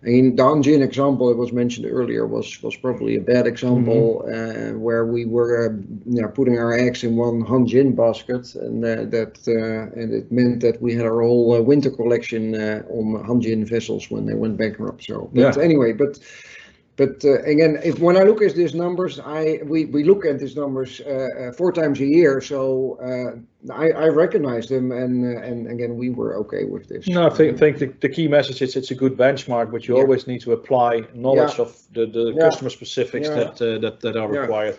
in 0.03 0.35
the 0.35 0.43
Hanjin 0.43 0.81
example 0.81 1.29
that 1.29 1.37
was 1.37 1.53
mentioned 1.53 1.85
earlier 1.85 2.25
was, 2.25 2.61
was 2.63 2.75
probably 2.75 3.17
a 3.17 3.21
bad 3.21 3.45
example 3.45 4.23
uh, 4.25 4.75
where 4.77 5.05
we 5.05 5.25
were 5.25 5.69
uh, 5.69 5.75
yeah, 6.05 6.27
putting 6.27 6.57
our 6.57 6.73
eggs 6.73 7.03
in 7.03 7.15
one 7.17 7.43
Hanjin 7.43 7.95
basket 7.95 8.55
and 8.55 8.83
uh, 8.83 9.05
that 9.05 9.37
uh, 9.47 9.99
and 9.99 10.13
it 10.13 10.31
meant 10.31 10.61
that 10.61 10.81
we 10.81 10.95
had 10.95 11.05
our 11.05 11.21
whole 11.21 11.55
uh, 11.55 11.61
winter 11.61 11.91
collection 11.91 12.55
uh, 12.55 12.81
on 12.89 13.23
Hanjin 13.27 13.67
vessels 13.67 14.09
when 14.09 14.25
they 14.25 14.33
went 14.33 14.57
bankrupt. 14.61 15.03
So, 15.09 15.29
but 15.37 15.57
Yeah. 15.57 15.63
anyway, 15.67 15.91
but 16.01 16.19
but 17.01 17.23
uh, 17.25 17.41
again, 17.53 17.79
if 17.83 17.99
when 17.99 18.17
I 18.17 18.23
look 18.29 18.41
at 18.41 18.55
these 18.55 18.75
numbers, 18.75 19.19
I 19.19 19.59
we, 19.73 19.85
we 19.95 20.03
look 20.03 20.25
at 20.25 20.39
these 20.39 20.55
numbers 20.55 21.01
uh, 21.01 21.09
uh, 21.41 21.51
four 21.59 21.71
times 21.71 21.99
a 22.01 22.05
year, 22.17 22.41
so 22.41 22.97
uh, 23.09 23.31
I, 23.69 23.91
I 23.91 24.07
recognize 24.07 24.67
them, 24.67 24.91
and 24.91 25.37
uh, 25.37 25.41
and 25.41 25.67
again, 25.69 25.95
we 25.95 26.09
were 26.09 26.35
okay 26.37 26.63
with 26.63 26.87
this. 26.89 27.07
No, 27.07 27.27
I 27.27 27.29
think, 27.29 27.59
think 27.59 27.77
the, 27.77 27.87
the 27.99 28.09
key 28.09 28.27
message 28.27 28.61
is 28.63 28.75
it's 28.75 28.89
a 28.89 28.95
good 28.95 29.15
benchmark, 29.15 29.71
but 29.71 29.87
you 29.87 29.95
Yeah. 29.95 30.01
always 30.01 30.25
need 30.25 30.41
to 30.41 30.53
apply 30.53 31.03
knowledge 31.13 31.55
Yeah. 31.57 31.65
of 31.65 31.77
the, 31.93 32.07
the 32.07 32.33
Yeah. 32.35 32.49
customer 32.49 32.71
specifics 32.71 33.27
Yeah. 33.27 33.35
that, 33.35 33.61
uh, 33.61 33.77
that 33.79 33.99
that 34.01 34.15
are 34.17 34.33
Yeah. 34.33 34.41
required. 34.41 34.77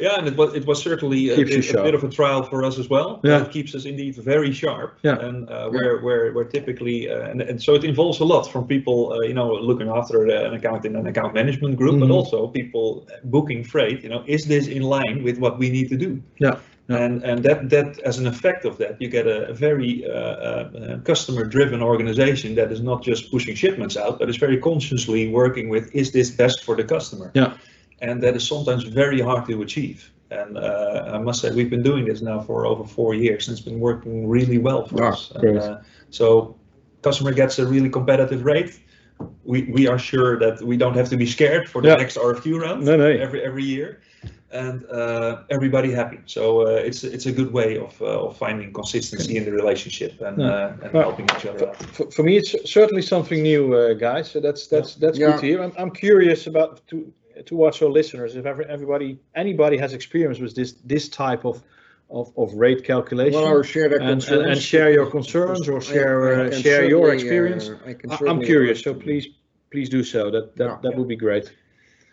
Yeah, 0.00 0.18
and 0.18 0.26
it 0.26 0.36
was 0.36 0.52
it 0.54 0.66
was 0.66 0.82
certainly 0.82 1.30
a, 1.30 1.36
Keeps 1.36 1.50
you 1.52 1.62
bit, 1.62 1.74
a 1.74 1.82
bit 1.84 1.94
of 1.94 2.02
a 2.02 2.08
trial 2.08 2.42
for 2.42 2.64
us 2.64 2.76
as 2.78 2.88
well. 2.90 3.20
Yeah. 3.22 3.42
It 3.44 3.52
keeps 3.52 3.72
us 3.74 3.84
indeed 3.84 4.16
very 4.16 4.52
sharp. 4.52 4.98
Yeah. 5.04 5.26
And 5.26 5.48
uh, 5.48 5.68
where 5.70 5.98
where 6.00 6.32
where 6.32 6.44
typically 6.44 7.08
uh, 7.08 7.30
and, 7.30 7.40
and 7.40 7.62
so 7.62 7.74
it 7.74 7.84
involves 7.84 8.18
a 8.20 8.24
lot 8.24 8.50
from 8.50 8.66
people 8.66 9.12
uh, 9.12 9.20
you 9.28 9.34
know 9.34 9.52
looking 9.70 9.88
after 9.88 10.16
uh, 10.26 10.48
an 10.48 10.54
account 10.54 10.84
in 10.84 10.96
an 10.96 11.06
account 11.06 11.34
management 11.34 11.76
group, 11.76 11.94
Mhm. 11.94 12.00
but 12.00 12.10
also 12.10 12.48
people 12.48 13.06
booking 13.24 13.62
freight. 13.62 14.02
You 14.02 14.08
know, 14.10 14.22
is 14.26 14.46
this 14.46 14.66
in 14.66 14.82
line 14.82 15.22
with 15.22 15.38
what 15.38 15.58
we 15.60 15.70
need 15.70 15.88
to 15.90 15.96
do? 15.96 16.10
Yeah. 16.40 16.48
Yeah. 16.54 16.58
And 16.88 17.22
and 17.24 17.42
that 17.44 17.70
that 17.70 17.98
as 18.00 18.18
an 18.18 18.26
effect 18.26 18.64
of 18.66 18.76
that, 18.76 19.00
you 19.00 19.08
get 19.08 19.26
a, 19.26 19.48
a 19.48 19.54
very 19.54 20.04
uh, 20.06 20.12
uh, 20.12 20.98
customer-driven 21.04 21.82
organization 21.82 22.54
that 22.56 22.70
is 22.70 22.80
not 22.80 23.02
just 23.02 23.30
pushing 23.30 23.54
shipments 23.56 23.96
out, 23.96 24.18
but 24.18 24.28
is 24.28 24.36
very 24.36 24.58
consciously 24.58 25.28
working 25.28 25.70
with 25.70 25.94
is 25.94 26.10
this 26.10 26.30
best 26.30 26.62
for 26.64 26.76
the 26.76 26.84
customer? 26.84 27.30
Yeah. 27.34 27.54
And 28.00 28.22
that 28.22 28.36
is 28.36 28.46
sometimes 28.46 28.84
very 28.84 29.20
hard 29.22 29.46
to 29.46 29.62
achieve. 29.62 30.10
And 30.30 30.58
uh, 30.58 31.12
I 31.14 31.18
must 31.18 31.40
say, 31.40 31.50
we've 31.54 31.70
been 31.70 31.82
doing 31.82 32.04
this 32.04 32.20
now 32.20 32.40
for 32.40 32.66
over 32.66 32.84
four 32.84 33.14
years, 33.14 33.48
and 33.48 33.56
it's 33.56 33.64
been 33.64 33.78
working 33.80 34.28
really 34.28 34.58
well 34.58 34.86
for 34.86 35.04
Ah, 35.04 35.12
us. 35.12 35.30
And, 35.36 35.58
uh, 35.58 35.78
so, 36.10 36.54
customer 37.02 37.32
gets 37.32 37.58
a 37.58 37.66
really 37.66 37.88
competitive 37.88 38.44
rate. 38.44 38.80
We 39.44 39.62
we 39.72 39.86
are 39.88 39.98
sure 39.98 40.38
that 40.38 40.60
we 40.60 40.76
don't 40.76 40.96
have 40.96 41.08
to 41.10 41.16
be 41.16 41.26
scared 41.26 41.68
for 41.68 41.80
the 41.82 41.88
Yeah. 41.88 41.96
next 42.02 42.16
RFQ 42.18 42.58
round 42.60 42.84
No, 42.84 42.96
no. 42.96 43.06
every 43.06 43.40
every 43.42 43.64
year, 43.64 44.00
and 44.54 44.84
uh, 44.90 45.42
everybody 45.50 45.90
happy. 45.92 46.20
So 46.26 46.42
uh, 46.62 46.88
it's 46.88 47.02
it's 47.04 47.26
a 47.26 47.32
good 47.32 47.52
way 47.52 47.70
of 47.78 47.92
uh, 48.00 48.26
of 48.26 48.36
finding 48.36 48.72
consistency 48.72 49.36
in 49.36 49.44
the 49.44 49.52
relationship 49.52 50.12
and 50.20 50.38
Yeah. 50.38 50.46
uh, 50.46 50.82
and 50.82 50.92
Well, 50.92 51.02
helping 51.08 51.26
each 51.34 51.46
other 51.46 51.68
out. 51.68 51.76
For, 51.96 52.10
for 52.10 52.22
me, 52.22 52.36
it's 52.40 52.52
certainly 52.78 53.02
something 53.02 53.42
new, 53.42 53.62
uh, 53.74 53.94
guys. 54.08 54.30
So 54.30 54.40
that's 54.40 54.62
that's 54.72 54.94
that's 55.02 55.18
Yeah. 55.18 55.26
good 55.32 55.40
to 55.40 55.46
hear. 55.46 55.62
I'm, 55.64 55.72
I'm 55.76 55.90
curious 55.90 56.46
about 56.46 56.70
to 56.90 56.96
towards 57.46 57.82
our 57.82 57.90
listeners 57.90 58.36
if 58.36 58.46
ever, 58.46 58.62
everybody 58.76 59.18
anybody 59.34 59.76
has 59.76 59.92
experience 59.92 60.38
with 60.44 60.54
this 60.54 60.72
this 60.94 61.08
type 61.08 61.44
of 61.44 61.56
of, 62.10 62.26
of 62.36 62.54
rate 62.54 62.82
calculation. 62.84 63.40
Well, 63.40 63.52
or 63.58 63.64
share 63.64 63.88
their 63.88 64.00
and, 64.00 64.10
and, 64.10 64.20
concerns. 64.22 64.46
and 64.52 64.60
share 64.62 64.90
your 64.92 65.10
concerns 65.10 65.68
or 65.68 65.80
share 65.80 66.18
uh, 66.46 66.50
share 66.52 66.84
your 66.88 67.12
experience. 67.14 67.68
uh, 67.70 67.90
I 67.90 67.94
can 67.94 68.10
I- 68.12 68.30
I'm 68.30 68.40
curious, 68.40 68.80
so 68.82 68.94
please 68.94 69.26
please 69.72 69.88
do 69.88 70.02
so. 70.04 70.30
That 70.30 70.44
that, 70.58 70.68
Yeah. 70.68 70.78
that 70.82 70.92
would 70.96 71.08
be 71.08 71.16
great. 71.16 71.46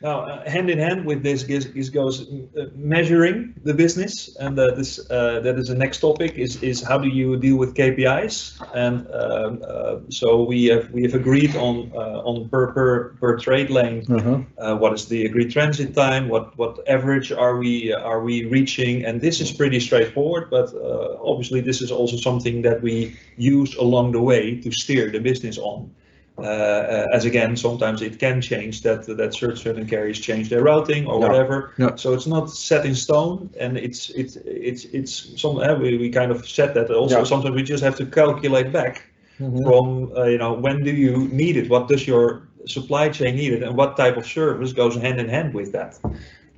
Now, 0.01 0.21
uh, 0.21 0.49
hand 0.49 0.69
in 0.69 0.79
hand 0.79 1.05
with 1.05 1.21
this 1.21 1.43
is, 1.43 1.67
is 1.67 1.91
goes 1.91 2.27
uh, 2.57 2.65
measuring 2.73 3.53
the 3.63 3.73
business, 3.73 4.35
and 4.37 4.57
uh, 4.57 4.71
this 4.71 4.99
uh, 5.11 5.41
that 5.41 5.59
is 5.59 5.67
the 5.67 5.75
next 5.75 5.99
topic. 5.99 6.33
Is 6.37 6.61
is 6.63 6.81
how 6.81 6.97
do 6.97 7.07
you 7.07 7.37
deal 7.37 7.57
with 7.57 7.75
KPIs? 7.75 8.59
And 8.73 9.07
um, 9.13 9.61
uh, 9.67 9.99
so 10.09 10.43
we 10.43 10.65
have 10.65 10.89
we 10.89 11.03
have 11.03 11.13
agreed 11.13 11.55
on 11.55 11.91
uh, 11.93 12.29
on 12.29 12.49
per 12.49 12.71
per 12.73 13.09
per 13.19 13.37
trade 13.37 13.69
lane. 13.69 14.03
Uh-huh. 14.09 14.39
Uh, 14.57 14.75
what 14.75 14.93
is 14.93 15.05
the 15.05 15.25
agreed 15.25 15.51
transit 15.51 15.93
time? 15.93 16.29
What 16.29 16.57
what 16.57 16.79
average 16.87 17.31
are 17.31 17.57
we 17.57 17.93
are 17.93 18.23
we 18.23 18.45
reaching? 18.45 19.05
And 19.05 19.21
this 19.21 19.39
is 19.39 19.51
pretty 19.51 19.79
straightforward, 19.79 20.49
but 20.49 20.73
uh, 20.73 21.17
obviously 21.21 21.61
this 21.61 21.79
is 21.79 21.91
also 21.91 22.17
something 22.17 22.63
that 22.63 22.81
we 22.81 23.15
use 23.37 23.75
along 23.75 24.13
the 24.13 24.21
way 24.21 24.59
to 24.61 24.71
steer 24.71 25.11
the 25.11 25.19
business 25.19 25.59
on. 25.59 25.91
Uh, 26.41 26.45
uh, 26.45 27.07
as 27.13 27.25
again, 27.25 27.55
sometimes 27.55 28.01
it 28.01 28.19
can 28.19 28.41
change 28.41 28.81
that 28.81 29.05
that 29.17 29.33
certain 29.33 29.57
certain 29.57 29.85
carriers 29.87 30.19
change 30.19 30.49
their 30.49 30.63
routing 30.63 31.05
or 31.07 31.19
Yeah. 31.19 31.27
whatever. 31.27 31.71
Yeah. 31.77 31.95
So 31.95 32.13
it's 32.13 32.27
not 32.27 32.49
set 32.49 32.85
in 32.85 32.95
stone, 32.95 33.49
and 33.59 33.77
it's 33.77 34.09
it's 34.09 34.35
it's 34.45 34.85
it's 34.85 35.13
some 35.41 35.57
uh, 35.57 35.75
we, 35.75 35.97
we 35.97 36.09
kind 36.09 36.31
of 36.31 36.47
said 36.47 36.73
that 36.73 36.89
also. 36.89 37.17
Yeah. 37.19 37.23
Sometimes 37.25 37.55
we 37.55 37.63
just 37.63 37.83
have 37.83 37.95
to 37.97 38.05
calculate 38.05 38.71
back 38.71 38.95
Mhm. 39.39 39.63
from 39.63 40.11
uh, 40.17 40.25
you 40.25 40.37
know 40.37 40.53
when 40.53 40.83
do 40.83 40.91
you 40.91 41.27
need 41.31 41.55
it 41.57 41.69
what 41.69 41.87
does 41.87 42.05
your 42.07 42.41
supply 42.65 43.09
chain 43.09 43.35
need 43.35 43.53
it 43.53 43.63
and 43.63 43.75
what 43.75 43.95
type 43.97 44.15
of 44.17 44.25
service 44.25 44.71
goes 44.73 44.95
hand 44.95 45.19
in 45.19 45.27
hand 45.29 45.53
with 45.53 45.71
that 45.71 45.97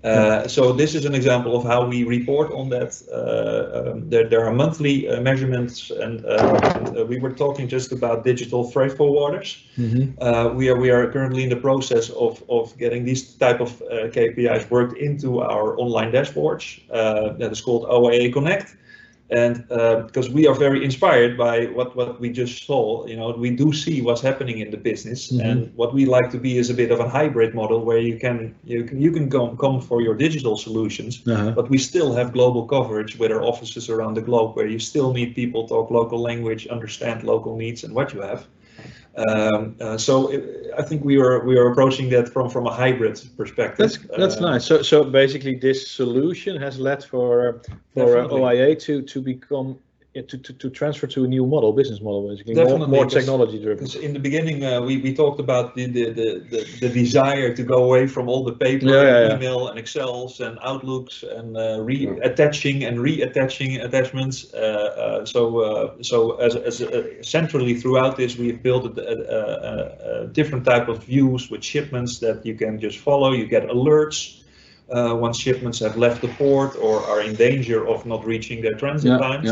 uh, 0.03 0.47
so 0.47 0.71
this 0.73 0.93
is 0.95 1.05
an 1.05 1.13
example 1.15 1.55
of 1.55 1.63
how 1.63 1.85
we 1.85 2.03
report 2.03 2.51
on 2.51 2.69
that 2.69 2.91
uh, 3.11 3.91
um, 3.91 4.09
there, 4.09 4.27
there 4.27 4.45
are 4.45 4.53
monthly 4.53 5.07
uh, 5.07 5.19
measurements 5.21 5.89
and, 5.91 6.25
uh, 6.25 6.59
and 6.75 6.97
uh, 6.97 7.05
we 7.05 7.19
were 7.19 7.31
talking 7.33 7.67
just 7.67 7.91
about 7.91 8.23
digital 8.23 8.63
freight 8.63 8.91
forwarders 8.91 9.57
Mhm. 9.77 10.13
uh, 10.21 10.49
we 10.53 10.69
are 10.69 10.77
we 10.77 10.89
are 10.91 11.09
currently 11.11 11.43
in 11.43 11.49
the 11.49 11.61
process 11.69 12.09
of 12.11 12.43
of 12.49 12.77
getting 12.77 13.05
these 13.05 13.23
type 13.35 13.59
of 13.61 13.81
uh, 13.81 14.07
KPIs 14.15 14.69
worked 14.69 14.97
into 14.97 15.41
our 15.41 15.77
online 15.79 16.11
dashboards 16.11 16.65
uh, 16.91 17.33
that 17.39 17.51
is 17.51 17.61
called 17.61 17.85
OIA 17.89 18.31
Connect. 18.31 18.75
And 19.35 19.63
uh, 19.71 20.01
because 20.05 20.29
we 20.29 20.47
are 20.47 20.53
very 20.53 20.83
inspired 20.85 21.37
by 21.37 21.65
what, 21.77 21.95
what 21.95 22.19
we 22.19 22.29
just 22.29 22.65
saw, 22.67 23.05
you 23.07 23.15
know, 23.15 23.31
we 23.31 23.49
do 23.49 23.73
see 23.73 24.01
what's 24.01 24.21
happening 24.21 24.59
in 24.59 24.69
the 24.71 24.77
business, 24.77 25.31
Mhm. 25.31 25.45
and 25.49 25.57
what 25.75 25.93
we 25.93 26.05
like 26.05 26.29
to 26.31 26.37
be 26.37 26.57
is 26.57 26.69
a 26.69 26.73
bit 26.73 26.91
of 26.91 26.99
a 26.99 27.09
hybrid 27.09 27.53
model 27.55 27.79
where 27.87 27.97
you 28.09 28.17
can 28.19 28.53
you 28.63 28.83
can 28.87 29.01
you 29.01 29.11
can 29.11 29.29
come 29.29 29.57
come 29.57 29.81
for 29.81 30.01
your 30.01 30.15
digital 30.15 30.55
solutions, 30.57 31.21
Uh-huh. 31.27 31.51
but 31.55 31.69
we 31.69 31.77
still 31.77 32.13
have 32.13 32.31
global 32.31 32.63
coverage 32.75 33.17
with 33.19 33.31
our 33.31 33.43
offices 33.43 33.89
around 33.89 34.13
the 34.15 34.21
globe 34.29 34.49
where 34.55 34.67
you 34.73 34.79
still 34.79 35.13
need 35.13 35.33
people, 35.35 35.67
talk 35.67 35.89
local 35.91 36.19
language, 36.29 36.67
understand 36.67 37.23
local 37.23 37.55
needs 37.57 37.83
and 37.83 37.93
what 37.95 38.13
you 38.13 38.21
have. 38.21 38.41
Um, 39.15 39.75
uh, 39.79 39.97
so 39.97 40.29
it, 40.29 40.71
I 40.77 40.81
think 40.81 41.03
we 41.03 41.17
are 41.17 41.45
we 41.45 41.57
are 41.57 41.67
approaching 41.69 42.09
that 42.09 42.29
from 42.29 42.49
from 42.49 42.65
a 42.65 42.73
hybrid 42.73 43.21
perspective. 43.37 43.77
That's 43.77 43.97
that's 44.17 44.37
Uh, 44.37 44.51
nice. 44.51 44.65
So 44.65 44.81
so 44.81 45.03
basically, 45.03 45.55
this 45.55 45.87
solution 45.87 46.59
has 46.59 46.79
led 46.79 47.03
for 47.03 47.61
for 47.93 48.17
uh, 48.17 48.23
Definitely. 48.23 48.41
OIA 48.41 48.75
to 48.75 49.01
to 49.03 49.21
become 49.21 49.77
yeah, 50.13 50.21
to, 50.21 50.37
to 50.37 50.53
to 50.53 50.69
transfer 50.69 51.07
to 51.07 51.23
a 51.23 51.27
new 51.27 51.43
model, 51.43 51.73
business 51.73 51.99
model, 51.99 52.29
basically 52.29 52.53
more, 52.53 52.65
Definitely, 52.65 52.87
more 52.87 53.05
because- 53.05 53.23
technology 53.23 53.59
driven. 53.59 53.83
Because 53.83 53.95
in 53.95 54.13
the 54.13 54.19
beginning, 54.19 54.63
uh, 54.63 54.79
we, 54.79 54.97
we 54.97 55.11
talked 55.11 55.39
about 55.39 55.73
the, 55.73 55.87
the, 55.87 56.11
the, 56.11 56.45
the, 56.51 56.77
the 56.81 56.89
desire 56.89 57.55
to 57.55 57.63
go 57.63 57.83
away 57.83 58.05
from 58.05 58.29
all 58.29 58.43
the 58.43 58.53
paper, 58.53 58.85
Yeah, 58.85 59.27
yeah, 59.27 59.35
email, 59.35 59.69
and 59.69 59.79
Excels 59.79 60.39
and 60.39 60.59
Outlooks 60.61 61.23
and 61.23 61.57
uh, 61.57 61.81
re-attaching 61.81 62.83
and 62.83 62.99
reattaching 62.99 63.83
attachments. 63.83 64.53
Uh, 64.53 64.57
uh, 64.57 65.25
so 65.25 65.59
uh, 65.61 66.03
so 66.03 66.35
as, 66.35 66.55
as 66.55 66.81
uh, 66.83 67.23
centrally 67.23 67.73
throughout 67.73 68.15
this, 68.15 68.37
we've 68.37 68.61
built 68.61 68.95
a, 68.95 69.01
a, 69.01 70.25
a, 70.25 70.27
different 70.27 70.63
type 70.63 70.89
of 70.89 71.03
views 71.03 71.49
with 71.49 71.63
shipments 71.63 72.19
that 72.19 72.45
you 72.45 72.53
can 72.53 72.79
just 72.79 72.99
follow. 72.99 73.31
You 73.31 73.47
get 73.47 73.63
alerts. 73.67 74.41
Uh, 74.91 75.15
once 75.15 75.39
shipments 75.39 75.79
have 75.79 75.97
left 75.97 76.21
the 76.21 76.27
port 76.27 76.75
or 76.75 77.01
are 77.03 77.21
in 77.21 77.33
danger 77.33 77.87
of 77.87 78.05
not 78.05 78.23
reaching 78.25 78.61
their 78.61 78.73
transit 78.73 79.17
times. 79.17 79.49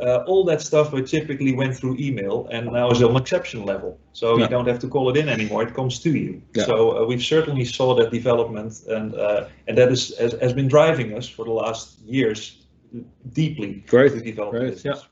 Uh, 0.00 0.24
all 0.26 0.44
that 0.44 0.60
stuff 0.60 0.92
we 0.92 1.02
typically 1.02 1.54
went 1.54 1.76
through 1.76 1.96
email 1.98 2.46
and 2.50 2.72
now 2.72 2.90
is 2.90 3.02
on 3.02 3.16
exception 3.16 3.64
level. 3.64 3.98
So 4.12 4.26
Yeah. 4.36 4.44
you 4.44 4.48
don't 4.48 4.68
have 4.68 4.78
to 4.80 4.88
call 4.88 5.10
it 5.10 5.16
in 5.16 5.28
anymore; 5.28 5.62
it 5.62 5.74
comes 5.74 5.98
to 6.00 6.10
you. 6.10 6.42
Yeah. 6.54 6.64
So 6.64 6.74
uh, 6.96 7.06
we've 7.06 7.22
certainly 7.22 7.64
saw 7.64 7.94
that 7.98 8.10
development, 8.10 8.72
and 8.88 9.14
uh, 9.14 9.46
and 9.66 9.76
that 9.78 9.90
is 9.90 10.16
has, 10.18 10.32
has 10.40 10.52
been 10.52 10.68
driving 10.68 11.16
us 11.18 11.28
for 11.28 11.44
the 11.44 11.52
last 11.52 11.98
years 12.00 12.56
deeply 13.32 13.84
Great, 13.86 14.12
to 14.12 14.20
develop 14.20 14.50
great, 14.50 14.74
business. 14.74 15.02
Yeah. 15.02 15.08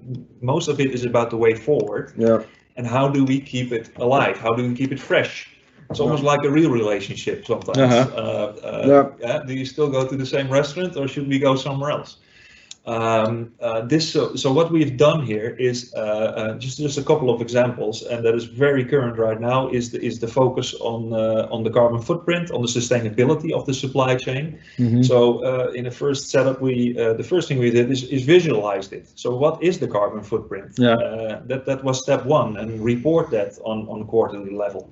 most 0.40 0.68
of 0.68 0.78
it 0.80 0.90
is 0.92 1.04
about 1.04 1.30
the 1.30 1.36
way 1.36 1.54
forward 1.54 2.12
Yeah. 2.16 2.42
and 2.76 2.86
how 2.86 3.08
do 3.08 3.24
we 3.24 3.40
keep 3.40 3.72
it 3.72 3.90
alive? 3.96 4.36
How 4.38 4.54
do 4.54 4.62
we 4.68 4.74
keep 4.74 4.92
it 4.92 5.00
fresh? 5.00 5.48
It's 5.90 6.00
almost 6.00 6.22
like 6.22 6.44
a 6.44 6.50
real 6.50 6.70
relationship 6.70 7.44
sometimes. 7.46 7.78
Uh-huh. 7.78 8.06
Uh, 8.16 8.66
uh, 8.68 8.84
Yeah. 8.92 9.04
yeah, 9.20 9.42
Do 9.46 9.52
you 9.52 9.64
still 9.64 9.88
go 9.90 10.06
to 10.06 10.16
the 10.16 10.26
same 10.26 10.48
restaurant 10.50 10.96
or 10.96 11.08
should 11.08 11.28
we 11.28 11.38
go 11.38 11.56
somewhere 11.56 11.90
else? 11.90 12.16
Um, 12.86 13.52
uh, 13.60 13.80
this 13.80 14.12
so, 14.12 14.34
so 14.34 14.52
what 14.52 14.70
we've 14.70 14.96
done 14.98 15.24
here 15.24 15.56
is 15.58 15.94
uh, 15.96 16.00
uh, 16.00 16.58
just 16.58 16.76
just 16.76 16.98
a 16.98 17.02
couple 17.02 17.30
of 17.30 17.40
examples, 17.40 18.02
and 18.02 18.22
that 18.26 18.34
is 18.34 18.44
very 18.44 18.84
current 18.84 19.16
right 19.16 19.40
now. 19.40 19.68
Is 19.68 19.90
the 19.90 20.04
is 20.04 20.18
the 20.18 20.28
focus 20.28 20.74
on 20.80 21.12
uh, 21.14 21.48
on 21.50 21.64
the 21.64 21.70
carbon 21.70 22.02
footprint, 22.02 22.50
on 22.50 22.60
the 22.60 22.68
sustainability 22.68 23.52
of 23.52 23.64
the 23.64 23.72
supply 23.72 24.16
chain. 24.16 24.58
Mhm. 24.78 25.02
So 25.02 25.42
uh, 25.44 25.72
in 25.72 25.84
the 25.84 25.90
first 25.90 26.28
setup, 26.28 26.60
we 26.60 26.94
uh, 26.98 27.14
the 27.14 27.24
first 27.24 27.48
thing 27.48 27.58
we 27.58 27.70
did 27.70 27.90
is, 27.90 28.02
is 28.04 28.22
visualized 28.24 28.92
it. 28.92 29.08
So 29.14 29.34
what 29.34 29.62
is 29.62 29.78
the 29.78 29.88
carbon 29.88 30.22
footprint? 30.22 30.72
Yeah. 30.78 30.92
Uh, 30.94 31.40
that 31.46 31.64
that 31.64 31.82
was 31.84 32.02
step 32.02 32.26
one, 32.26 32.58
and 32.60 32.84
report 32.84 33.30
that 33.30 33.58
on 33.64 33.88
on 33.88 34.04
quarterly 34.06 34.54
level. 34.54 34.90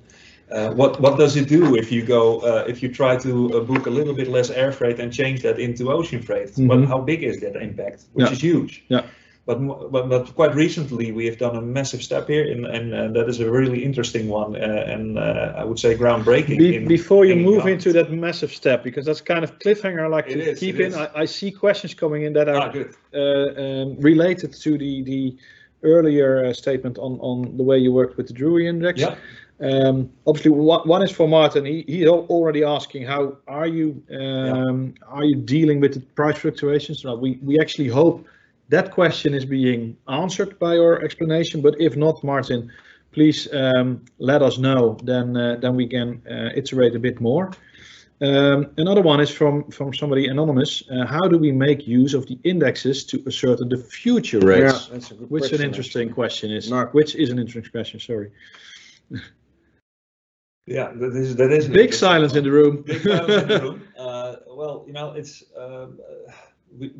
Uh, 0.51 0.71
what 0.73 0.99
what 0.99 1.17
does 1.17 1.35
it 1.35 1.47
do 1.47 1.75
if 1.75 1.91
you 1.91 2.03
go 2.03 2.39
uh, 2.41 2.63
if 2.67 2.83
you 2.83 2.89
try 2.89 3.15
to 3.17 3.31
uh, 3.57 3.59
book 3.61 3.87
a 3.87 3.89
little 3.89 4.13
bit 4.13 4.27
less 4.27 4.49
air 4.51 4.71
freight 4.71 4.99
and 4.99 5.11
change 5.11 5.41
that 5.41 5.57
into 5.59 5.91
ocean 5.91 6.21
freight? 6.21 6.49
Mhm. 6.55 6.67
What 6.67 6.87
how 6.87 6.99
big 7.01 7.23
is 7.23 7.39
that 7.39 7.55
impact? 7.55 8.03
Which 8.13 8.27
Yeah. 8.27 8.33
is 8.33 8.41
huge. 8.41 8.83
Yeah. 8.89 9.01
But, 9.45 9.59
but 9.91 10.07
but 10.07 10.33
quite 10.35 10.55
recently 10.55 11.11
we 11.11 11.25
have 11.25 11.37
done 11.37 11.57
a 11.57 11.61
massive 11.61 12.01
step 12.01 12.27
here, 12.29 12.45
and 12.49 12.65
and 12.65 13.13
that 13.15 13.27
is 13.27 13.39
a 13.41 13.51
really 13.51 13.83
interesting 13.83 14.29
one, 14.29 14.55
uh, 14.55 14.93
and 14.93 15.17
uh, 15.19 15.61
I 15.61 15.63
would 15.65 15.79
say 15.79 15.95
groundbreaking. 15.97 16.57
Be- 16.57 16.75
in- 16.77 16.87
before 16.87 17.25
you 17.25 17.33
in 17.33 17.41
move 17.43 17.67
into 17.67 17.91
that 17.93 18.09
massive 18.11 18.53
step, 18.53 18.83
because 18.83 19.05
that's 19.05 19.19
kind 19.21 19.43
of 19.43 19.59
cliffhanger 19.59 20.01
I 20.05 20.07
like 20.07 20.27
It 20.29 20.35
to 20.35 20.51
is, 20.51 20.59
keep 20.59 20.79
in. 20.79 20.93
I, 20.93 21.09
I 21.23 21.25
see 21.25 21.51
questions 21.51 21.93
coming 21.93 22.23
in 22.23 22.33
that 22.33 22.47
are 22.47 22.55
Ah, 22.55 22.71
uh, 23.13 23.19
um, 23.63 23.97
related 23.99 24.53
to 24.63 24.77
the 24.77 25.03
the 25.03 25.35
earlier 25.83 26.45
uh, 26.45 26.53
statement 26.53 26.97
on 26.97 27.19
on 27.19 27.57
the 27.57 27.63
way 27.63 27.77
you 27.77 27.91
worked 27.91 28.15
with 28.17 28.27
the 28.27 28.33
Drewry 28.33 28.65
Index. 28.67 29.01
Yeah. 29.01 29.15
Um, 29.63 30.11
obviously, 30.27 30.51
one, 30.51 30.85
one 30.87 31.01
is 31.03 31.11
for 31.11 31.27
Martin. 31.27 31.63
He, 31.65 31.85
he's 31.87 32.07
already 32.07 32.63
asking 32.65 33.05
how 33.05 33.37
are 33.47 33.67
you 33.67 34.03
um, 34.11 34.93
are 35.07 35.23
you 35.23 35.37
dealing 35.37 35.79
with 35.79 35.93
the 35.93 36.01
price 36.01 36.37
fluctuations? 36.37 37.05
Well, 37.05 37.17
we 37.17 37.39
we 37.41 37.57
actually 37.59 37.87
hope 37.87 38.27
that 38.69 38.91
question 38.91 39.33
is 39.33 39.45
being 39.45 39.95
answered 40.09 40.59
by 40.59 40.73
your 40.73 41.01
explanation. 41.03 41.61
But 41.61 41.79
if 41.79 41.95
not, 41.95 42.23
Martin, 42.23 42.71
please 43.13 43.47
um, 43.53 44.03
let 44.17 44.41
us 44.41 44.57
know. 44.57 44.97
Then 45.03 45.37
uh, 45.37 45.55
then 45.61 45.75
we 45.75 45.87
can 45.87 46.21
uh, 46.29 46.49
iterate 46.55 46.95
a 46.95 46.99
bit 46.99 47.21
more. 47.21 47.51
Um, 48.19 48.67
another 48.77 49.01
one 49.01 49.21
is 49.21 49.29
from 49.29 49.69
from 49.71 49.93
somebody 49.93 50.27
anonymous. 50.27 50.83
Uh, 50.89 51.05
how 51.05 51.25
do 51.29 51.37
we 51.37 51.53
make 51.53 51.87
use 51.87 52.13
of 52.13 52.27
the 52.27 52.37
indexes 52.43 53.05
to 53.05 53.23
ascertain 53.27 53.69
the 53.69 53.77
future 53.77 54.39
rates? 54.39 54.87
Yeah, 54.89 54.93
that's 54.93 55.11
a 55.11 55.13
good 55.13 55.29
Which 55.29 55.41
question, 55.43 55.61
an 55.61 55.67
interesting 55.67 56.09
actually. 56.09 56.13
question 56.13 56.51
is. 56.51 56.69
Which 56.91 57.15
is 57.15 57.29
an 57.29 57.39
interesting 57.39 57.71
question. 57.71 57.99
Sorry. 58.01 58.31
Yeah, 60.65 60.91
that 60.95 61.15
is 61.15 61.35
that 61.37 61.51
is 61.51 61.67
Big 61.67 61.93
silence 61.93 62.35
in 62.35 62.43
the 62.43 62.51
room. 62.51 62.83
Big 62.83 63.01
silence 63.01 63.43
in 63.43 63.47
the 63.49 63.59
room. 63.61 63.87
Uh, 63.97 64.35
well, 64.47 64.83
you 64.87 64.93
know, 64.93 65.11
it's. 65.13 65.43
Um, 65.57 65.99
uh, 66.09 66.31
we, 66.79 66.91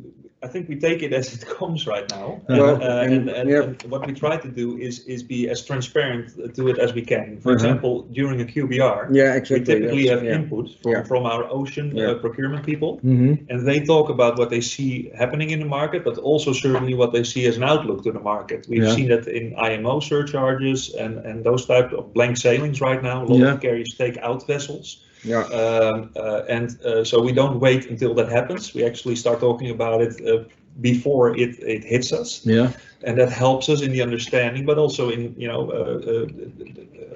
I 0.42 0.46
think 0.46 0.68
we 0.68 0.76
take 0.76 1.02
it 1.02 1.12
as 1.12 1.32
it 1.34 1.42
comes 1.58 1.86
right 1.86 2.08
now. 2.10 2.40
Well, 2.48 2.76
uh, 2.82 3.02
and- 3.02 3.28
and, 3.30 3.48
yeah. 3.50 3.62
and 3.62 3.82
what 3.92 4.06
we 4.06 4.12
try 4.12 4.36
to 4.36 4.48
do 4.62 4.66
is 4.78 4.94
is 5.14 5.22
be 5.22 5.40
as 5.54 5.64
transparent 5.70 6.24
to 6.56 6.62
it 6.68 6.78
as 6.78 6.90
we 6.98 7.02
can. 7.12 7.26
For 7.40 7.50
Uh-huh. 7.50 7.54
example, 7.58 7.92
during 8.18 8.40
a 8.40 8.44
QBR, 8.52 8.98
Yeah, 9.20 9.34
we 9.34 9.40
typically 9.40 10.04
that's- 10.04 10.10
have 10.12 10.22
yeah. 10.24 10.34
input 10.38 10.66
from, 10.82 10.92
Yeah. 10.92 11.02
from 11.10 11.22
our 11.32 11.42
ocean 11.60 11.86
uh, 11.98 12.14
procurement 12.24 12.62
people, 12.70 12.90
hmm 13.10 13.34
and 13.50 13.58
they 13.70 13.80
talk 13.92 14.06
about 14.16 14.32
what 14.40 14.48
they 14.54 14.62
see 14.74 14.90
happening 15.22 15.50
in 15.54 15.58
the 15.64 15.70
market, 15.80 16.00
but 16.08 16.16
also 16.30 16.50
certainly 16.52 16.94
what 17.00 17.10
they 17.14 17.24
see 17.32 17.44
as 17.50 17.56
an 17.60 17.64
outlook 17.72 17.98
to 18.06 18.12
the 18.18 18.24
market. 18.34 18.60
We've 18.72 18.90
seen 18.98 19.08
that 19.12 19.24
in 19.38 19.44
IMO 19.68 19.94
surcharges 20.00 20.80
and, 21.02 21.12
and 21.28 21.36
those 21.48 21.62
type 21.72 21.88
of 21.98 22.04
blank 22.16 22.36
sailings 22.36 22.78
right 22.88 23.02
now. 23.10 23.18
A 23.24 23.26
lot 23.32 23.54
of 23.54 23.60
carriers 23.60 23.92
take 24.04 24.16
out 24.28 24.40
vessels. 24.46 24.86
Yeah, 25.24 25.44
Um, 25.44 26.10
uh, 26.16 26.42
and 26.48 26.68
uh, 26.84 27.04
so 27.04 27.20
we 27.22 27.32
don't 27.32 27.58
wait 27.60 27.86
until 27.90 28.14
that 28.14 28.28
happens. 28.28 28.74
We 28.74 28.84
actually 28.84 29.16
start 29.16 29.40
talking 29.40 29.70
about 29.70 30.02
it 30.02 30.14
uh, 30.26 30.44
before 30.80 31.36
it, 31.36 31.58
it 31.60 31.84
hits 31.84 32.12
us, 32.12 32.40
Yeah. 32.44 32.70
and 33.04 33.18
that 33.18 33.30
helps 33.30 33.68
us 33.68 33.80
in 33.82 33.92
the 33.92 34.02
understanding, 34.02 34.64
but 34.66 34.78
also 34.78 35.10
in 35.10 35.34
you 35.38 35.48
know 35.48 35.70
uh, 35.70 36.10
uh, 36.12 36.26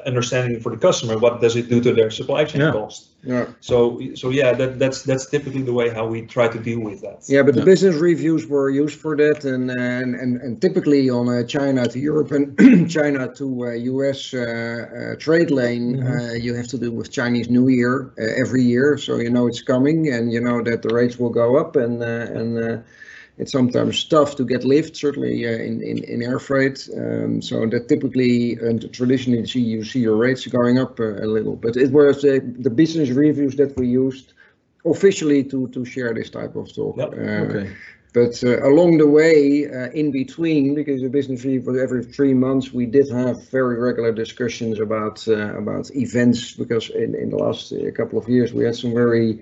understanding 0.06 0.60
for 0.60 0.70
the 0.70 0.76
customer 0.78 1.18
what 1.18 1.40
does 1.40 1.56
it 1.56 1.68
do 1.68 1.80
to 1.80 1.92
their 1.92 2.10
supply 2.10 2.44
chain 2.44 2.60
Yeah. 2.62 2.72
cost. 2.72 3.06
yeah. 3.24 3.46
So 3.60 4.00
so 4.14 4.30
yeah, 4.30 4.52
that, 4.58 4.78
that's 4.78 5.02
that's 5.02 5.26
typically 5.28 5.62
the 5.62 5.72
way 5.72 5.88
how 5.90 6.06
we 6.06 6.22
try 6.22 6.48
to 6.48 6.58
deal 6.58 6.80
with 6.80 7.00
that. 7.02 7.18
Yeah, 7.28 7.42
but 7.46 7.54
the 7.54 7.64
business 7.64 7.96
reviews 7.96 8.46
were 8.46 8.70
used 8.70 8.98
for 9.00 9.16
that, 9.16 9.44
and 9.44 9.70
and 9.70 10.14
and, 10.22 10.32
and 10.44 10.60
typically 10.60 11.10
on 11.10 11.28
uh, 11.28 11.42
China 11.56 11.86
to 11.88 11.98
Europe 11.98 12.30
and 12.36 12.44
China 12.98 13.22
to 13.40 13.46
uh, 13.66 13.70
U.S. 13.92 14.32
Uh, 14.34 14.40
uh, 14.40 15.16
trade 15.26 15.50
lane, 15.50 15.86
Mhm. 15.96 16.06
uh, 16.10 16.34
you 16.44 16.54
have 16.54 16.68
to 16.74 16.78
do 16.78 16.90
with 16.98 17.08
Chinese 17.10 17.48
New 17.50 17.68
Year 17.68 17.94
uh, 18.18 18.42
every 18.44 18.62
year, 18.74 18.96
so 18.98 19.12
you 19.24 19.30
know 19.30 19.46
it's 19.50 19.62
coming, 19.62 19.98
and 20.14 20.32
you 20.32 20.40
know 20.40 20.62
that 20.68 20.82
the 20.82 20.92
rates 21.00 21.16
will 21.20 21.34
go 21.42 21.56
up, 21.62 21.76
and 21.76 22.02
uh, 22.02 22.38
and 22.38 22.50
uh, 22.58 22.76
it's 23.38 23.52
sometimes 23.52 24.04
tough 24.04 24.34
to 24.36 24.44
get 24.44 24.64
lift, 24.64 24.96
certainly 24.96 25.46
uh, 25.46 25.50
in, 25.68 25.80
in 25.82 25.98
in 26.04 26.22
air 26.22 26.38
freight. 26.38 26.88
Um, 26.96 27.40
so 27.42 27.66
that 27.66 27.88
typically 27.88 28.54
and 28.68 28.92
traditionally 28.92 29.46
see 29.46 29.60
you 29.60 29.84
see 29.84 30.00
your 30.00 30.16
rates 30.16 30.46
going 30.46 30.78
up 30.78 30.98
uh, 31.00 31.24
a 31.24 31.26
little, 31.36 31.56
but 31.56 31.76
it 31.76 31.90
was 31.92 32.24
uh, 32.24 32.38
the 32.58 32.70
business 32.70 33.10
reviews 33.10 33.54
that 33.56 33.76
we 33.76 33.86
used 33.88 34.32
officially 34.84 35.44
to 35.44 35.68
to 35.68 35.84
share 35.84 36.12
this 36.14 36.30
type 36.30 36.54
of 36.56 36.66
talk. 36.74 36.96
Yep. 36.96 37.12
Uh, 37.12 37.44
Okay. 37.44 37.70
but 38.14 38.42
uh, 38.42 38.66
along 38.70 38.98
the 38.98 39.06
way, 39.06 39.66
uh, 39.66 39.90
in 40.00 40.10
between, 40.10 40.74
because 40.74 41.02
the 41.02 41.08
business 41.10 41.44
review 41.44 41.78
every 41.80 42.02
three 42.04 42.34
months, 42.34 42.72
we 42.72 42.86
did 42.86 43.08
have 43.10 43.36
very 43.50 43.76
regular 43.78 44.12
discussions 44.12 44.80
about 44.80 45.16
uh, 45.28 45.56
about 45.62 45.90
events. 45.94 46.40
Because 46.56 46.90
in, 46.90 47.14
in 47.14 47.30
the 47.30 47.36
last 47.36 47.72
uh, 47.72 47.90
couple 47.92 48.18
of 48.18 48.28
years, 48.28 48.52
we 48.52 48.64
had 48.64 48.74
some 48.74 48.92
very 48.94 49.40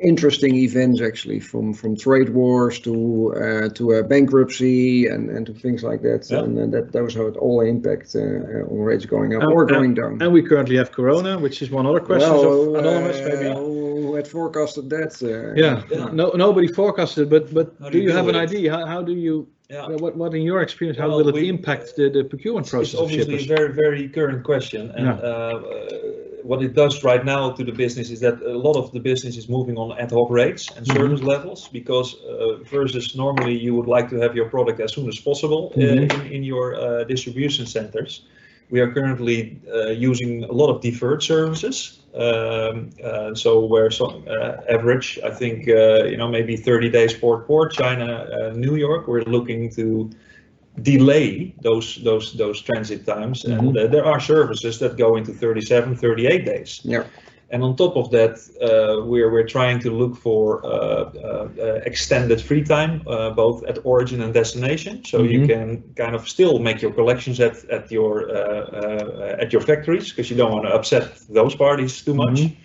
interesting 0.00 0.54
events 0.56 1.00
actually, 1.00 1.40
from 1.40 1.74
from 1.74 1.96
trade 1.96 2.28
wars 2.30 2.78
to 2.80 3.34
uh, 3.36 3.68
to 3.70 3.94
uh, 3.94 4.02
bankruptcy 4.02 5.06
and, 5.06 5.30
and 5.30 5.46
to 5.46 5.52
things 5.52 5.82
like 5.82 6.02
that. 6.02 6.26
Yeah. 6.30 6.40
And 6.44 6.58
uh, 6.58 6.66
that 6.76 6.92
those 6.92 7.16
it 7.16 7.36
all 7.36 7.60
impact 7.60 8.14
uh, 8.14 8.20
uh, 8.20 8.72
on 8.72 8.78
rates 8.78 9.06
going 9.06 9.34
up 9.36 9.42
And- 9.42 9.52
or 9.52 9.62
and- 9.62 9.70
going 9.70 9.94
down. 9.94 10.22
And 10.22 10.32
we 10.32 10.42
currently 10.42 10.76
have 10.76 10.90
Corona, 10.92 11.38
which 11.38 11.62
is 11.62 11.70
one 11.70 11.86
other 11.86 12.00
question 12.00 12.30
well, 12.30 12.76
of 12.76 12.84
anonymous. 12.84 13.16
uh, 13.18 13.28
Maybe. 13.28 13.54
who 13.54 14.14
had 14.14 14.26
forecasted 14.28 14.88
that? 14.90 15.12
Uh, 15.22 15.54
Yeah. 15.64 15.82
Yeah. 15.90 16.08
No, 16.12 16.30
nobody 16.34 16.68
forecasted, 16.68 17.28
but 17.30 17.52
but 17.52 17.66
How 17.80 17.86
do 17.86 17.92
do 17.92 17.98
you 17.98 18.04
you 18.10 18.16
have 18.16 18.28
an 18.28 18.34
it? 18.36 18.42
idea? 18.46 18.70
How, 18.76 18.86
how 18.86 19.02
do 19.02 19.12
you? 19.12 19.46
Yeah. 19.70 19.82
uh, 19.86 19.98
What 19.98 20.16
what 20.16 20.34
in 20.34 20.42
your 20.42 20.60
experience? 20.62 20.98
How 20.98 21.08
Well, 21.08 21.18
will 21.18 21.28
it 21.28 21.34
we- 21.42 21.48
impact 21.48 21.96
the, 21.96 22.08
the 22.10 22.24
procurement 22.24 22.64
It's 22.66 22.70
process 22.74 22.94
of 22.94 23.00
obviously 23.04 23.34
a 23.44 23.46
very, 23.56 23.72
very 23.84 24.08
current 24.08 24.42
question, 24.44 24.90
and 24.96 25.06
Yeah. 25.06 25.18
uh, 25.30 25.60
uh, 25.72 26.27
what 26.48 26.62
it 26.62 26.74
does 26.74 27.04
right 27.04 27.24
now 27.26 27.50
to 27.58 27.62
the 27.62 27.72
business 27.72 28.08
is 28.10 28.20
that 28.20 28.40
a 28.40 28.58
lot 28.66 28.76
of 28.82 28.90
the 28.92 29.00
business 29.10 29.36
is 29.36 29.46
moving 29.50 29.76
on 29.76 29.88
ad 30.02 30.10
hoc 30.10 30.30
rates 30.30 30.64
and 30.76 30.86
Mhm. 30.86 30.94
service 30.96 31.22
levels, 31.32 31.68
because 31.78 32.08
uh, 32.14 32.56
versus 32.74 33.14
normally 33.14 33.54
you 33.66 33.72
would 33.76 33.90
like 33.96 34.08
to 34.08 34.16
have 34.24 34.32
your 34.38 34.48
product 34.48 34.80
as 34.80 34.90
soon 34.96 35.08
as 35.08 35.18
possible 35.20 35.62
uh, 35.76 35.80
Mhm. 35.80 36.10
in, 36.14 36.32
in 36.36 36.42
your 36.52 36.66
uh, 36.74 36.80
distribution 37.14 37.66
centers. 37.66 38.12
We 38.70 38.80
are 38.80 38.90
currently 38.98 39.38
uh, 39.74 40.10
using 40.10 40.44
a 40.44 40.54
lot 40.60 40.68
of 40.74 40.80
deferred 40.80 41.22
services. 41.22 41.76
Um, 42.14 42.76
uh, 43.04 43.34
so 43.34 43.50
where 43.72 43.90
some 43.90 44.14
uh, 44.26 44.74
average, 44.76 45.08
I 45.30 45.30
think, 45.40 45.68
uh, 45.68 46.10
you 46.12 46.16
know, 46.20 46.28
maybe 46.38 46.56
30 46.56 46.90
days 46.98 47.12
port 47.22 47.40
port, 47.46 47.68
China, 47.72 48.08
uh, 48.08 48.52
New 48.66 48.76
York, 48.86 49.02
we're 49.08 49.28
looking 49.36 49.70
to 49.78 50.10
delay 50.82 51.54
those 51.62 51.96
those 52.04 52.32
those 52.36 52.60
transit 52.62 53.04
times 53.06 53.44
and 53.44 53.76
uh, 53.76 53.86
there 53.86 54.04
are 54.04 54.20
services 54.20 54.78
that 54.78 54.96
go 54.96 55.16
into 55.16 55.32
37 55.32 55.96
38 55.96 56.44
days 56.44 56.80
Yeah. 56.84 57.04
and 57.50 57.62
on 57.62 57.76
top 57.76 57.96
of 57.96 58.10
that 58.10 58.32
uh, 58.62 59.04
we're 59.06 59.30
we're 59.30 59.46
trying 59.46 59.80
to 59.80 59.90
look 59.90 60.16
for 60.16 60.64
uh, 60.64 60.68
uh, 60.70 61.48
uh, 61.58 61.80
extended 61.84 62.40
free 62.40 62.62
time 62.64 63.02
uh, 63.06 63.30
both 63.30 63.64
at 63.68 63.78
origin 63.84 64.20
and 64.22 64.32
destination 64.34 65.04
so 65.04 65.22
you 65.22 65.40
Mhm. 65.40 65.46
can 65.48 65.82
kind 65.96 66.14
of 66.14 66.28
still 66.28 66.58
make 66.58 66.80
your 66.82 66.92
collections 66.92 67.40
at 67.40 67.56
at 67.70 67.90
your 67.90 68.28
uh, 68.30 68.64
uh, 68.80 69.42
at 69.42 69.52
your 69.52 69.62
factories 69.62 70.10
because 70.10 70.30
you 70.30 70.36
don't 70.36 70.52
want 70.52 70.64
to 70.66 70.74
upset 70.74 71.04
those 71.28 71.54
parties 71.56 72.02
too 72.04 72.14
much 72.14 72.40
Mhm. 72.40 72.56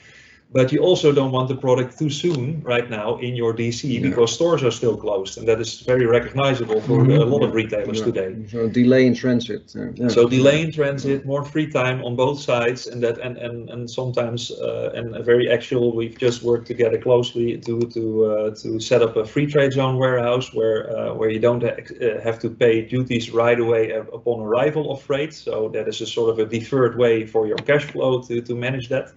But 0.53 0.71
you 0.71 0.79
also 0.89 1.11
don't 1.11 1.31
want 1.31 1.47
the 1.47 1.55
product 1.55 1.97
too 1.97 2.09
soon 2.09 2.61
right 2.63 2.89
now 2.89 3.17
in 3.17 3.35
your 3.35 3.53
DC 3.53 3.83
Yeah. 3.89 4.01
because 4.09 4.31
stores 4.33 4.63
are 4.63 4.71
still 4.71 4.95
closed, 4.95 5.37
and 5.37 5.47
that 5.47 5.59
is 5.59 5.81
very 5.91 6.05
recognizable 6.05 6.79
for 6.81 6.97
Mhm. 7.03 7.21
a 7.21 7.25
lot 7.33 7.43
of 7.43 7.53
retailers 7.53 7.99
Yeah. 7.99 8.05
today. 8.11 8.29
So 8.51 8.67
delay 8.81 9.03
in 9.09 9.13
transit. 9.15 9.63
yeah. 9.75 10.09
So 10.09 10.27
delay 10.27 10.61
in 10.65 10.71
transit, 10.71 11.25
more 11.25 11.43
free 11.53 11.67
time 11.79 11.97
on 12.07 12.15
both 12.15 12.39
sides, 12.39 12.87
and 12.91 13.01
that 13.03 13.17
and 13.25 13.35
and 13.37 13.69
and 13.73 13.89
sometimes 13.89 14.51
uh, 14.51 14.97
and 14.99 15.15
a 15.15 15.23
very 15.31 15.45
actual. 15.57 15.85
We've 15.99 16.17
just 16.27 16.43
worked 16.43 16.67
together 16.67 16.99
closely 17.07 17.47
to 17.67 17.75
to 17.95 18.03
uh, 18.31 18.49
to 18.63 18.79
set 18.79 19.01
up 19.01 19.13
a 19.17 19.25
free 19.33 19.47
trade 19.53 19.71
zone 19.73 19.97
warehouse 20.03 20.47
where 20.57 20.79
uh, 20.97 21.13
where 21.19 21.31
you 21.35 21.39
don't 21.47 21.63
ha- 21.63 21.79
uh, 21.81 22.21
have 22.27 22.37
to 22.39 22.49
pay 22.49 22.75
duties 22.95 23.25
right 23.43 23.59
away 23.65 23.83
upon 24.17 24.35
arrival 24.47 24.83
of 24.93 24.97
freight. 25.01 25.33
So 25.33 25.69
that 25.75 25.87
is 25.87 26.01
a 26.01 26.05
sort 26.05 26.29
of 26.33 26.37
a 26.39 26.45
deferred 26.57 26.95
way 27.03 27.25
for 27.33 27.47
your 27.47 27.57
cash 27.69 27.85
flow 27.91 28.21
to 28.27 28.41
to 28.41 28.53
manage 28.55 28.87
that. 28.89 29.07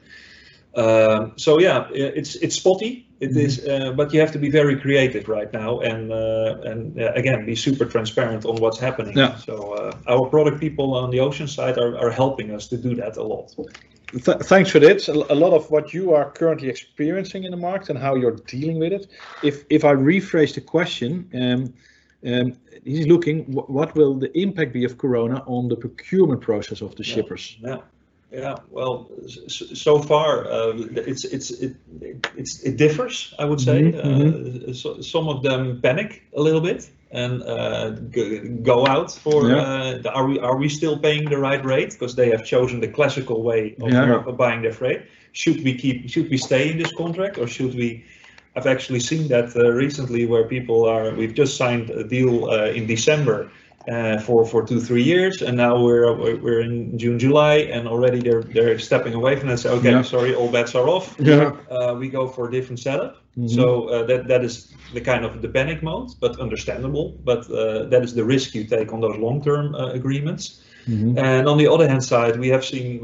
Um, 0.77 1.33
so 1.37 1.59
yeah, 1.59 1.89
it's 1.93 2.35
it's 2.37 2.57
spotty. 2.57 3.07
It 3.19 3.35
is, 3.35 3.67
uh, 3.67 3.93
but 3.93 4.13
you 4.13 4.21
have 4.21 4.33
to 4.33 4.39
be 4.39 4.51
very 4.51 4.77
creative 4.79 5.27
right 5.27 5.51
now, 5.51 5.81
and 5.81 6.13
uh, 6.13 6.71
and 6.71 7.01
uh, 7.01 7.13
again, 7.15 7.47
be 7.47 7.57
super 7.57 7.87
transparent 7.87 8.45
on 8.45 8.57
what's 8.57 8.79
happening. 8.79 9.17
Yeah. 9.17 9.37
So 9.37 9.73
uh, 9.73 9.97
our 10.07 10.29
product 10.29 10.61
people 10.61 10.95
on 10.95 11.11
the 11.11 11.21
ocean 11.21 11.49
side 11.49 11.79
are, 11.79 11.97
are 11.97 12.11
helping 12.11 12.51
us 12.55 12.69
to 12.69 12.77
do 12.77 12.95
that 12.97 13.17
a 13.17 13.23
lot. 13.23 13.55
Th- 14.13 14.39
thanks 14.39 14.71
for 14.71 14.79
this. 14.79 15.09
A, 15.09 15.13
lot 15.15 15.55
of 15.55 15.71
what 15.71 15.95
you 15.95 16.13
are 16.13 16.31
currently 16.31 16.69
experiencing 16.69 17.45
in 17.45 17.51
the 17.51 17.57
market 17.57 17.89
and 17.89 17.99
how 17.99 18.15
you're 18.15 18.37
dealing 18.47 18.79
with 18.79 18.93
it. 18.93 19.07
If 19.43 19.65
if 19.71 19.83
I 19.83 19.95
rephrase 19.95 20.55
the 20.55 20.61
question, 20.61 21.31
um, 21.35 21.73
um, 22.31 22.53
he's 22.85 23.07
looking 23.07 23.45
wh- 23.45 23.71
what 23.71 23.95
will 23.95 24.15
the 24.15 24.31
impact 24.39 24.75
be 24.75 24.85
of 24.85 24.99
Corona 24.99 25.43
on 25.47 25.69
the 25.69 25.77
procurement 25.77 26.43
process 26.43 26.83
of 26.83 26.95
the 26.97 27.03
shippers? 27.03 27.57
Yeah, 27.61 27.77
yeah. 27.77 27.81
Yeah, 28.33 28.57
well, 28.71 29.09
so 29.49 29.99
far 29.99 30.47
uh, 30.51 30.73
it's 31.07 31.25
it's 31.25 31.51
it, 31.51 31.77
it's 32.37 32.61
it 32.65 32.77
differs. 32.77 33.33
I 33.39 33.45
would 33.45 33.61
say 33.61 33.93
Mhm, 33.93 34.69
uh, 34.69 34.73
so, 34.75 35.01
some 35.01 35.29
of 35.29 35.43
them 35.43 35.81
panic 35.81 36.23
a 36.37 36.41
little 36.41 36.61
bit 36.61 36.91
and 37.13 37.43
uh, 37.45 37.91
go 38.63 38.85
out 38.87 39.13
for 39.13 39.49
Yeah. 39.49 39.57
uh, 39.57 40.03
the, 40.03 40.11
are 40.13 40.27
we 40.27 40.41
are 40.41 40.57
we 40.57 40.69
still 40.69 40.99
paying 40.99 41.31
the 41.31 41.39
right 41.39 41.65
rate 41.65 41.93
because 41.93 42.17
they 42.17 42.31
have 42.31 42.45
chosen 42.45 42.81
the 42.81 42.89
classical 42.89 43.43
way 43.43 43.75
of, 43.81 43.93
Yeah. 43.93 44.25
of 44.27 44.37
buying 44.37 44.63
their 44.63 44.73
freight. 44.73 45.03
Should 45.33 45.63
we 45.63 45.75
keep 45.75 46.11
should 46.11 46.29
we 46.29 46.37
stay 46.39 46.71
in 46.71 46.79
this 46.79 46.93
contract 46.93 47.39
or 47.39 47.47
should 47.47 47.75
we? 47.75 48.05
I've 48.57 48.67
actually 48.67 49.01
seen 49.01 49.29
that 49.29 49.55
uh, 49.55 49.71
recently 49.71 50.27
where 50.27 50.45
people 50.49 50.85
are. 50.89 51.15
We've 51.15 51.35
just 51.35 51.57
signed 51.57 51.91
a 51.91 52.03
deal 52.03 52.47
uh, 52.51 52.75
in 52.79 52.87
December 52.87 53.51
uh, 53.89 54.19
for 54.21 54.45
for 54.45 54.67
two 54.67 54.81
three 54.81 55.03
years, 55.03 55.43
and 55.43 55.57
now 55.57 55.81
we're 55.83 56.13
we're- 56.15 56.63
in 56.65 56.99
June 56.99 57.19
July, 57.19 57.57
and 57.75 57.87
already 57.89 58.21
they're 58.21 58.43
they're 58.43 58.79
stepping 58.79 59.15
away 59.15 59.37
from 59.37 59.49
that. 59.49 59.59
Say, 59.59 59.71
okay, 59.71 59.91
Yeah. 59.91 60.03
sorry, 60.03 60.35
all 60.35 60.51
bets 60.51 60.75
are 60.75 60.89
off. 60.89 61.15
Yeah. 61.19 61.53
Uh, 61.71 61.95
we 61.99 62.09
go 62.09 62.27
for 62.27 62.49
a 62.49 62.51
different 62.51 62.81
setup. 62.81 63.17
Mhm. 63.39 63.51
So 63.51 63.89
uh, 63.89 64.07
that 64.07 64.27
that 64.29 64.43
is 64.45 64.73
the 64.95 65.01
kind 65.01 65.25
of 65.25 65.41
the 65.43 65.49
panic 65.49 65.83
mode, 65.83 66.09
but 66.21 66.39
understandable. 66.41 67.07
But 67.25 67.49
uh, 67.51 67.89
that 67.91 68.03
is 68.03 68.15
the 68.15 68.25
risk 68.25 68.55
you 68.55 68.65
take 68.65 68.93
on 68.93 69.01
those 69.01 69.19
long 69.19 69.43
term 69.43 69.75
uh, 69.75 69.91
agreements. 69.93 70.63
Mhm. 70.89 71.19
And 71.19 71.49
on 71.49 71.59
the 71.59 71.67
other 71.67 71.89
hand 71.89 72.05
side, 72.05 72.39
we 72.39 72.49
have 72.49 72.65
seen 72.65 73.01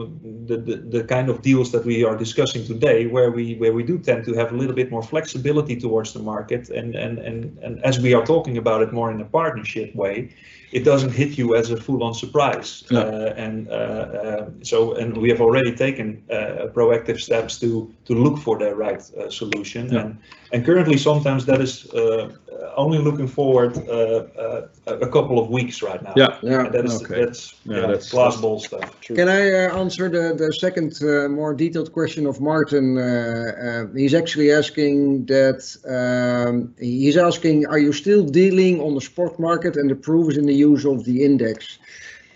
the, 0.46 0.56
the, 0.56 0.76
the 0.76 1.04
kind 1.04 1.28
of 1.28 1.42
deals 1.42 1.72
that 1.72 1.84
we 1.84 2.04
are 2.04 2.16
discussing 2.16 2.64
today, 2.64 3.06
where 3.06 3.30
we 3.30 3.56
where 3.56 3.72
we 3.72 3.82
do 3.82 3.98
tend 3.98 4.24
to 4.24 4.34
have 4.34 4.52
a 4.52 4.56
little 4.56 4.74
bit 4.74 4.90
more 4.90 5.02
flexibility 5.02 5.76
towards 5.80 6.12
the 6.12 6.20
market, 6.20 6.70
and 6.70 6.94
and 6.94 7.18
and, 7.18 7.58
and 7.64 7.84
as 7.84 7.98
we 7.98 8.14
are 8.14 8.24
talking 8.24 8.56
about 8.58 8.82
it 8.82 8.92
more 8.92 9.10
in 9.10 9.20
a 9.20 9.24
partnership 9.24 9.94
way, 9.94 10.28
it 10.72 10.84
doesn't 10.84 11.12
hit 11.12 11.36
you 11.38 11.56
as 11.56 11.70
a 11.70 11.76
full-on 11.76 12.14
surprise. 12.14 12.84
No. 12.90 13.00
Uh, 13.00 13.34
and 13.36 13.68
uh, 13.68 13.72
uh, 13.72 14.50
so, 14.62 14.94
and 14.94 15.16
we 15.16 15.28
have 15.30 15.40
already 15.40 15.74
taken 15.74 16.22
uh, 16.30 16.68
proactive 16.74 17.18
steps 17.18 17.58
to 17.58 17.92
to 18.04 18.14
look 18.14 18.38
for 18.38 18.58
the 18.58 18.74
right 18.74 19.02
uh, 19.18 19.28
solution. 19.30 19.96
And 19.96 20.18
and 20.52 20.64
currently, 20.64 20.98
sometimes 20.98 21.44
that 21.46 21.60
is 21.60 21.92
uh, 21.92 22.30
only 22.76 22.98
looking 22.98 23.28
forward 23.28 23.76
uh, 23.76 23.92
uh, 23.92 24.68
a 24.86 24.94
a 25.06 25.08
couple 25.08 25.38
of 25.42 25.46
weeks 25.50 25.82
right 25.82 26.02
now. 26.02 26.12
Yeah. 26.16 26.38
Yeah. 26.42 26.64
And 26.66 26.74
that 26.74 26.84
is 26.84 27.02
Okay. 27.02 27.24
that's 27.24 27.54
Yeah, 27.64 27.76
yeah, 27.76 27.80
that's- 27.88 28.10
glass 28.10 28.36
ball 28.40 28.58
stuff. 28.60 28.88
Can 29.00 29.28
I 29.28 29.42
uh, 29.52 29.78
answer 29.82 30.08
the, 30.08 30.34
the 30.42 30.52
second 30.64 30.90
uh, 31.02 31.28
more 31.28 31.52
detailed 31.54 31.90
question 31.92 32.26
of 32.26 32.40
Martin? 32.40 32.86
Uh, 32.98 33.02
uh, 33.02 33.86
he's 34.02 34.14
actually 34.14 34.50
asking 34.52 35.26
that, 35.26 35.60
um, 35.98 36.74
he's 36.78 37.16
asking, 37.16 37.66
are 37.66 37.78
you 37.86 37.92
still 37.92 38.22
dealing 38.24 38.80
on 38.80 38.94
the 38.94 39.00
spot 39.00 39.38
market 39.38 39.76
and 39.76 39.88
the 39.90 39.96
proof 40.08 40.30
is 40.32 40.36
in 40.38 40.46
the 40.46 40.54
use 40.70 40.84
of 40.84 41.04
the 41.04 41.16
index? 41.24 41.78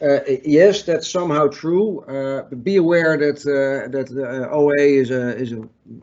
Uh, 0.00 0.18
yes, 0.44 0.82
that's 0.82 1.08
somehow 1.08 1.48
true. 1.48 2.00
Uh, 2.00 2.42
but 2.48 2.62
be 2.62 2.76
aware 2.76 3.16
that 3.16 3.38
uh, 3.46 3.88
that 3.88 4.10
uh, 4.10 4.54
OA 4.54 4.74
is 4.78 5.10
a 5.10 5.36
is 5.36 5.52
a, 5.52 5.62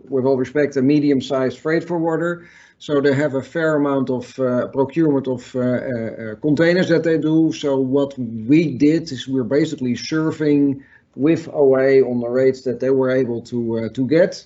with 0.10 0.26
all 0.26 0.38
respect, 0.38 0.76
a 0.78 0.82
medium-sized 0.82 1.60
freight 1.60 1.84
forwarder. 1.84 2.48
So 2.80 3.00
they 3.00 3.14
have 3.14 3.36
a 3.36 3.41
fair 3.41 3.76
amount 3.76 4.10
of 4.10 4.38
uh, 4.39 4.68
procurement 4.68 5.28
of 5.28 5.56
uh, 5.56 6.36
containers 6.41 6.89
that 6.89 7.04
they 7.04 7.18
do. 7.18 7.54
So 7.54 7.78
what 7.80 8.18
we 8.18 8.78
did 8.78 9.12
is 9.12 9.28
we're 9.28 9.44
basically 9.44 9.96
serving 9.96 10.84
with 11.16 11.48
OA 11.54 12.02
on 12.02 12.20
the 12.20 12.28
rates 12.28 12.64
that 12.64 12.80
they 12.80 12.89
were 12.89 13.12
able 13.12 13.41
to 13.44 13.89
to 13.89 14.08
get. 14.08 14.44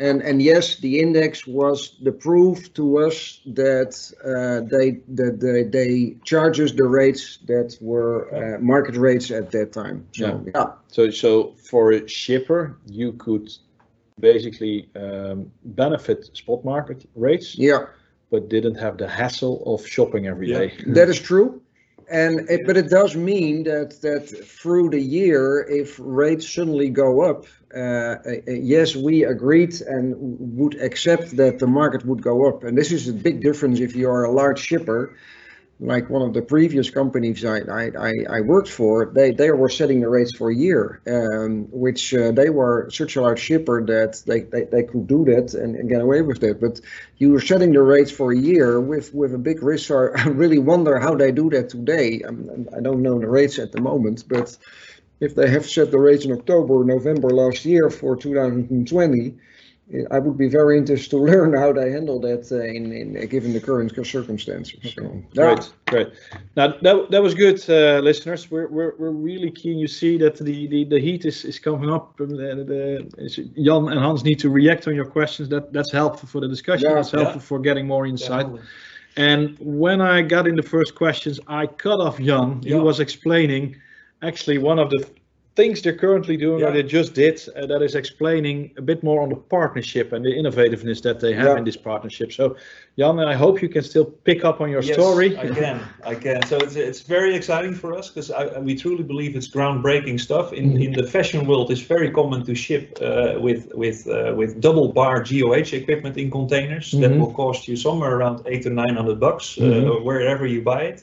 And 0.00 0.22
and 0.22 0.40
yes, 0.40 0.76
the 0.76 1.00
index 1.00 1.46
was 1.46 1.96
the 2.02 2.12
proof 2.12 2.72
to 2.74 2.98
us 2.98 3.40
that 3.46 3.92
uh, 4.24 4.60
they 4.70 5.00
that 5.14 5.40
they, 5.40 5.64
they 5.64 6.16
charge 6.24 6.60
us 6.60 6.72
the 6.72 6.86
rates 6.86 7.38
that 7.46 7.76
were 7.80 8.28
uh, 8.34 8.58
market 8.60 8.96
rates 8.96 9.30
at 9.30 9.50
that 9.50 9.72
time. 9.72 10.06
So 10.12 10.44
yeah, 10.54 10.72
So, 10.88 11.10
so 11.10 11.54
for 11.70 11.92
a 11.92 12.06
shipper, 12.08 12.76
you 12.86 13.12
could 13.12 13.50
basically 14.20 14.88
um, 14.96 15.50
benefit 15.64 16.36
spot 16.36 16.64
market 16.64 17.08
rates, 17.14 17.56
yeah. 17.58 17.86
but 18.30 18.48
didn't 18.48 18.76
have 18.76 18.98
the 18.98 19.08
hassle 19.08 19.62
of 19.66 19.86
shopping 19.86 20.26
every 20.26 20.50
Yeah. 20.50 20.58
day. 20.58 20.72
That 20.86 21.08
is 21.08 21.20
true. 21.20 21.60
And 22.10 22.48
it, 22.48 22.66
but 22.66 22.76
it 22.76 22.88
does 22.88 23.14
mean 23.14 23.64
that 23.64 24.00
that 24.00 24.28
through 24.28 24.90
the 24.90 25.00
year, 25.00 25.66
if 25.68 26.00
rates 26.02 26.48
suddenly 26.48 26.88
go 26.88 27.20
up, 27.20 27.44
uh, 27.74 27.78
uh, 27.78 28.40
yes, 28.46 28.96
we 28.96 29.24
agreed 29.24 29.80
and 29.82 30.16
would 30.56 30.80
accept 30.80 31.36
that 31.36 31.58
the 31.58 31.66
market 31.66 32.06
would 32.06 32.22
go 32.22 32.48
up. 32.48 32.64
And 32.64 32.78
this 32.78 32.92
is 32.92 33.08
a 33.08 33.12
big 33.12 33.42
difference 33.42 33.80
if 33.80 33.94
you 33.94 34.08
are 34.08 34.24
a 34.24 34.30
large 34.30 34.58
shipper, 34.58 35.14
like 35.80 36.10
one 36.10 36.22
of 36.22 36.34
the 36.34 36.42
previous 36.42 36.90
companies 36.90 37.44
I, 37.44 37.58
I, 37.58 38.12
I, 38.28 38.40
worked 38.40 38.68
for. 38.68 39.06
They 39.14 39.30
they 39.30 39.50
were 39.52 39.68
setting 39.68 40.00
the 40.00 40.08
rates 40.08 40.36
for 40.36 40.50
a 40.50 40.54
year, 40.54 41.00
um, 41.06 41.68
which 41.70 42.12
uh, 42.12 42.32
they 42.32 42.50
were 42.50 42.90
such 42.90 43.14
a 43.14 43.22
large 43.22 43.38
shipper 43.38 43.84
that 43.86 44.20
they, 44.26 44.40
they, 44.40 44.64
they 44.64 44.82
could 44.82 45.06
do 45.06 45.24
that 45.26 45.54
and, 45.54 45.76
and 45.76 45.88
get 45.88 46.00
away 46.00 46.22
with 46.22 46.40
that. 46.40 46.60
But 46.60 46.80
you 47.18 47.30
were 47.30 47.40
setting 47.40 47.72
the 47.72 47.82
rates 47.82 48.10
for 48.10 48.32
a 48.32 48.38
year 48.38 48.80
with 48.80 49.14
with 49.14 49.34
a 49.34 49.38
big 49.38 49.62
risk. 49.62 49.86
So 49.86 50.10
I 50.16 50.24
really 50.28 50.58
wonder 50.58 50.98
how 50.98 51.14
they 51.14 51.30
do 51.30 51.48
that 51.50 51.68
today. 51.68 52.22
Um, 52.26 52.68
I 52.76 52.80
don't 52.80 53.02
know 53.02 53.20
the 53.20 53.28
rates 53.28 53.58
at 53.60 53.70
the 53.70 53.80
moment, 53.80 54.24
but 54.28 54.56
if 55.20 55.34
they 55.34 55.48
have 55.50 55.66
set 55.66 55.90
the 55.90 55.98
rates 55.98 56.24
in 56.24 56.32
October, 56.32 56.84
November 56.84 57.30
last 57.30 57.64
year 57.64 57.90
for 57.90 58.16
2020, 58.16 59.26
eh, 59.26 59.30
I 60.10 60.18
would 60.18 60.36
be 60.36 60.48
very 60.48 60.76
interested 60.76 61.10
to 61.10 61.18
learn 61.18 61.54
how 61.54 61.72
they 61.72 61.90
handle 61.90 62.20
that 62.20 62.52
uh, 62.52 62.60
in, 62.60 62.92
in 62.92 63.16
uh, 63.16 63.24
given 63.24 63.54
the 63.54 63.60
current 63.60 63.90
circumstances. 64.06 64.92
So, 64.94 65.22
yeah. 65.32 65.54
Great, 65.54 65.72
great. 65.86 66.08
Now 66.56 66.74
that, 66.82 67.10
that 67.10 67.22
was 67.22 67.34
good, 67.34 67.58
uh, 67.70 68.00
listeners. 68.00 68.50
We're, 68.50 68.68
we're, 68.68 68.94
we're 68.98 69.10
really 69.10 69.50
keen. 69.50 69.78
You 69.78 69.88
see 69.88 70.18
that 70.18 70.36
the, 70.36 70.66
the, 70.66 70.84
the 70.84 71.00
heat 71.00 71.24
is, 71.24 71.44
is 71.46 71.58
coming 71.58 71.88
up. 71.88 72.18
The, 72.18 72.26
the, 72.26 73.62
Jan 73.62 73.88
and 73.88 73.98
Hans 73.98 74.24
need 74.24 74.38
to 74.40 74.50
react 74.50 74.86
on 74.88 74.94
your 74.94 75.06
questions. 75.06 75.48
That 75.48 75.72
that's 75.72 75.92
helpful 75.92 76.28
for 76.28 76.40
the 76.42 76.48
discussion. 76.48 76.90
Yeah, 76.90 76.96
that's 76.96 77.12
helpful 77.12 77.40
yeah. 77.40 77.46
for 77.46 77.58
getting 77.58 77.86
more 77.86 78.06
insight. 78.06 78.46
Definitely. 78.46 78.68
And 79.16 79.56
when 79.58 80.02
I 80.02 80.20
got 80.20 80.46
in 80.46 80.54
the 80.54 80.62
first 80.62 80.94
questions, 80.94 81.40
I 81.48 81.66
cut 81.66 81.98
off 81.98 82.18
Jan. 82.18 82.62
He 82.62 82.74
was 82.74 83.00
explaining 83.00 83.76
actually 84.22 84.58
one 84.58 84.78
of 84.78 84.90
the 84.90 85.08
things 85.58 85.82
they're 85.82 86.00
currently 86.06 86.36
doing 86.36 86.62
or 86.64 86.70
they 86.72 86.84
just 86.98 87.14
did 87.14 87.36
uh, 87.56 87.66
that 87.66 87.82
is 87.82 87.94
explaining 87.94 88.58
a 88.78 88.82
bit 88.90 89.02
more 89.02 89.20
on 89.24 89.28
the 89.28 89.40
partnership 89.58 90.12
and 90.14 90.24
the 90.24 90.32
innovativeness 90.40 91.00
that 91.02 91.18
they 91.20 91.32
have 91.34 91.46
Yeah. 91.52 91.58
in 91.60 91.64
this 91.64 91.76
partnership. 91.90 92.28
So 92.32 92.44
Jan, 92.98 93.18
I 93.34 93.36
hope 93.44 93.62
you 93.64 93.68
can 93.76 93.82
still 93.82 94.04
pick 94.28 94.40
up 94.48 94.60
on 94.60 94.68
your 94.74 94.82
Yes, 94.82 94.94
story. 94.94 95.28
I 95.44 95.46
can, 95.60 95.78
I 96.12 96.14
can. 96.24 96.40
So 96.50 96.56
it's 96.64 96.76
it's 96.90 97.02
very 97.16 97.32
exciting 97.40 97.74
for 97.82 97.90
us 97.98 98.06
because 98.10 98.28
we 98.68 98.72
truly 98.84 99.04
believe 99.12 99.32
it's 99.38 99.50
groundbreaking 99.56 100.18
stuff. 100.28 100.46
In 100.60 100.64
Mhm. 100.66 100.84
in 100.86 100.90
the 101.00 101.06
fashion 101.16 101.40
world, 101.48 101.66
it's 101.74 101.86
very 101.96 102.10
common 102.20 102.40
to 102.48 102.52
ship 102.66 102.84
uh, 103.00 103.06
with 103.46 103.60
with 103.82 103.98
uh, 104.06 104.32
with 104.40 104.50
double 104.66 104.88
bar 104.98 105.16
GOH 105.28 105.70
equipment 105.80 106.14
in 106.22 106.28
containers 106.38 106.86
that 107.02 107.10
Mhm. 107.10 107.18
will 107.20 107.34
cost 107.42 107.60
you 107.68 107.76
somewhere 107.76 108.12
around 108.18 108.36
eight 108.50 108.62
to 108.66 108.70
nine 108.82 108.94
hundred 108.98 109.18
bucks 109.26 109.46
uh, 109.58 109.62
Mhm. 109.62 110.04
wherever 110.08 110.44
you 110.54 110.60
buy 110.72 110.82
it. 110.92 111.00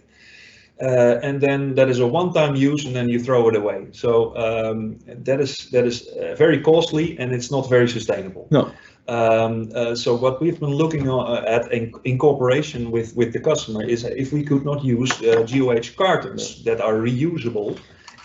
Uh, 0.81 1.19
and 1.23 1.39
then 1.39 1.73
that 1.75 1.89
is 1.89 1.99
a 1.99 2.07
one-time 2.07 2.55
use, 2.55 2.85
and 2.85 2.93
then 2.93 3.07
you 3.07 3.17
throw 3.17 3.47
it 3.47 3.55
away. 3.55 3.87
So 3.91 4.35
um, 4.35 4.99
that 5.07 5.39
is 5.39 5.69
that 5.69 5.85
is 5.85 6.07
uh, 6.07 6.35
very 6.37 6.61
costly, 6.61 7.17
and 7.17 7.31
it's 7.31 7.49
not 7.49 7.69
very 7.69 7.87
sustainable. 7.87 8.47
No. 8.51 8.71
Um, 9.07 9.69
uh, 9.75 9.95
so 9.95 10.15
what 10.15 10.41
we've 10.41 10.59
been 10.59 10.73
looking 10.73 11.07
at 11.07 11.71
in, 11.71 11.93
in 12.03 12.17
cooperation 12.17 12.89
with, 12.89 13.15
with 13.15 13.33
the 13.33 13.39
customer 13.39 13.83
is 13.83 14.03
if 14.03 14.33
we 14.33 14.43
could 14.43 14.65
not 14.65 14.83
use 14.83 15.11
uh, 15.21 15.43
GOH 15.43 15.95
cartons 15.95 16.63
that 16.63 16.81
are 16.81 16.95
reusable 16.95 17.77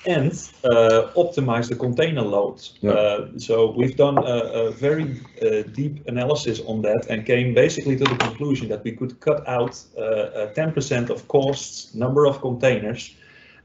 and 0.07 0.33
uh, 0.65 1.11
optimize 1.15 1.69
the 1.69 1.77
container 1.77 2.23
load. 2.23 2.67
Yeah. 2.81 2.93
Uh, 2.93 3.29
so 3.39 3.71
we've 3.71 3.97
done 3.97 4.19
a, 4.19 4.21
a 4.21 4.71
very 4.71 5.21
uh, 5.43 5.63
deep 5.75 6.07
analysis 6.07 6.61
on 6.67 6.83
that 6.83 7.07
and 7.11 7.27
came 7.27 7.55
basically 7.55 7.97
to 7.97 8.05
the 8.05 8.17
conclusion 8.17 8.69
that 8.69 8.83
we 8.83 8.93
could 8.93 9.21
cut 9.21 9.47
out 9.47 9.83
uh, 9.99 10.01
uh, 10.01 10.55
10% 10.55 11.11
of 11.11 11.29
costs, 11.29 11.95
number 11.95 12.27
of 12.27 12.41
containers, 12.41 13.15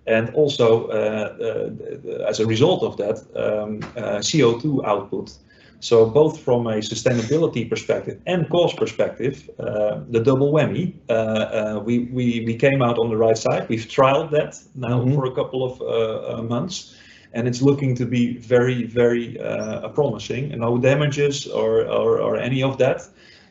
and 0.08 0.30
also 0.36 0.88
uh, 0.88 1.36
uh, 1.42 2.28
as 2.28 2.40
a 2.40 2.46
result 2.46 2.84
of 2.84 2.98
that, 2.98 3.18
um, 3.36 3.80
uh, 3.98 4.20
CO2 4.20 4.86
output. 4.86 5.32
So 5.80 6.06
both 6.10 6.40
from 6.40 6.68
a 6.68 6.78
sustainability 6.78 7.70
perspective 7.70 8.20
and 8.26 8.50
cost 8.50 8.78
perspective, 8.78 9.50
uh, 9.60 10.00
the 10.10 10.20
double 10.20 10.52
whammy, 10.52 10.94
uh, 11.10 11.14
uh, 11.14 11.82
we, 11.86 12.00
we, 12.12 12.44
we 12.46 12.56
came 12.56 12.82
out 12.82 12.98
on 12.98 13.10
the 13.10 13.18
right 13.18 13.38
side. 13.38 13.68
We've 13.70 13.86
trialed 13.88 14.32
that 14.32 14.58
now 14.76 15.02
Mhm. 15.02 15.16
for 15.16 15.26
a 15.26 15.32
couple 15.32 15.64
of 15.64 15.82
uh, 15.82 15.86
uh, 15.86 16.42
months, 16.44 16.96
and 17.34 17.48
it's 17.48 17.62
looking 17.62 17.96
to 17.96 18.06
be 18.06 18.38
very, 18.38 18.84
very 18.86 19.40
uh, 19.40 19.90
promising. 19.90 20.58
No 20.58 20.78
damages 20.78 21.48
or, 21.48 21.82
or, 21.82 22.20
or 22.20 22.38
any 22.38 22.64
of 22.64 22.78
that. 22.78 23.08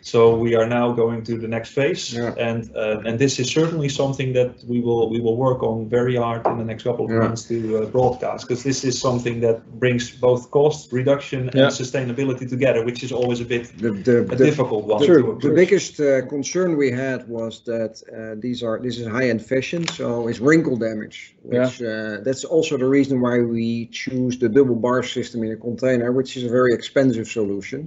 So 0.06 0.36
we 0.36 0.54
are 0.54 0.66
now 0.66 0.92
going 0.92 1.24
to 1.24 1.38
the 1.38 1.48
next 1.48 1.70
phase, 1.70 2.12
Yeah. 2.12 2.34
and 2.48 2.60
uh, 2.76 3.06
and 3.08 3.18
this 3.18 3.38
is 3.38 3.50
certainly 3.50 3.88
something 3.88 4.34
that 4.34 4.50
we 4.68 4.78
will 4.86 5.08
we 5.14 5.18
will 5.18 5.38
work 5.46 5.62
on 5.62 5.88
very 5.88 6.16
hard 6.16 6.46
in 6.46 6.58
the 6.58 6.64
next 6.64 6.82
couple 6.82 7.04
of 7.06 7.10
Yeah. 7.10 7.22
months 7.24 7.42
to 7.48 7.54
uh, 7.54 7.86
broadcast, 7.96 8.40
because 8.46 8.62
this 8.62 8.84
is 8.84 9.00
something 9.00 9.40
that 9.40 9.56
brings 9.80 10.04
both 10.20 10.50
cost 10.50 10.92
reduction 10.92 11.40
and 11.48 11.54
Yeah. 11.54 11.70
sustainability 11.82 12.46
together, 12.54 12.84
which 12.84 13.02
is 13.02 13.12
always 13.12 13.40
a 13.40 13.44
bit 13.54 13.62
The, 13.84 13.92
the, 14.08 14.18
a 14.18 14.36
the, 14.36 14.44
difficult 14.50 14.82
one 14.92 15.00
to 15.06 15.38
the 15.48 15.54
biggest 15.62 15.98
uh, 16.00 16.06
concern 16.34 16.76
we 16.76 16.90
had 17.04 17.20
was 17.26 17.54
that 17.72 17.92
uh, 18.02 18.34
these 18.44 18.62
are 18.66 18.76
this 18.86 18.96
is 18.98 19.06
high-end 19.06 19.42
fashion, 19.52 19.82
so 19.98 20.28
it's 20.28 20.40
wrinkle 20.48 20.76
damage. 20.76 21.18
Which 21.50 21.80
uh, 21.80 22.20
that's 22.26 22.44
also 22.54 22.76
the 22.76 22.90
reason 22.98 23.16
why 23.24 23.36
we 23.56 23.88
choose 24.02 24.34
the 24.38 24.50
double 24.58 24.78
bar 24.86 25.02
system 25.02 25.38
in 25.46 25.50
a 25.52 25.60
container, 25.68 26.08
which 26.18 26.36
is 26.36 26.42
a 26.44 26.52
very 26.58 26.72
expensive 26.74 27.26
solution. 27.38 27.82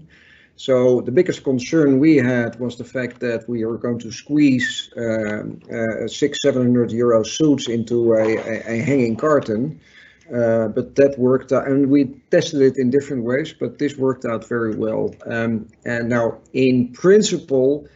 So 0.58 1.02
the 1.02 1.12
biggest 1.12 1.44
concern 1.44 2.00
we 2.00 2.18
had 2.18 2.60
was 2.60 2.78
the 2.78 2.84
fact 2.84 3.20
that 3.20 3.48
we 3.48 3.64
were 3.64 3.78
going 3.78 4.00
to 4.00 4.12
squeeze 4.12 4.92
um, 4.98 5.60
uh, 5.72 6.08
six, 6.08 6.42
seven 6.42 6.64
hundred 6.64 6.92
euro 6.92 7.24
suits 7.24 7.70
into 7.70 8.14
a, 8.14 8.38
a, 8.38 8.64
a 8.66 8.78
hanging 8.82 9.16
carton. 9.16 9.80
Uh, 10.28 10.68
but 10.68 10.96
that 10.96 11.16
worked 11.18 11.54
out, 11.54 11.68
and 11.68 11.90
we 11.90 12.06
tested 12.32 12.62
it 12.62 12.78
in 12.78 12.90
different 12.90 13.24
ways, 13.24 13.54
but 13.54 13.78
this 13.78 13.98
worked 13.98 14.26
out 14.26 14.44
very 14.50 14.76
well. 14.76 15.16
Um, 15.26 15.68
and 15.86 16.10
now, 16.10 16.40
in 16.52 16.92
principle, 16.92 17.88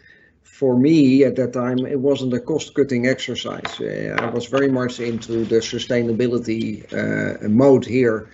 for 0.43 0.77
me 0.77 1.25
at 1.25 1.35
that 1.35 1.51
time, 1.51 1.79
it 1.85 1.99
wasn't 1.99 2.33
a 2.33 2.39
cost-cutting 2.39 3.05
exercise. 3.07 3.81
Uh, 3.81 4.15
I 4.17 4.27
was 4.29 4.45
very 4.45 4.69
much 4.69 4.99
into 4.99 5.43
the 5.43 5.57
sustainability 5.57 6.85
uh, 6.93 7.49
mode 7.49 7.85
here. 7.85 8.29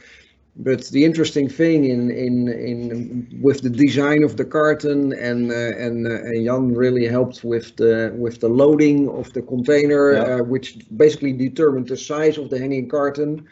But 0.59 0.85
the 0.87 1.05
interesting 1.05 1.47
thing 1.49 1.85
in, 1.85 2.09
in, 2.09 2.47
in 2.47 3.39
with 3.41 3.61
the 3.61 3.69
design 3.69 4.23
of 4.23 4.37
the 4.37 4.45
carton 4.45 5.13
and 5.13 5.51
uh, 5.51 5.55
and, 5.55 6.07
uh, 6.07 6.15
and 6.29 6.45
Jan 6.45 6.73
really 6.73 7.05
helped 7.07 7.43
with 7.43 7.75
the 7.75 8.11
with 8.17 8.39
the 8.39 8.49
loading 8.49 9.07
of 9.09 9.31
the 9.33 9.43
container, 9.43 10.13
Yeah. 10.13 10.21
uh, 10.21 10.43
which 10.43 10.79
basically 10.97 11.33
determined 11.33 11.87
the 11.87 11.97
size 11.97 12.37
of 12.39 12.49
the 12.49 12.57
hanging 12.57 12.89
carton. 12.89 13.45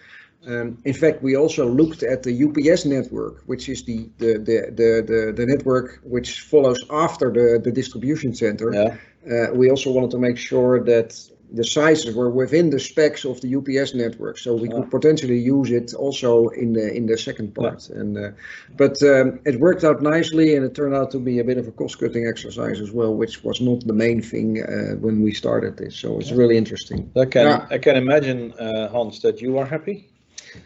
Um, 0.47 0.77
in 0.85 0.93
fact, 0.93 1.21
we 1.23 1.35
also 1.35 1.67
looked 1.67 2.03
at 2.03 2.21
the 2.23 2.33
UPS 2.45 2.85
network, 2.85 3.43
which 3.45 3.69
is 3.69 3.83
the 3.83 4.09
the, 4.17 4.33
the, 4.47 4.57
the, 4.79 4.89
the, 5.11 5.33
the 5.35 5.45
network 5.45 5.99
which 6.03 6.41
follows 6.41 6.79
after 6.89 7.31
the, 7.31 7.59
the 7.63 7.71
distribution 7.71 8.33
center. 8.33 8.71
Yeah. 8.73 8.97
Uh, 9.31 9.53
we 9.53 9.69
also 9.69 9.91
wanted 9.91 10.11
to 10.11 10.19
make 10.19 10.37
sure 10.37 10.83
that 10.83 11.09
the 11.53 11.63
sizes 11.63 12.15
were 12.15 12.29
within 12.29 12.69
the 12.69 12.79
specs 12.79 13.25
of 13.25 13.39
the 13.41 13.55
UPS 13.55 13.93
network, 13.93 14.37
so 14.37 14.53
we 14.55 14.67
Yeah. 14.67 14.75
could 14.75 14.89
potentially 14.91 15.37
use 15.39 15.71
it 15.71 15.93
also 15.93 16.49
in 16.49 16.73
the 16.73 16.93
in 16.93 17.05
the 17.07 17.17
second 17.17 17.53
part. 17.53 17.89
And 17.89 18.17
uh, 18.17 18.31
but 18.77 19.01
um, 19.03 19.39
it 19.45 19.59
worked 19.59 19.83
out 19.83 20.01
nicely, 20.01 20.55
and 20.55 20.65
it 20.65 20.73
turned 20.75 20.95
out 20.95 21.11
to 21.11 21.19
be 21.19 21.39
a 21.39 21.43
bit 21.43 21.57
of 21.57 21.67
a 21.67 21.71
cost-cutting 21.71 22.25
exercise 22.27 22.79
as 22.81 22.91
well, 22.91 23.13
which 23.15 23.43
was 23.43 23.59
not 23.61 23.79
the 23.85 23.93
main 23.93 24.21
thing 24.21 24.61
uh, 24.61 24.95
when 25.05 25.21
we 25.23 25.33
started 25.33 25.77
this. 25.77 25.95
So 25.95 26.19
it's 26.19 26.31
really 26.31 26.57
interesting. 26.57 27.09
I 27.15 27.25
can 27.25 27.45
Yeah. 27.45 27.65
I 27.75 27.77
can 27.77 27.95
imagine 27.95 28.53
uh, 28.59 28.87
Hans 28.89 29.19
that 29.21 29.41
you 29.41 29.57
are 29.59 29.65
happy 29.65 29.97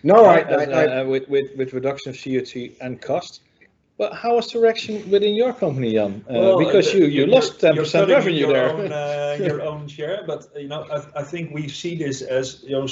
No, 0.03 0.25
I, 0.25 0.39
I, 0.39 0.63
I, 0.63 0.85
uh, 0.99 1.05
with, 1.05 1.27
with 1.29 1.47
with 1.57 1.73
reduction 1.73 2.09
of 2.11 2.15
CO2 2.15 2.73
and 2.81 3.01
cost. 3.01 3.41
But 3.99 4.13
how 4.13 4.37
was 4.37 4.49
the 4.49 4.59
reaction 4.61 5.11
within 5.11 5.35
your 5.35 5.51
company, 5.51 5.91
Jan? 5.91 6.23
Uh, 6.29 6.33
Well, 6.39 6.57
because 6.65 6.87
uh, 6.87 6.97
you 6.97 7.05
you 7.15 7.25
lost 7.25 7.59
ten 7.59 7.75
you're 7.75 7.83
percent 7.83 8.07
cutting 8.07 8.15
revenue 8.15 8.39
your 8.45 8.53
there. 8.53 8.69
Own, 8.71 8.91
uh, 8.93 9.37
your 9.49 9.61
own 9.71 9.89
share, 9.89 10.23
but 10.25 10.39
you 10.55 10.69
know, 10.69 10.81
I, 10.95 10.97
I 11.21 11.23
think 11.31 11.53
we 11.57 11.67
see 11.67 11.93
this 12.05 12.21
as 12.21 12.63
you 12.63 12.75
know, 12.77 12.87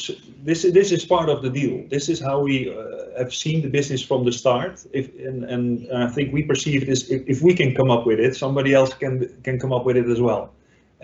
this 0.49 0.59
this 0.79 0.89
is 0.97 1.05
part 1.05 1.29
of 1.33 1.37
the 1.45 1.51
deal. 1.59 1.75
This 1.95 2.09
is 2.13 2.19
how 2.19 2.37
we 2.49 2.55
uh, 2.69 3.21
have 3.21 3.31
seen 3.33 3.57
the 3.61 3.71
business 3.77 4.01
from 4.09 4.25
the 4.27 4.33
start. 4.41 4.73
If 4.91 5.05
and, 5.27 5.39
and 5.53 5.65
I 6.05 6.09
think 6.15 6.33
we 6.33 6.41
perceive 6.43 6.81
this. 6.91 7.01
If, 7.15 7.21
if 7.33 7.37
we 7.41 7.53
can 7.61 7.69
come 7.79 7.89
up 7.95 8.03
with 8.09 8.19
it, 8.19 8.35
somebody 8.35 8.71
else 8.79 8.91
can 9.03 9.13
can 9.47 9.55
come 9.63 9.73
up 9.77 9.85
with 9.87 9.97
it 10.01 10.07
as 10.15 10.19
well. 10.19 10.43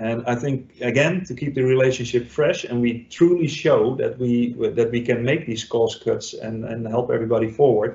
And 0.07 0.17
I 0.33 0.35
think 0.43 0.55
again 0.81 1.23
to 1.27 1.33
keep 1.33 1.53
the 1.55 1.65
relationship 1.75 2.23
fresh, 2.27 2.59
and 2.69 2.75
we 2.85 2.91
truly 3.17 3.47
show 3.47 3.95
that 4.01 4.13
we 4.23 4.31
that 4.79 4.89
we 4.91 5.01
can 5.09 5.19
make 5.23 5.41
these 5.45 5.63
cost 5.75 6.03
cuts 6.05 6.27
and 6.45 6.65
and 6.71 6.79
help 6.95 7.07
everybody 7.09 7.49
forward 7.61 7.93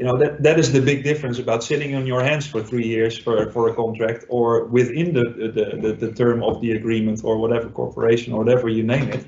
you 0.00 0.06
know 0.06 0.16
that 0.16 0.42
that 0.42 0.58
is 0.58 0.72
the 0.72 0.80
big 0.80 1.04
difference 1.04 1.38
about 1.38 1.62
sitting 1.62 1.94
on 1.94 2.06
your 2.06 2.22
hands 2.24 2.46
for 2.46 2.62
three 2.62 2.86
years 2.86 3.18
for 3.18 3.50
for 3.50 3.68
a 3.68 3.74
contract 3.74 4.24
or 4.30 4.64
within 4.64 5.12
the 5.12 5.24
the, 5.56 5.64
the, 5.82 5.92
the 5.92 6.12
term 6.12 6.42
of 6.42 6.58
the 6.62 6.72
agreement 6.72 7.20
or 7.22 7.36
whatever 7.36 7.68
corporation 7.68 8.32
or 8.32 8.38
whatever 8.42 8.66
you 8.70 8.82
name 8.82 9.08
it 9.10 9.22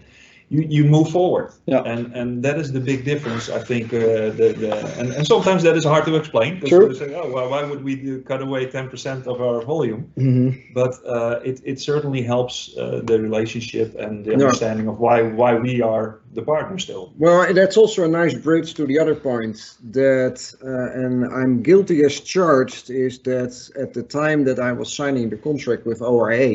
you 0.53 0.61
you 0.76 0.82
move 0.96 1.09
forward 1.18 1.48
Yeah. 1.72 1.92
and 1.92 2.03
and 2.20 2.28
that 2.46 2.57
is 2.62 2.68
the 2.76 2.82
big 2.90 3.00
difference 3.11 3.44
i 3.59 3.61
think 3.70 3.86
uh, 3.92 3.98
the, 4.40 4.48
the 4.62 4.72
and, 5.00 5.09
and 5.16 5.24
sometimes 5.34 5.61
that 5.66 5.76
is 5.80 5.84
hard 5.92 6.05
to 6.11 6.14
explain 6.22 6.50
we 6.62 6.68
say 7.05 7.11
oh 7.20 7.28
well, 7.34 7.48
why 7.53 7.62
would 7.70 7.82
we 7.88 7.94
do, 8.07 8.12
cut 8.30 8.40
away 8.46 8.62
10% 8.66 9.26
of 9.32 9.36
our 9.46 9.59
volume 9.72 10.03
Mhm. 10.28 10.48
but 10.80 10.92
uh, 11.14 11.50
it, 11.50 11.57
it 11.70 11.78
certainly 11.90 12.22
helps 12.34 12.55
uh, 12.76 13.00
the 13.11 13.16
relationship 13.28 13.88
and 14.05 14.12
the 14.24 14.30
Yeah. 14.30 14.38
understanding 14.40 14.86
of 14.92 14.96
why 15.05 15.16
why 15.40 15.53
we 15.66 15.74
are 15.92 16.07
the 16.38 16.44
partner 16.55 16.76
still 16.86 17.05
Well, 17.24 17.40
that's 17.59 17.76
also 17.82 18.00
a 18.05 18.12
nice 18.22 18.34
bridge 18.46 18.70
to 18.78 18.84
the 18.90 18.98
other 19.03 19.16
point 19.30 19.57
that, 20.00 20.38
uh, 20.70 21.00
and 21.03 21.14
I'm 21.40 21.55
guilty 21.70 21.98
as 22.09 22.14
charged, 22.34 22.86
is 23.07 23.14
that 23.30 23.53
at 23.84 23.90
the 23.98 24.05
time 24.22 24.40
that 24.48 24.59
I 24.68 24.72
was 24.80 24.88
signing 25.00 25.26
the 25.34 25.40
contract 25.48 25.82
with 25.90 25.98
OIA, 26.12 26.53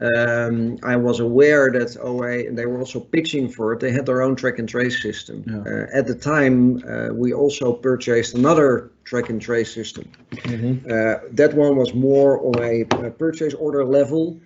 um, 0.00 0.78
I 0.82 0.96
was 0.96 1.20
aware 1.20 1.70
that 1.72 1.96
and 1.96 2.56
they 2.56 2.66
were 2.66 2.78
also 2.78 3.00
pitching 3.00 3.48
for 3.48 3.72
it, 3.72 3.80
they 3.80 3.90
had 3.90 4.06
their 4.06 4.22
own 4.22 4.36
track 4.36 4.58
and 4.58 4.68
trace 4.68 5.02
system. 5.02 5.44
Yeah. 5.46 5.72
Uh, 5.72 5.86
at 5.98 6.06
the 6.06 6.14
time, 6.14 6.82
uh, 6.88 7.12
we 7.12 7.32
also 7.32 7.72
purchased 7.72 8.34
another 8.34 8.90
track 9.04 9.28
and 9.28 9.40
trace 9.40 9.72
system. 9.74 10.04
Mhm. 10.30 10.84
Uh, 10.86 11.20
that 11.32 11.54
one 11.54 11.76
was 11.76 11.94
more 11.94 12.38
on 12.46 12.62
a, 12.62 12.82
a 13.06 13.10
purchase 13.10 13.54
order 13.54 13.84
level. 13.84 14.38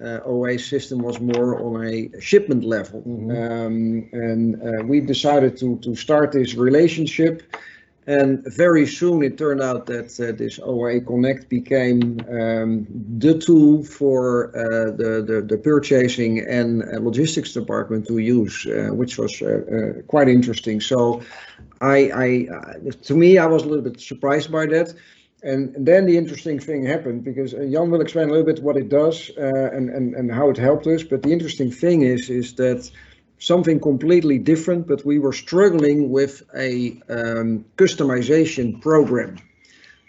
Uh, 0.00 0.20
OA 0.24 0.58
system 0.58 1.00
was 1.00 1.20
more 1.20 1.60
on 1.60 1.84
a 1.86 2.20
shipment 2.20 2.64
level. 2.64 3.02
Mhm. 3.02 3.30
Um, 3.50 4.08
and 4.12 4.62
uh, 4.62 4.82
we 4.84 5.00
decided 5.00 5.56
to, 5.58 5.76
to 5.78 5.94
start 5.94 6.32
this 6.32 6.54
relationship. 6.54 7.42
And 8.06 8.42
very 8.46 8.86
soon 8.86 9.22
it 9.22 9.36
turned 9.36 9.60
out 9.60 9.86
that 9.86 10.18
uh, 10.18 10.32
this 10.32 10.58
OA 10.62 11.00
Connect 11.00 11.48
became 11.48 12.18
um, 12.30 12.86
the 13.18 13.38
tool 13.38 13.84
for 13.84 14.48
uh, 14.56 14.90
the, 14.96 15.22
the, 15.22 15.42
the 15.42 15.58
purchasing 15.58 16.40
and 16.40 16.82
uh, 16.82 16.98
logistics 16.98 17.52
department 17.52 18.06
to 18.06 18.18
use, 18.18 18.66
uh, 18.66 18.88
which 18.92 19.18
was 19.18 19.42
uh, 19.42 19.46
uh, 19.46 20.02
quite 20.08 20.28
interesting. 20.28 20.80
So 20.80 21.22
I, 21.82 22.10
I, 22.14 22.48
to 23.02 23.14
me, 23.14 23.36
I 23.36 23.46
was 23.46 23.64
a 23.64 23.66
little 23.66 23.84
bit 23.84 24.00
surprised 24.00 24.50
by 24.50 24.66
that. 24.66 24.94
And 25.42 25.74
then 25.76 26.04
the 26.06 26.16
interesting 26.16 26.58
thing 26.58 26.84
happened 26.84 27.24
because 27.24 27.52
Jan 27.52 27.90
will 27.90 28.02
explain 28.02 28.28
a 28.28 28.32
little 28.32 28.46
bit 28.46 28.62
what 28.62 28.76
it 28.76 28.90
does 28.90 29.30
and, 29.36 29.88
and, 29.88 30.14
and 30.14 30.30
how 30.30 30.50
it 30.50 30.58
helped 30.58 30.86
us. 30.86 31.02
But 31.02 31.22
the 31.22 31.32
interesting 31.32 31.70
thing 31.70 32.02
is, 32.02 32.28
is 32.28 32.54
that 32.54 32.90
something 33.40 33.80
completely 33.80 34.38
different, 34.38 34.86
but 34.86 35.04
we 35.04 35.18
were 35.18 35.32
struggling 35.32 36.10
with 36.10 36.42
a 36.54 37.00
um, 37.08 37.64
customization 37.76 38.80
program, 38.80 39.36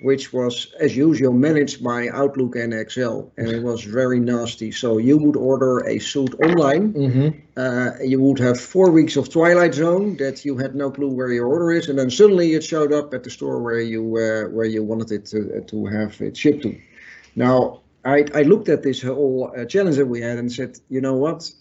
which 0.02 0.34
was, 0.34 0.74
as 0.80 0.98
usual, 0.98 1.32
managed 1.32 1.84
by 1.84 2.10
Outlook 2.10 2.56
and 2.56 2.74
Excel. 2.74 3.32
And 3.38 3.48
it 3.48 3.64
was 3.64 3.84
very 3.84 4.20
nasty. 4.20 4.72
So 4.72 4.98
you 4.98 5.18
would 5.18 5.38
order 5.38 5.80
a 5.88 6.00
suit 6.00 6.34
online 6.44 6.94
Mhm. 6.94 7.34
uh, 7.56 7.92
you 8.04 8.20
would 8.22 8.40
have 8.40 8.60
four 8.60 8.92
weeks 8.92 9.16
of 9.18 9.30
Twilight 9.30 9.74
Zone 9.76 10.18
that 10.18 10.44
you 10.46 10.58
had 10.58 10.76
no 10.76 10.92
clue 10.92 11.10
where 11.10 11.32
your 11.32 11.48
order 11.48 11.72
is, 11.72 11.90
and 11.90 11.98
then 12.00 12.10
suddenly 12.10 12.54
it 12.54 12.64
showed 12.64 12.92
up 12.94 13.14
at 13.14 13.24
the 13.24 13.30
store 13.30 13.62
where 13.62 13.82
you 13.82 14.02
uh, 14.18 14.50
where 14.56 14.66
you 14.66 14.84
wanted 14.84 15.12
it 15.12 15.26
to, 15.32 15.62
to 15.62 15.86
have 15.86 16.20
it 16.22 16.36
shipped 16.36 16.64
to. 16.64 16.76
Now, 17.36 17.80
I, 18.04 18.26
I 18.34 18.42
looked 18.42 18.70
at 18.70 18.82
this 18.84 19.02
whole 19.02 19.54
uh, 19.56 19.66
challenge 19.66 19.98
that 19.98 20.08
we 20.08 20.22
had 20.22 20.38
and 20.38 20.52
said, 20.52 20.80
you 20.90 21.02
know 21.02 21.16
what? 21.16 21.52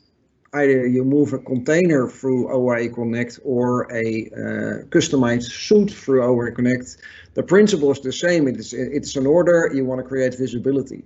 Either 0.52 0.86
you 0.86 1.04
move 1.04 1.32
a 1.32 1.38
container 1.38 2.08
through 2.08 2.52
OA 2.52 2.88
Connect 2.88 3.38
or 3.44 3.86
a 3.92 4.26
uh, 4.32 4.84
customized 4.88 5.50
suit 5.50 5.90
through 5.92 6.24
OA 6.24 6.50
Connect. 6.50 6.96
The 7.34 7.42
principle 7.44 7.92
is 7.92 8.00
the 8.00 8.12
same. 8.12 8.48
It's 8.48 8.72
it's 8.72 9.14
an 9.14 9.26
order. 9.26 9.70
You 9.72 9.84
want 9.84 10.00
to 10.00 10.06
create 10.06 10.36
visibility. 10.36 11.04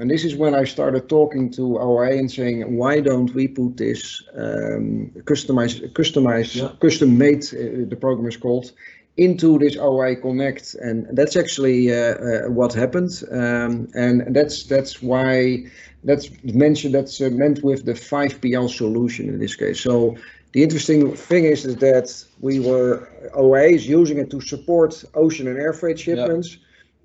And 0.00 0.10
this 0.10 0.24
is 0.24 0.34
when 0.34 0.54
I 0.54 0.64
started 0.64 1.08
talking 1.08 1.50
to 1.52 1.78
OA 1.78 2.12
and 2.20 2.30
saying, 2.30 2.76
why 2.76 3.00
don't 3.00 3.32
we 3.34 3.46
put 3.48 3.76
this 3.76 4.22
um, 4.34 5.10
customized, 5.24 5.92
customized, 5.92 6.56
Yeah. 6.56 6.72
custom 6.80 7.18
made, 7.18 7.44
uh, 7.52 7.84
the 7.92 7.98
program 8.00 8.26
is 8.26 8.38
called, 8.38 8.72
into 9.16 9.58
this 9.58 9.76
OA 9.76 10.16
Connect, 10.16 10.74
and 10.74 11.06
that's 11.12 11.36
actually 11.36 11.92
uh, 11.92 11.96
uh, 11.96 12.40
what 12.48 12.72
happened, 12.72 13.12
um, 13.30 13.88
and 13.94 14.34
that's 14.34 14.64
that's 14.64 15.02
why 15.02 15.66
that's 16.04 16.30
mentioned. 16.44 16.94
That's 16.94 17.20
uh, 17.20 17.28
meant 17.30 17.62
with 17.62 17.84
the 17.84 17.92
5PL 17.92 18.70
solution 18.70 19.28
in 19.28 19.38
this 19.38 19.54
case. 19.54 19.80
So 19.80 20.16
the 20.52 20.62
interesting 20.62 21.14
thing 21.14 21.44
is, 21.44 21.66
is 21.66 21.76
that 21.76 22.08
we 22.40 22.60
were 22.60 23.08
OA 23.34 23.64
is 23.78 23.86
using 23.86 24.18
it 24.18 24.30
to 24.30 24.40
support 24.40 25.04
ocean 25.14 25.46
and 25.48 25.58
air 25.58 25.74
freight 25.74 25.98
shipments, 25.98 26.56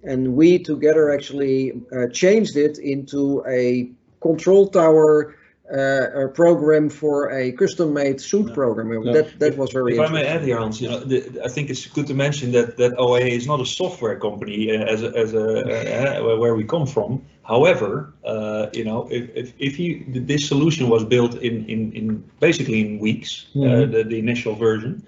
and 0.05 0.35
we 0.35 0.59
together 0.59 1.11
actually 1.11 1.73
uh, 1.91 2.07
changed 2.11 2.55
it 2.57 2.77
into 2.77 3.43
a 3.47 3.89
control 4.21 4.67
tower. 4.67 5.35
Uh, 5.67 6.25
a 6.25 6.27
program 6.27 6.89
for 6.89 7.31
a 7.31 7.51
custom-made 7.53 8.21
suit 8.21 8.47
Yeah. 8.49 8.53
program. 8.53 8.87
Yeah. 8.93 9.13
That 9.13 9.39
that 9.39 9.57
was 9.57 9.71
very. 9.71 9.93
If 9.95 9.99
I 9.99 10.13
may 10.13 10.23
add 10.27 10.43
here, 10.43 10.59
Hans, 10.59 10.79
you 10.79 10.89
know, 10.89 10.99
the, 10.99 11.17
I 11.43 11.47
think 11.47 11.71
it's 11.71 11.87
good 11.87 12.05
to 12.05 12.13
mention 12.13 12.51
that 12.51 12.77
that 12.77 12.93
OA 12.99 13.21
is 13.21 13.47
not 13.47 13.59
a 13.59 13.65
software 13.65 14.15
company 14.19 14.69
uh, 14.69 14.93
as 14.93 15.01
a, 15.01 15.09
as 15.23 15.33
a 15.33 15.47
uh, 16.21 16.37
where 16.37 16.53
we 16.53 16.65
come 16.65 16.85
from. 16.85 17.23
However, 17.41 18.13
uh, 18.23 18.67
you 18.73 18.83
know, 18.83 19.07
if, 19.09 19.23
if, 19.35 19.53
if 19.57 19.79
you 19.79 20.05
this 20.27 20.47
solution 20.47 20.87
was 20.87 21.03
built 21.03 21.33
in 21.41 21.65
in, 21.67 21.91
in 21.93 22.23
basically 22.39 22.79
in 22.85 22.99
weeks, 22.99 23.47
uh, 23.55 23.59
Mhm. 23.59 23.91
the, 23.93 24.03
the 24.03 24.19
initial 24.19 24.53
version, 24.53 25.01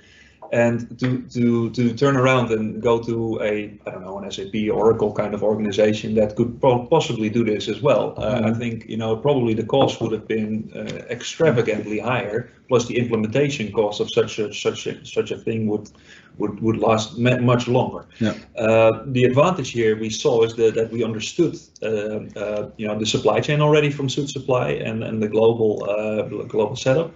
and 0.52 0.98
to 1.00 1.22
to 1.34 1.70
to 1.72 1.94
turn 1.94 2.16
around 2.18 2.52
and 2.52 2.82
go 2.82 3.00
to 3.04 3.40
a 3.42 3.74
I 3.86 3.92
don't 3.92 4.04
know 4.04 4.18
an 4.20 4.32
SAP 4.32 4.56
Oracle 4.72 5.14
kind 5.14 5.34
of 5.34 5.44
organization 5.44 6.16
that 6.16 6.36
could 6.36 6.60
po- 6.62 6.86
possibly 6.86 7.30
do 7.30 7.44
this 7.44 7.68
as 7.68 7.82
well. 7.82 8.14
Uh, 8.18 8.42
I 8.46 8.50
Mhm. 8.52 8.58
think 8.60 8.86
you 8.90 8.98
know 8.98 9.16
probably 9.18 9.54
the 9.54 9.66
cost 9.66 10.02
would 10.02 10.12
have 10.12 10.28
been 10.28 10.70
uh, 10.76 11.04
extravagantly 11.10 12.00
higher, 12.00 12.50
plus 12.70 12.86
the 12.86 12.98
implementation 12.98 13.72
cost 13.72 14.00
of 14.02 14.10
such 14.10 14.40
a 14.40 14.54
such 14.54 14.88
a 14.88 14.94
such 15.06 15.32
a 15.32 15.38
thing 15.38 15.68
would 15.68 15.90
would 16.38 16.60
would 16.62 16.78
last 16.78 17.18
much 17.18 17.68
longer. 17.68 18.06
Yeah. 18.20 18.34
Uh, 18.56 18.92
the 19.08 19.24
advantage 19.24 19.72
here 19.72 19.96
we 20.00 20.10
saw 20.10 20.44
is 20.44 20.54
that, 20.56 20.74
that 20.76 20.92
we 20.92 21.04
understood 21.04 21.56
uh, 21.82 22.20
uh, 22.40 22.70
you 22.78 22.88
know 22.88 22.98
the 23.00 23.06
supply 23.06 23.40
chain 23.42 23.62
already 23.62 23.90
from 23.92 24.08
Suitsupply 24.08 24.68
and 24.88 25.04
and 25.04 25.22
the 25.22 25.28
global 25.28 25.72
uh, 25.90 26.22
global 26.48 26.76
setup 26.76 27.12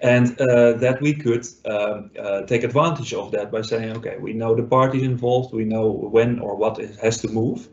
and 0.00 0.38
uh, 0.40 0.72
that 0.74 1.00
we 1.00 1.14
could 1.14 1.46
um, 1.64 2.10
uh, 2.18 2.42
take 2.42 2.64
advantage 2.64 3.14
of 3.14 3.30
that 3.32 3.50
by 3.50 3.62
saying, 3.62 3.96
okay, 3.96 4.16
we 4.18 4.32
know 4.32 4.54
the 4.54 4.62
parties 4.62 5.02
involved, 5.02 5.54
we 5.54 5.64
know 5.64 5.90
when 5.90 6.38
or 6.38 6.56
what 6.56 6.78
it 6.78 6.96
has 7.00 7.20
to 7.22 7.28
move, 7.28 7.68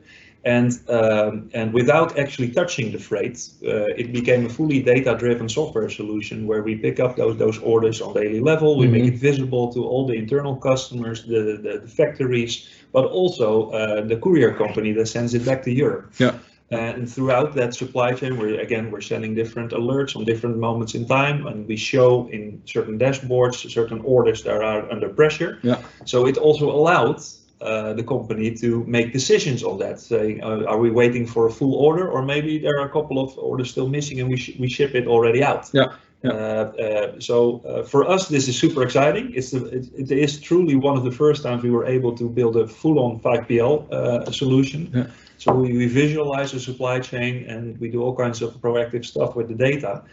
and 0.46 0.80
um, 0.90 1.50
and 1.54 1.74
without 1.74 2.18
actually 2.18 2.52
touching 2.52 2.92
the 2.92 3.00
freight, 3.00 3.50
uh, 3.66 3.86
it 3.98 4.12
became 4.12 4.46
a 4.46 4.50
fully 4.50 4.82
data-driven 4.82 5.48
software 5.48 5.90
solution 5.90 6.48
where 6.48 6.62
we 6.62 6.76
pick 6.76 7.00
up 7.00 7.16
those 7.16 7.38
those 7.38 7.60
orders 7.60 8.02
on 8.02 8.14
daily 8.14 8.42
level, 8.42 8.78
we 8.78 8.88
make 8.88 9.06
it 9.06 9.16
visible 9.16 9.72
to 9.74 9.86
all 9.86 10.06
the 10.06 10.14
internal 10.14 10.56
customers, 10.56 11.24
the 11.24 11.60
the, 11.62 11.80
the 11.80 11.88
factories, 11.88 12.70
but 12.92 13.06
also 13.06 13.72
uh, 13.72 14.02
the 14.02 14.18
courier 14.18 14.54
company 14.54 14.92
that 14.94 15.08
sends 15.08 15.34
it 15.34 15.46
back 15.46 15.64
to 15.64 15.72
Europe. 15.72 16.12
Yeah. 16.18 16.38
And 16.78 17.12
throughout 17.12 17.54
that 17.56 17.74
supply 17.74 18.14
chain, 18.14 18.38
we're 18.38 18.60
again 18.60 18.92
we're 18.92 19.02
sending 19.02 19.36
different 19.36 19.72
alerts 19.72 20.16
on 20.16 20.26
different 20.26 20.58
moments 20.58 20.96
in 20.96 21.06
time, 21.08 21.48
and 21.48 21.68
we 21.68 21.76
show 21.76 22.28
in 22.30 22.62
certain 22.66 22.98
dashboards 22.98 23.70
certain 23.72 24.02
orders 24.04 24.44
that 24.44 24.62
are 24.62 24.92
under 24.92 25.10
pressure. 25.10 25.60
Yeah. 25.64 25.80
So 26.06 26.28
it 26.28 26.38
also 26.38 26.70
allowed 26.70 27.22
uh, 27.62 27.94
the 27.94 28.04
company 28.04 28.54
to 28.56 28.84
make 28.86 29.14
decisions 29.14 29.64
on 29.64 29.78
that, 29.80 30.00
saying, 30.00 30.44
uh, 30.44 30.64
are 30.68 30.78
we 30.78 30.92
waiting 30.92 31.26
for 31.26 31.48
a 31.48 31.52
full 31.52 31.76
order, 31.76 32.10
or 32.10 32.22
maybe 32.22 32.60
there 32.60 32.78
are 32.80 32.86
a 32.86 32.92
couple 32.92 33.20
of 33.20 33.38
orders 33.38 33.70
still 33.72 33.88
missing, 33.88 34.20
and 34.20 34.30
we 34.30 34.38
sh- 34.38 34.58
we 34.60 34.68
ship 34.68 34.96
it 34.96 35.08
already 35.08 35.42
out. 35.44 35.70
Yeah, 35.74 35.94
yeah. 36.24 36.32
Uh, 36.32 36.36
uh, 36.36 37.20
so 37.20 37.62
uh, 37.66 37.84
for 37.84 38.10
us, 38.10 38.28
this 38.28 38.48
is 38.48 38.58
super 38.58 38.84
exciting. 38.84 39.32
It's 39.34 39.52
the, 39.52 39.66
it, 39.68 39.86
it 39.98 40.12
is 40.12 40.40
truly 40.40 40.76
one 40.76 40.98
of 40.98 41.04
the 41.04 41.12
first 41.12 41.44
times 41.44 41.64
we 41.64 41.72
were 41.72 41.86
able 41.86 42.16
to 42.18 42.30
build 42.30 42.56
a 42.58 42.68
full-on 42.68 43.20
5PL 43.20 43.92
uh, 43.92 44.32
solution. 44.32 44.90
Yeah. 44.94 45.08
So 45.38 45.54
we, 45.54 45.88
visualize 45.88 46.52
the 46.52 46.60
supply 46.60 47.00
chain 47.00 47.46
and 47.50 47.78
we 47.80 47.90
do 47.90 48.02
all 48.02 48.16
kinds 48.16 48.42
of 48.42 48.54
proactive 48.62 49.06
stuff 49.06 49.36
with 49.36 49.48
the 49.48 49.56
data 49.56 50.04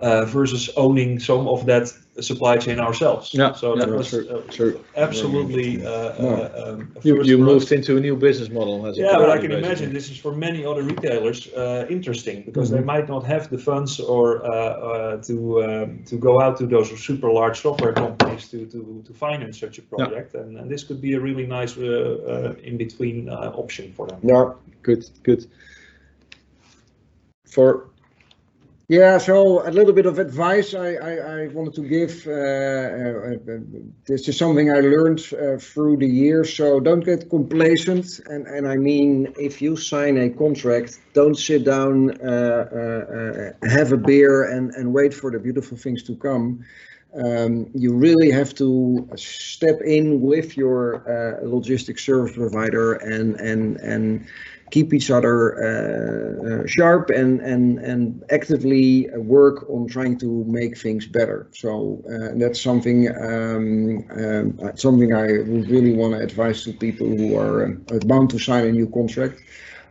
uh, 0.00 0.24
versus 0.24 0.70
owning 0.76 1.20
some 1.20 1.48
of 1.48 1.66
that 1.66 1.92
supply 2.20 2.56
chain 2.56 2.80
ourselves. 2.80 3.32
Yeah, 3.32 3.52
So 3.52 3.76
yeah, 3.76 3.84
that 3.86 3.94
was 3.96 4.08
true, 4.10 4.28
uh, 4.28 4.42
true. 4.50 4.84
absolutely 4.96 5.84
uh, 5.84 5.90
uh, 5.90 6.72
um, 6.72 6.92
You, 7.04 7.22
you 7.22 7.38
moved 7.38 7.70
into 7.72 7.96
a 7.96 8.00
new 8.00 8.16
business 8.16 8.50
model 8.50 8.86
as 8.86 8.98
a 8.98 9.02
Yeah, 9.02 9.18
but 9.18 9.30
I 9.30 9.38
can 9.38 9.50
basically. 9.50 9.66
imagine 9.66 9.92
this 9.92 10.10
is 10.10 10.18
for 10.18 10.32
many 10.32 10.64
other 10.64 10.82
retailers 10.82 11.48
uh, 11.54 11.86
interesting 11.88 12.42
because 12.44 12.68
Mm-hmm. 12.68 12.76
they 12.76 12.84
might 12.84 13.08
not 13.08 13.24
have 13.24 13.48
the 13.48 13.58
funds 13.58 14.00
or 14.00 14.44
uh, 14.44 14.50
uh, 14.50 15.22
to 15.22 15.34
um, 15.64 16.04
to 16.06 16.16
go 16.16 16.40
out 16.40 16.56
to 16.58 16.66
those 16.66 16.88
super 17.06 17.30
large 17.32 17.60
software 17.60 17.92
companies 17.92 18.48
to 18.50 18.66
to, 18.66 19.02
to 19.06 19.12
finance 19.14 19.58
such 19.60 19.78
a 19.78 19.82
project, 19.82 20.34
and, 20.34 20.58
and 20.58 20.70
this 20.70 20.84
could 20.84 21.00
be 21.00 21.14
a 21.14 21.20
really 21.20 21.46
nice 21.46 21.76
uh, 21.78 21.84
uh, 21.84 22.68
in 22.68 22.76
between 22.76 23.28
uh, 23.28 23.52
option 23.54 23.92
for 23.92 24.06
them. 24.06 24.18
Yeah. 24.22 24.52
Good, 24.82 25.04
good. 25.22 25.46
For 27.44 27.90
yeah, 28.88 29.18
so 29.18 29.68
a 29.68 29.70
little 29.70 29.92
bit 29.92 30.06
of 30.06 30.18
advice 30.18 30.72
I, 30.72 30.94
I, 30.94 31.12
I 31.12 31.46
wanted 31.48 31.74
to 31.74 31.82
give. 31.82 32.26
Uh, 32.26 32.32
uh, 32.32 33.54
uh, 33.54 33.58
this 34.06 34.26
is 34.26 34.38
something 34.38 34.70
I 34.70 34.80
learned 34.80 35.20
uh, 35.34 35.58
through 35.58 35.98
the 35.98 36.06
years. 36.06 36.56
So 36.56 36.80
don't 36.80 37.04
get 37.04 37.28
complacent. 37.28 38.06
And, 38.26 38.46
and 38.46 38.66
I 38.66 38.76
mean, 38.76 39.34
if 39.36 39.60
you 39.60 39.76
sign 39.76 40.16
a 40.16 40.30
contract, 40.30 41.00
don't 41.12 41.36
sit 41.36 41.64
down, 41.64 42.18
uh, 42.26 43.52
uh, 43.62 43.68
have 43.68 43.92
a 43.92 43.98
beer, 43.98 44.44
and, 44.44 44.70
and 44.72 44.94
wait 44.94 45.12
for 45.12 45.30
the 45.30 45.38
beautiful 45.38 45.76
things 45.76 46.02
to 46.04 46.16
come. 46.16 46.64
Um, 47.14 47.70
you 47.74 47.94
really 47.94 48.30
have 48.30 48.54
to 48.54 49.08
step 49.16 49.80
in 49.82 50.22
with 50.22 50.56
your 50.56 50.96
uh, 50.96 51.44
logistic 51.44 51.98
service 51.98 52.34
provider 52.36 52.94
and 52.94 53.36
and 53.40 53.78
and 53.78 54.26
keep 54.70 54.92
each 54.92 55.10
other 55.10 55.36
uh, 55.58 56.62
uh, 56.62 56.66
sharp 56.66 57.10
and 57.10 57.40
and 57.40 57.78
and 57.78 58.24
actively 58.30 59.08
work 59.16 59.68
on 59.70 59.86
trying 59.86 60.18
to 60.18 60.44
make 60.46 60.76
things 60.78 61.06
better. 61.06 61.48
So 61.52 62.02
uh, 62.06 62.38
that's 62.38 62.60
something 62.60 63.08
um, 63.08 64.04
um, 64.10 64.76
something 64.76 65.14
I 65.14 65.26
would 65.50 65.68
really 65.70 65.94
want 65.94 66.14
to 66.14 66.20
advise 66.20 66.64
to 66.64 66.72
people 66.72 67.06
who 67.06 67.36
are 67.36 67.64
um, 67.64 67.84
bound 68.06 68.30
to 68.30 68.38
sign 68.38 68.66
a 68.66 68.72
new 68.72 68.88
contract. 68.88 69.40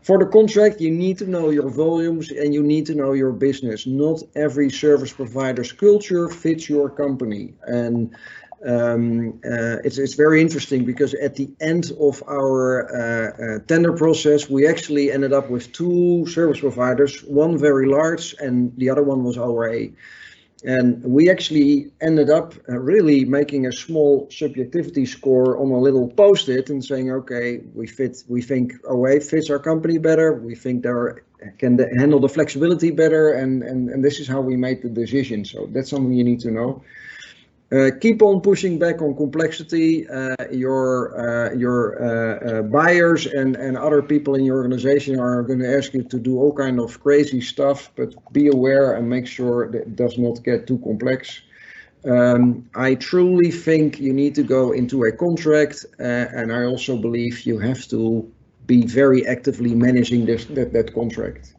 For 0.07 0.17
the 0.17 0.25
contract, 0.25 0.80
you 0.80 0.89
need 0.89 1.17
to 1.17 1.28
know 1.28 1.49
your 1.49 1.69
volumes 1.69 2.32
and 2.32 2.53
you 2.53 2.63
need 2.63 2.86
to 2.86 2.95
know 2.95 3.11
your 3.11 3.34
business. 3.34 3.86
Not 3.86 4.23
every 4.36 4.69
service 4.69 5.11
provider's 5.11 5.73
culture 5.73 6.30
fits 6.30 6.69
your 6.69 6.89
company. 6.89 7.55
And 7.63 8.15
um, 8.65 9.39
uh, 9.45 9.77
it's, 9.83 9.97
it's 9.97 10.15
very 10.15 10.41
interesting 10.41 10.83
because 10.83 11.13
at 11.13 11.35
the 11.35 11.49
end 11.59 11.91
of 11.99 12.23
our 12.27 12.87
uh, 12.89 13.57
uh, 13.57 13.59
tender 13.67 13.93
process, 13.93 14.49
we 14.49 14.67
actually 14.67 15.11
ended 15.11 15.33
up 15.33 15.49
with 15.49 15.71
two 15.73 16.25
service 16.27 16.59
providers, 16.59 17.21
one 17.21 17.57
very 17.57 17.87
large 17.87 18.35
and 18.39 18.75
the 18.77 18.89
other 18.89 19.03
one 19.03 19.23
was 19.23 19.37
OIA. 19.37 19.91
And 20.63 21.03
we 21.03 21.29
actually 21.29 21.91
ended 22.01 22.31
up 22.31 22.55
uh, 22.67 22.79
really 22.79 23.25
making 23.25 23.67
a 23.67 23.71
small 23.71 24.27
subjectivity 24.31 25.05
score 25.05 25.59
on 25.59 25.69
a 25.69 25.77
little 25.77 26.07
post-it 26.07 26.71
and 26.71 26.83
saying, 26.83 27.11
okay, 27.11 27.61
we 27.75 27.85
fit, 27.85 28.23
we 28.27 28.41
think 28.41 28.73
OA 28.89 29.19
fits 29.19 29.51
our 29.51 29.59
company 29.59 29.99
better. 29.99 30.33
We 30.33 30.55
think 30.55 30.81
they 30.81 30.89
can 31.59 31.77
handle 31.99 32.19
the 32.19 32.29
flexibility 32.29 32.89
better, 32.89 33.33
and 33.33 33.61
and 33.61 33.89
and 33.89 34.03
this 34.03 34.19
is 34.19 34.27
how 34.27 34.41
we 34.41 34.57
made 34.57 34.81
the 34.81 34.89
decision. 34.89 35.45
So 35.45 35.67
that's 35.71 35.91
something 35.91 36.11
you 36.11 36.23
need 36.23 36.39
to 36.39 36.49
know. 36.49 36.81
Uh, 37.70 37.91
keep 37.99 38.22
on 38.22 38.39
pushing 38.39 38.80
back 38.80 39.01
on 39.01 39.13
complexity. 39.15 40.07
Uh, 40.07 40.36
your 40.51 41.20
uh, 41.20 41.53
your 41.53 42.01
uh, 42.01 42.39
uh, 42.39 42.61
buyers 42.61 43.26
and, 43.26 43.57
and 43.57 43.78
other 43.78 44.01
people 44.01 44.36
in 44.36 44.45
your 44.45 44.55
organization 44.55 45.20
are 45.20 45.43
going 45.43 45.59
to 45.59 45.78
ask 45.78 45.93
you 45.93 46.01
to 46.03 46.18
do 46.18 46.39
all 46.39 46.53
kind 46.53 46.80
of 46.80 46.97
crazy 47.03 47.41
stuff, 47.41 47.91
but 47.97 48.15
be 48.32 48.47
aware 48.47 48.93
and 48.93 49.09
make 49.09 49.28
sure 49.28 49.70
that 49.70 49.82
it 49.82 49.95
does 49.97 50.18
not 50.18 50.41
get 50.45 50.65
too 50.65 50.78
complex. 50.78 51.41
Um, 52.05 52.70
I 52.74 52.95
truly 52.95 53.51
think 53.51 53.99
you 53.99 54.13
need 54.13 54.34
to 54.36 54.43
go 54.43 54.72
into 54.72 55.03
a 55.03 55.11
contract, 55.11 55.86
uh, 55.99 56.03
and 56.03 56.53
I 56.53 56.63
also 56.63 56.95
believe 56.95 57.41
you 57.41 57.59
have 57.59 57.86
to 57.89 58.32
be 58.65 58.86
very 58.86 59.28
actively 59.28 59.76
managing 59.76 60.26
this 60.26 60.45
that, 60.45 60.72
that 60.72 60.93
contract. 60.93 61.53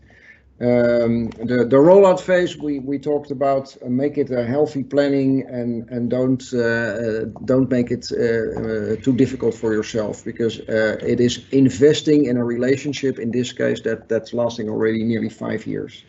Um, 0.61 1.29
the, 1.29 1.65
the 1.71 1.77
rollout 1.77 2.19
phase 2.19 2.57
we, 2.57 2.81
we 2.81 2.99
talked 2.99 3.31
about 3.31 3.77
uh, 3.81 3.89
make 3.89 4.19
it 4.19 4.33
a 4.33 4.45
healthy 4.45 4.83
planning 4.83 5.47
and 5.47 5.89
and 5.89 6.11
don't 6.11 6.43
uh, 6.53 7.27
don't 7.45 7.71
make 7.71 7.93
it 7.93 8.11
uh, 8.11 8.17
uh, 8.17 8.97
too 8.97 9.15
difficult 9.15 9.55
for 9.55 9.73
yourself 9.73 10.25
because 10.25 10.59
uh, 10.69 10.99
it 11.01 11.21
is 11.21 11.45
investing 11.53 12.25
in 12.25 12.37
a 12.37 12.45
relationship 12.45 13.21
in 13.21 13.31
this 13.31 13.53
case 13.53 13.81
that 13.83 14.09
that's 14.09 14.35
lasting 14.35 14.69
already 14.69 15.05
nearly 15.05 15.29
five 15.29 15.65
years. 15.65 16.03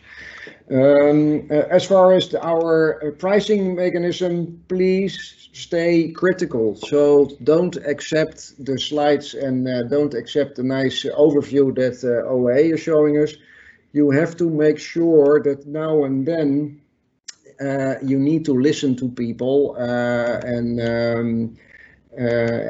Um, 0.71 1.47
uh, 1.49 1.65
as 1.69 1.85
far 1.85 2.13
as 2.13 2.29
the, 2.29 2.43
our 2.43 3.03
uh, 3.03 3.11
pricing 3.11 3.75
mechanism, 3.75 4.63
please 4.67 5.49
stay 5.51 6.09
critical. 6.09 6.75
So 6.75 7.29
don't 7.43 7.75
accept 7.77 8.63
the 8.63 8.79
slides 8.79 9.33
and 9.33 9.67
uh, 9.67 9.83
don't 9.83 10.13
accept 10.13 10.55
the 10.55 10.63
nice 10.63 11.05
overview 11.05 11.73
that 11.75 12.03
uh, 12.03 12.27
OA 12.27 12.73
is 12.73 12.79
showing 12.81 13.17
us 13.17 13.33
you 13.91 14.11
have 14.11 14.37
to 14.37 14.49
make 14.49 14.79
sure 14.79 15.41
that 15.41 15.65
now 15.65 16.03
and 16.03 16.25
then 16.25 16.81
uh, 17.59 17.95
you 18.01 18.17
need 18.17 18.45
to 18.45 18.53
listen 18.53 18.95
to 18.95 19.09
people 19.09 19.75
uh, 19.77 20.39
and 20.43 20.79
um, 20.79 21.57
uh, 22.17 22.23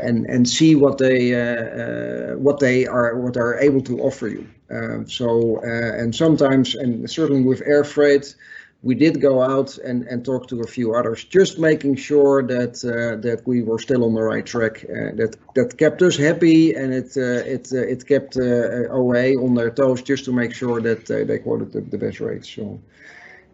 and 0.03 0.25
and 0.25 0.47
see 0.47 0.75
what 0.75 0.97
they 0.97 1.33
uh, 1.33 1.63
uh, 1.63 2.35
what 2.35 2.59
they 2.59 2.85
are 2.87 3.17
what 3.19 3.37
are 3.37 3.57
able 3.59 3.81
to 3.81 3.99
offer 3.99 4.27
you. 4.27 4.47
Um, 4.71 5.07
so 5.07 5.57
uh, 5.63 6.01
and 6.01 6.13
sometimes 6.15 6.75
and 6.75 7.09
certainly 7.09 7.43
with 7.43 7.61
air 7.65 7.83
freight, 7.83 8.35
we 8.81 8.95
did 8.95 9.19
go 9.19 9.41
out 9.41 9.77
and, 9.77 10.03
and 10.07 10.23
talk 10.23 10.47
to 10.47 10.61
a 10.61 10.67
few 10.67 10.95
others, 10.95 11.25
just 11.25 11.59
making 11.59 11.95
sure 11.97 12.41
that 12.43 12.83
uh, 12.85 13.19
that 13.21 13.45
we 13.45 13.61
were 13.61 13.79
still 13.79 14.05
on 14.05 14.13
the 14.13 14.21
right 14.21 14.45
track. 14.45 14.85
Uh, 14.85 15.15
that 15.15 15.35
that 15.55 15.77
kept 15.77 16.01
us 16.01 16.15
happy 16.15 16.73
and 16.73 16.93
it 16.93 17.17
uh, 17.17 17.43
it 17.55 17.69
uh, 17.73 17.77
it 17.77 18.07
kept 18.07 18.37
uh, 18.37 18.87
OA 18.89 19.35
on 19.35 19.53
their 19.55 19.69
toes, 19.69 20.01
just 20.01 20.25
to 20.25 20.31
make 20.31 20.53
sure 20.53 20.81
that 20.81 21.11
uh, 21.11 21.25
they 21.25 21.39
quoted 21.39 21.73
the, 21.73 21.81
the 21.81 21.97
best 21.97 22.19
rates. 22.21 22.49
So 22.49 22.79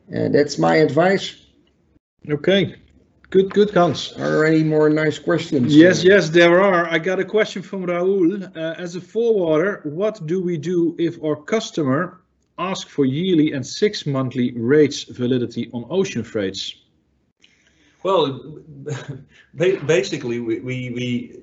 that's 0.07 0.59
my 0.59 0.75
advice. 0.75 1.35
Okay, 2.29 2.75
good, 3.31 3.51
good, 3.51 3.71
Hans. 3.71 4.13
Are 4.13 4.29
there 4.31 4.45
any 4.45 4.63
more 4.63 4.89
nice 4.89 5.17
questions? 5.17 5.75
Yes, 5.75 6.03
yes, 6.03 6.29
there 6.29 6.61
are. 6.61 6.87
I 6.87 6.99
got 6.99 7.19
a 7.19 7.25
question 7.25 7.63
from 7.63 7.85
Raoul. 7.85 8.43
Uh, 8.43 8.75
as 8.77 8.95
a 8.95 9.01
forwarder, 9.01 9.81
what 9.83 10.25
do 10.27 10.41
we 10.43 10.57
do 10.57 10.95
if 10.99 11.23
our 11.23 11.35
customer 11.35 12.21
asks 12.57 12.91
for 12.91 13.05
yearly 13.05 13.51
and 13.53 13.65
six 13.65 14.05
monthly 14.05 14.51
rates 14.55 15.03
validity 15.03 15.69
on 15.73 15.85
ocean 15.89 16.23
freights? 16.23 16.75
Well, 18.03 18.39
basically, 19.85 20.39
we, 20.39 20.59
we, 20.59 20.91
we 20.91 21.39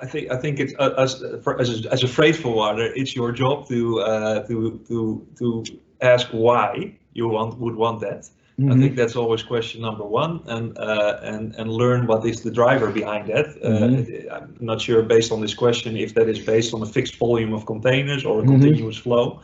I 0.00 0.06
think 0.06 0.30
I 0.30 0.36
think 0.36 0.60
it's 0.60 0.74
uh, 0.78 0.94
as 0.96 1.22
for, 1.42 1.60
as 1.60 1.84
a, 1.84 1.92
as 1.92 2.02
a 2.02 2.08
freight 2.08 2.36
forwarder, 2.36 2.92
it's 2.94 3.14
your 3.14 3.32
job 3.32 3.68
to 3.68 4.00
uh, 4.00 4.46
to 4.46 4.80
to 4.88 5.26
to 5.38 5.64
ask 6.00 6.28
why 6.28 6.96
you 7.12 7.28
want 7.28 7.58
would 7.58 7.76
want 7.76 8.00
that. 8.00 8.30
I 8.60 8.74
think 8.76 8.96
that's 8.96 9.14
always 9.14 9.44
question 9.44 9.82
number 9.82 10.04
one, 10.04 10.42
and 10.46 10.76
uh, 10.78 11.20
and 11.22 11.54
and 11.54 11.70
learn 11.70 12.08
what 12.08 12.26
is 12.26 12.40
the 12.40 12.50
driver 12.50 12.90
behind 12.90 13.28
that. 13.28 13.46
Uh, 13.62 14.34
I'm 14.34 14.56
not 14.58 14.80
sure 14.80 15.00
based 15.02 15.30
on 15.30 15.40
this 15.40 15.54
question 15.54 15.96
if 15.96 16.14
that 16.14 16.28
is 16.28 16.40
based 16.40 16.74
on 16.74 16.82
a 16.82 16.86
fixed 16.86 17.16
volume 17.18 17.54
of 17.54 17.66
containers 17.66 18.24
or 18.24 18.40
a 18.40 18.42
Mhm. 18.42 18.48
continuous 18.48 18.96
flow. 18.96 19.40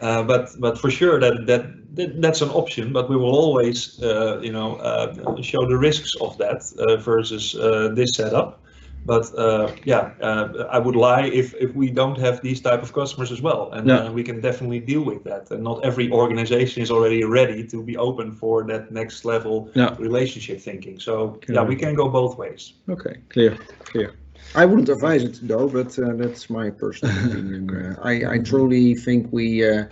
Uh, 0.00 0.22
but 0.22 0.48
but 0.58 0.78
for 0.78 0.90
sure 0.90 1.20
that, 1.20 1.46
that 1.46 1.66
that 1.96 2.20
that's 2.20 2.42
an 2.42 2.50
option. 2.50 2.92
But 2.92 3.08
we 3.08 3.16
will 3.16 3.34
always 3.34 4.00
uh, 4.02 4.40
you 4.40 4.52
know 4.52 4.76
uh, 4.76 5.40
show 5.42 5.66
the 5.66 5.78
risks 5.78 6.12
of 6.20 6.36
that 6.38 6.62
uh, 6.78 6.96
versus 6.96 7.54
uh, 7.54 7.90
this 7.94 8.14
setup. 8.14 8.60
But 9.06 9.38
uh, 9.38 9.72
yeah, 9.84 10.12
uh, 10.22 10.64
I 10.70 10.78
would 10.78 10.96
lie 10.96 11.26
if, 11.26 11.54
if 11.60 11.74
we 11.74 11.90
don't 11.90 12.18
have 12.18 12.40
these 12.40 12.60
type 12.62 12.82
of 12.82 12.92
customers 12.94 13.30
as 13.30 13.42
well, 13.42 13.70
and 13.72 13.86
Yeah. 13.86 14.06
uh, 14.06 14.12
we 14.12 14.22
can 14.22 14.40
definitely 14.40 14.80
deal 14.80 15.02
with 15.04 15.24
that. 15.24 15.50
And 15.50 15.62
not 15.62 15.84
every 15.84 16.10
organization 16.10 16.82
is 16.82 16.90
already 16.90 17.22
ready 17.22 17.66
to 17.66 17.82
be 17.82 17.98
open 17.98 18.32
for 18.32 18.64
that 18.66 18.90
next 18.90 19.24
level 19.24 19.68
Yeah. 19.74 19.94
relationship 19.98 20.60
thinking. 20.60 20.98
So 21.00 21.38
yeah, 21.48 21.62
we 21.68 21.76
can 21.76 21.94
go 21.94 22.08
both 22.08 22.38
ways. 22.38 22.72
Okay, 22.88 23.16
clear, 23.28 23.58
clear. 23.84 24.14
I 24.54 24.64
wouldn't 24.64 24.88
advise 24.88 25.22
it 25.22 25.38
though, 25.42 25.68
but 25.68 25.98
uh, 25.98 26.14
that's 26.14 26.48
my 26.48 26.70
personal 26.70 27.16
opinion. 27.26 27.70
Uh, 27.70 28.00
I, 28.02 28.34
I 28.34 28.38
truly 28.38 28.94
think 28.94 29.32
we 29.32 29.68
uh, 29.68 29.84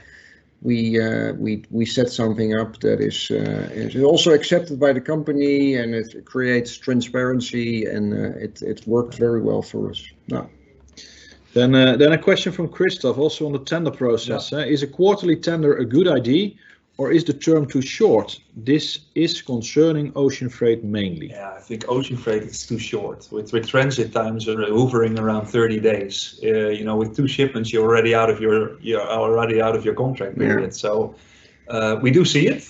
we 0.63 1.01
uh, 1.01 1.33
we 1.35 1.65
we 1.71 1.85
set 1.85 2.11
something 2.11 2.55
up 2.55 2.79
that 2.81 3.01
is 3.01 3.31
uh, 3.31 3.69
is 3.73 4.03
also 4.03 4.33
accepted 4.33 4.79
by 4.79 4.93
the 4.93 5.01
company 5.01 5.75
and 5.75 5.95
it 5.95 6.25
creates 6.25 6.79
transparency 6.79 7.87
and 7.87 8.13
uh, 8.13 8.39
it 8.39 8.63
it 8.63 8.87
worked 8.87 9.15
very 9.15 9.41
well 9.41 9.63
for 9.63 9.91
us. 9.91 10.07
No. 10.29 10.49
Then, 11.55 11.75
uh, 11.75 11.97
then 11.97 12.13
a 12.13 12.19
question 12.19 12.51
from 12.51 12.69
Christoph, 12.69 13.19
also 13.19 13.45
on 13.45 13.53
the 13.53 13.59
tender 13.59 13.91
process. 13.91 14.53
uh, 14.55 14.59
is 14.59 14.83
a 14.83 14.87
quarterly 14.87 15.37
tender 15.37 15.77
a 15.77 15.85
good 15.85 16.09
idea, 16.09 16.53
or 16.97 17.11
is 17.13 17.25
the 17.25 17.33
term 17.33 17.67
too 17.67 17.83
short? 17.83 18.39
This 18.57 18.99
is 19.15 19.43
concerning 19.43 20.13
ocean 20.15 20.49
freight 20.49 20.85
mainly. 20.85 21.29
Yeah, 21.31 21.53
I 21.57 21.61
think 21.61 21.85
ocean 21.89 22.17
freight 22.17 22.43
is 22.43 22.67
too 22.67 22.79
short. 22.79 23.29
With 23.31 23.53
with 23.53 23.67
transit 23.69 24.13
times 24.13 24.49
are 24.49 24.63
hovering 24.73 25.19
around 25.19 25.47
30 25.47 25.81
days. 25.81 26.39
Uh, 26.43 26.69
you 26.79 26.85
know, 26.85 26.97
with 26.97 27.17
two 27.17 27.27
shipments, 27.29 27.73
you're 27.73 27.85
already 27.85 28.15
out 28.15 28.31
of 28.31 28.41
your 28.41 28.79
you're 28.81 29.07
already 29.09 29.61
out 29.61 29.75
of 29.77 29.85
your 29.85 29.95
contract 29.95 30.37
Yeah. 30.37 30.49
period. 30.49 30.75
So 30.75 31.15
uh, 31.69 31.97
we 32.03 32.11
do 32.11 32.25
see 32.25 32.47
it, 32.49 32.63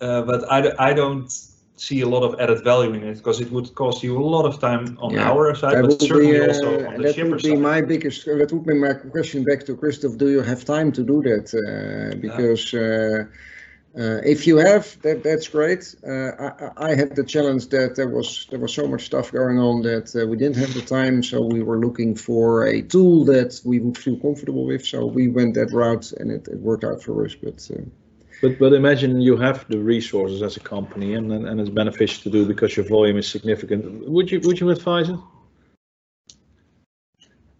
uh, 0.00 0.22
but 0.22 0.40
I 0.50 0.92
don't 0.94 1.30
see 1.76 2.00
a 2.02 2.06
lot 2.08 2.22
of 2.22 2.38
added 2.40 2.62
value 2.64 2.92
in 2.94 3.02
it 3.04 3.16
because 3.16 3.40
it 3.40 3.50
would 3.50 3.74
cost 3.74 4.02
you 4.02 4.18
a 4.18 4.28
lot 4.36 4.44
of 4.46 4.58
time 4.60 4.96
on 5.00 5.12
Yeah, 5.14 5.30
our 5.30 5.54
side, 5.54 5.76
That 5.76 5.82
but 5.82 5.90
would 5.90 5.98
be, 6.00 6.08
certainly 6.08 6.38
uh, 6.38 6.46
also 6.48 6.68
on 6.86 6.96
the 6.96 7.02
that 7.04 7.14
shipper 7.14 7.28
would 7.30 7.42
be 7.42 7.48
side. 7.48 7.58
my 7.58 7.80
biggest, 7.80 8.26
uh, 8.28 8.36
that 8.36 8.52
would 8.52 8.66
be 8.66 8.74
my 8.74 8.92
question 8.94 9.44
back 9.44 9.64
to 9.66 9.74
Christoph. 9.76 10.16
Do 10.18 10.28
you 10.28 10.40
have 10.42 10.64
time 10.64 10.90
to 10.92 11.02
do 11.02 11.22
that? 11.28 11.46
Uh, 11.54 12.16
Because 12.26 12.72
uh, 12.74 13.24
uh, 13.98 14.20
if 14.24 14.46
you 14.46 14.56
have, 14.58 15.00
that, 15.02 15.22
that's 15.22 15.48
great. 15.48 15.94
Uh, 16.06 16.30
I, 16.38 16.90
I- 16.90 16.94
had 16.94 17.14
the 17.16 17.24
challenge 17.24 17.68
that 17.68 17.96
there 17.96 18.08
was, 18.08 18.46
there 18.50 18.58
was 18.60 18.72
so 18.74 18.86
much 18.86 19.04
stuff 19.04 19.32
going 19.32 19.58
on 19.58 19.82
that 19.82 20.14
uh, 20.16 20.26
we 20.26 20.36
didn't 20.36 20.56
have 20.56 20.72
the 20.74 20.82
time. 20.82 21.22
So 21.22 21.42
we 21.42 21.62
were 21.62 21.78
looking 21.78 22.14
for 22.16 22.66
a 22.66 22.82
tool 22.82 23.24
that 23.26 23.60
we 23.64 23.80
would 23.80 23.98
feel 23.98 24.16
comfortable 24.18 24.66
with. 24.66 24.84
So 24.86 25.06
we 25.06 25.28
went 25.28 25.54
that 25.54 25.72
route 25.72 26.12
and 26.12 26.30
it, 26.30 26.48
it 26.48 26.58
worked 26.60 26.84
out 26.84 27.02
for 27.02 27.24
us. 27.24 27.34
But 27.34 27.68
uh, 27.74 27.82
But, 28.42 28.58
but 28.58 28.72
imagine 28.72 29.20
you 29.20 29.36
have 29.38 29.66
the 29.68 29.78
resources 29.78 30.42
as 30.42 30.56
a 30.56 30.60
company 30.60 31.14
and, 31.14 31.32
and 31.32 31.46
and 31.46 31.60
it's 31.60 31.70
beneficial 31.70 32.22
to 32.24 32.30
do 32.30 32.46
because 32.46 32.76
your 32.76 32.86
volume 32.86 33.18
is 33.18 33.28
significant. 33.28 34.08
Would 34.08 34.30
you, 34.32 34.40
would 34.40 34.60
you 34.60 34.70
advise 34.70 35.08
it? 35.10 35.20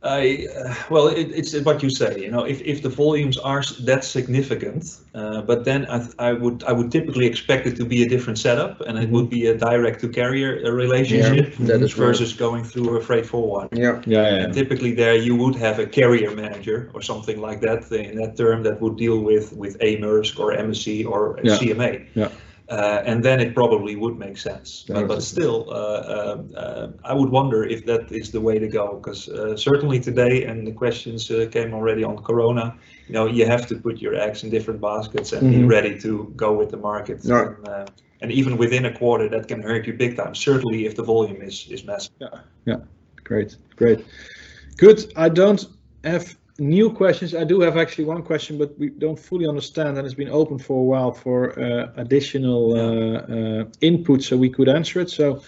I, 0.04 0.48
uh, 0.56 0.74
well, 0.90 1.06
it, 1.06 1.30
it's 1.30 1.54
what 1.60 1.82
you 1.82 1.88
say, 1.90 2.20
you 2.20 2.30
know, 2.30 2.44
if, 2.44 2.60
if 2.62 2.82
the 2.82 2.88
volumes 2.88 3.38
are 3.38 3.62
that 3.84 4.02
significant, 4.04 4.98
uh, 5.14 5.42
but 5.42 5.64
then 5.64 5.86
I, 5.86 5.98
th- 5.98 6.14
I 6.18 6.32
would, 6.32 6.64
I 6.64 6.72
would 6.72 6.90
typically 6.90 7.26
expect 7.26 7.66
it 7.66 7.76
to 7.76 7.84
be 7.84 8.02
a 8.02 8.08
different 8.08 8.38
setup 8.38 8.80
and 8.80 8.98
it 8.98 9.10
would 9.10 9.30
be 9.30 9.46
a 9.46 9.56
direct 9.56 10.00
to 10.00 10.08
carrier 10.08 10.60
uh, 10.64 10.70
relationship 10.70 11.54
that 11.58 11.80
is 11.82 11.96
right. 11.96 12.06
versus 12.06 12.32
going 12.32 12.64
through 12.64 12.96
a 12.96 13.00
freight 13.00 13.26
forward. 13.26 13.68
yeah, 13.72 14.02
Yeah, 14.06 14.22
yeah. 14.22 14.44
And 14.44 14.54
typically 14.54 14.92
there 14.92 15.14
you 15.14 15.36
would 15.36 15.54
have 15.56 15.78
a 15.78 15.86
carrier 15.86 16.34
manager 16.34 16.90
or 16.94 17.02
something 17.02 17.40
like 17.40 17.60
that 17.60 17.90
in 17.92 18.16
that 18.16 18.36
term 18.36 18.64
that 18.64 18.80
would 18.80 18.96
deal 18.96 19.20
with, 19.20 19.52
with 19.52 19.76
a 19.80 19.98
Maersk 19.98 20.38
or 20.38 20.52
MSC 20.52 21.06
or 21.06 21.38
Yeah. 21.44 21.58
CMA. 21.58 22.06
Yeah. 22.14 22.28
Uh, 22.72 23.02
and 23.04 23.22
then 23.22 23.38
it 23.38 23.54
probably 23.54 23.94
would 23.96 24.18
make 24.18 24.38
sense. 24.38 24.86
But, 24.88 25.06
but 25.06 25.22
still, 25.22 25.66
uh, 25.68 26.38
uh, 26.64 26.90
I 27.04 27.12
would 27.12 27.28
wonder 27.28 27.64
if 27.64 27.84
that 27.84 28.10
is 28.10 28.30
the 28.30 28.40
way 28.40 28.58
to 28.58 28.66
go, 28.66 28.96
because 28.96 29.28
uh, 29.28 29.56
certainly 29.58 30.00
today, 30.00 30.44
and 30.48 30.66
the 30.66 30.72
questions 30.72 31.30
uh, 31.30 31.48
came 31.52 31.74
already 31.74 32.02
on 32.02 32.16
Corona, 32.28 32.74
you 33.08 33.12
know, 33.12 33.26
you 33.26 33.44
have 33.44 33.66
to 33.66 33.74
put 33.76 34.00
your 34.00 34.14
eggs 34.14 34.42
in 34.42 34.48
different 34.48 34.80
baskets 34.80 35.32
and 35.34 35.42
be 35.50 35.58
Mhm. 35.58 35.68
ready 35.68 35.98
to 36.00 36.32
go 36.44 36.50
with 36.60 36.70
the 36.70 36.78
market. 36.78 37.18
And, 37.24 37.68
uh, 37.68 37.86
and 38.22 38.32
even 38.32 38.56
within 38.56 38.86
a 38.86 38.92
quarter, 39.00 39.28
that 39.28 39.48
can 39.48 39.60
hurt 39.62 39.86
you 39.86 39.92
big 39.92 40.16
time, 40.16 40.34
certainly 40.34 40.86
if 40.86 40.94
the 40.94 41.04
volume 41.04 41.42
is, 41.42 41.66
is 41.68 41.84
massive. 41.84 42.14
Yeah, 42.20 42.38
yeah, 42.64 42.80
great, 43.24 43.56
great. 43.76 44.00
Good. 44.78 45.12
I 45.16 45.28
don't 45.28 45.62
have 46.04 46.24
new 46.58 46.90
questions. 46.90 47.34
I 47.34 47.44
do 47.44 47.60
have 47.60 47.76
actually 47.76 48.04
one 48.04 48.22
question, 48.22 48.58
but 48.58 48.78
we 48.78 48.90
don't 48.90 49.18
fully 49.18 49.46
understand, 49.46 49.96
and 49.96 50.06
it's 50.06 50.14
been 50.14 50.28
open 50.28 50.58
for 50.58 50.80
a 50.80 50.84
while 50.84 51.12
for 51.12 51.58
uh, 51.58 51.92
additional 51.96 52.74
uh, 52.74 53.60
uh, 53.60 53.64
input, 53.80 54.22
so 54.22 54.36
we 54.36 54.50
could 54.50 54.68
answer 54.68 55.00
it. 55.00 55.10
So 55.10 55.42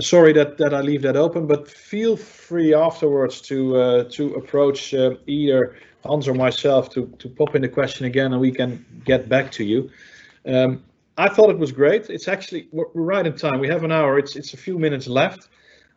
sorry 0.00 0.32
that 0.34 0.58
that 0.58 0.72
I 0.74 0.80
leave 0.80 1.02
that 1.02 1.16
open, 1.16 1.46
but 1.46 1.68
feel 1.68 2.16
free 2.16 2.74
afterwards 2.74 3.40
to 3.42 3.76
uh, 3.76 4.04
to 4.10 4.34
approach 4.34 4.94
uh, 4.94 5.16
either 5.26 5.76
Hans 6.04 6.28
or 6.28 6.34
myself 6.34 6.90
to 6.90 7.06
to 7.18 7.28
pop 7.28 7.54
in 7.54 7.62
the 7.62 7.68
question 7.68 8.06
again, 8.06 8.32
and 8.32 8.40
we 8.40 8.52
can 8.52 8.84
get 9.04 9.28
back 9.28 9.50
to 9.52 9.64
you. 9.64 9.90
Um, 10.46 10.82
I 11.18 11.28
thought 11.28 11.50
it 11.50 11.58
was 11.58 11.72
great. 11.72 12.08
It's 12.08 12.28
actually 12.28 12.68
we're 12.72 12.86
right 12.94 13.26
in 13.26 13.36
time. 13.36 13.60
We 13.60 13.68
have 13.68 13.84
an 13.84 13.92
hour. 13.92 14.18
It's 14.18 14.36
it's 14.36 14.54
a 14.54 14.56
few 14.56 14.78
minutes 14.78 15.06
left. 15.06 15.48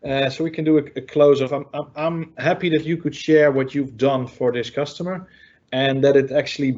Uh, 0.05 0.29
so 0.29 0.43
we 0.43 0.51
can 0.51 0.63
do 0.63 0.77
a, 0.77 0.83
a 0.95 1.01
close 1.01 1.41
off. 1.41 1.51
I'm, 1.51 1.65
I'm, 1.73 1.87
I'm 1.95 2.33
happy 2.37 2.69
that 2.69 2.85
you 2.85 2.95
could 2.95 3.15
share 3.15 3.51
what 3.51 3.73
you've 3.73 3.97
done 3.97 4.27
for 4.27 4.51
this 4.51 4.69
customer 4.69 5.27
and 5.71 6.03
that 6.03 6.15
it 6.15 6.31
actually 6.31 6.77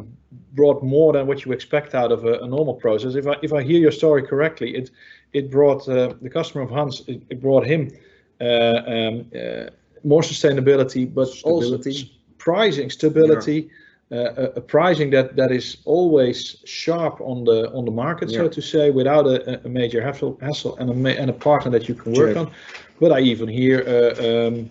brought 0.54 0.82
more 0.84 1.12
than 1.14 1.28
what 1.28 1.46
you 1.46 1.52
expect 1.52 1.94
out 1.94 2.12
of 2.12 2.24
a, 2.26 2.40
a 2.40 2.48
normal 2.48 2.74
process. 2.76 3.16
If 3.16 3.28
I, 3.28 3.36
if 3.42 3.52
I 3.52 3.64
hear 3.64 3.80
your 3.80 3.92
story 3.92 4.24
correctly, 4.24 4.76
it, 4.76 4.92
it 5.34 5.52
brought 5.52 5.88
uh, 5.90 6.14
the 6.22 6.30
customer 6.30 6.64
of 6.64 6.70
Hans, 6.70 7.04
it, 7.08 7.22
it 7.30 7.42
brought 7.42 7.66
him 7.66 7.92
uh, 8.40 8.44
um, 8.46 9.26
uh, 9.36 9.70
more 10.04 10.22
sustainability, 10.22 11.12
but 11.14 11.28
also 11.44 11.78
Stability. 11.78 12.00
s- 12.02 12.10
pricing 12.38 12.90
stability, 12.90 13.70
uh, 14.12 14.16
a, 14.16 14.44
a 14.56 14.62
pricing 14.62 15.10
that, 15.12 15.36
that 15.36 15.52
is 15.52 15.78
always 15.86 16.58
sharp 16.66 17.20
on 17.22 17.44
the 17.44 17.70
on 17.74 17.84
the 17.86 17.92
market, 17.92 18.30
so 18.30 18.48
to 18.48 18.62
say, 18.62 18.90
without 18.90 19.26
a, 19.28 19.66
a 19.66 19.70
major 19.70 20.02
hassle, 20.02 20.38
hassle 20.42 20.78
and 20.78 20.90
a 20.90 20.94
ma- 20.94 21.10
and 21.22 21.30
a 21.30 21.34
partner 21.34 21.72
that 21.72 21.90
you 21.90 21.96
can 21.96 22.14
work 22.14 22.30
Check. 22.36 22.38
on. 22.38 22.52
But 23.02 23.12
I 23.12 23.20
even 23.20 23.48
hear 23.50 23.84
uh, 23.86 24.48
um, 24.48 24.70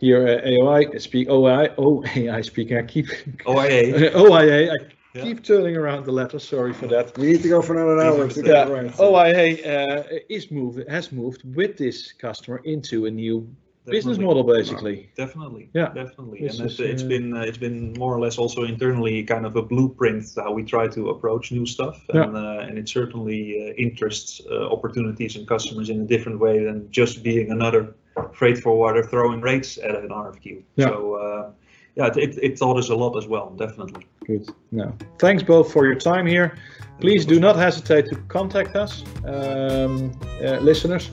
hear 0.00 0.26
uh, 0.26 0.48
AOI 0.48 0.98
speak 1.00 1.28
OI 1.28 1.68
OAI 1.76 2.42
speaking. 2.44 2.78
I 2.78 2.82
keep 2.82 3.06
OIA. 3.46 4.10
OIA. 4.14 4.70
I 4.72 4.76
Yeah. 5.14 5.22
keep 5.24 5.42
turning 5.42 5.76
around 5.76 6.04
the 6.06 6.12
letters. 6.12 6.44
Sorry 6.48 6.72
for 6.72 6.86
that. 6.86 7.18
we 7.18 7.26
need 7.32 7.42
to 7.42 7.48
go 7.48 7.60
for 7.60 7.74
another 7.74 8.00
hour 8.00 8.28
to 8.28 8.40
Yeah. 8.40 8.46
get 8.46 8.68
it 8.68 8.72
right. 8.72 8.92
OIA 8.98 9.48
uh, 9.66 10.18
is 10.28 10.50
moved 10.50 10.88
has 10.88 11.10
moved 11.12 11.42
with 11.56 11.76
this 11.76 12.12
customer 12.12 12.58
into 12.64 13.06
a 13.06 13.10
new 13.10 13.36
business 13.84 14.18
model, 14.18 14.44
basically. 14.44 15.10
Definitely. 15.16 15.70
Yeah. 15.74 15.88
Definitely. 15.88 16.40
This 16.40 16.58
and 16.58 16.70
is, 16.70 16.80
it, 16.80 16.90
it's 16.90 17.02
uh, 17.02 17.06
been 17.06 17.36
uh, 17.36 17.40
it's 17.42 17.58
been 17.58 17.92
more 17.94 18.14
or 18.14 18.20
less 18.20 18.38
also 18.38 18.64
internally 18.64 19.22
kind 19.24 19.46
of 19.46 19.56
a 19.56 19.62
blueprint 19.62 20.24
how 20.36 20.52
we 20.52 20.64
try 20.64 20.88
to 20.88 21.10
approach 21.10 21.52
new 21.52 21.66
stuff, 21.66 22.04
and 22.10 22.36
uh, 22.36 22.66
and 22.66 22.78
it 22.78 22.88
certainly 22.88 23.70
uh, 23.70 23.72
interests 23.74 24.40
uh, 24.50 24.68
opportunities 24.68 25.36
and 25.36 25.46
customers 25.46 25.90
in 25.90 26.00
a 26.00 26.04
different 26.04 26.38
way 26.38 26.64
than 26.64 26.90
just 26.90 27.22
being 27.22 27.50
another 27.50 27.94
freight 28.32 28.58
forwarder 28.58 29.02
throwing 29.02 29.40
rates 29.40 29.78
at 29.78 29.94
an 29.94 30.08
RFQ. 30.08 30.62
Yeah. 30.76 30.86
So 30.86 31.14
uh, 31.14 31.50
yeah, 31.96 32.06
it, 32.06 32.16
it, 32.16 32.38
it 32.42 32.58
taught 32.58 32.78
us 32.78 32.88
a 32.90 32.94
lot 32.94 33.16
as 33.16 33.26
well. 33.26 33.50
Definitely. 33.50 34.06
Good. 34.26 34.48
No. 34.70 34.94
Thanks 35.18 35.42
both 35.42 35.72
for 35.72 35.86
your 35.86 35.96
time 35.96 36.26
here. 36.26 36.56
Please 37.00 37.24
do 37.24 37.40
not 37.40 37.56
hesitate 37.56 38.06
to 38.06 38.16
contact 38.28 38.76
us, 38.76 39.04
um, 39.24 40.12
uh, 40.42 40.58
listeners. 40.60 41.10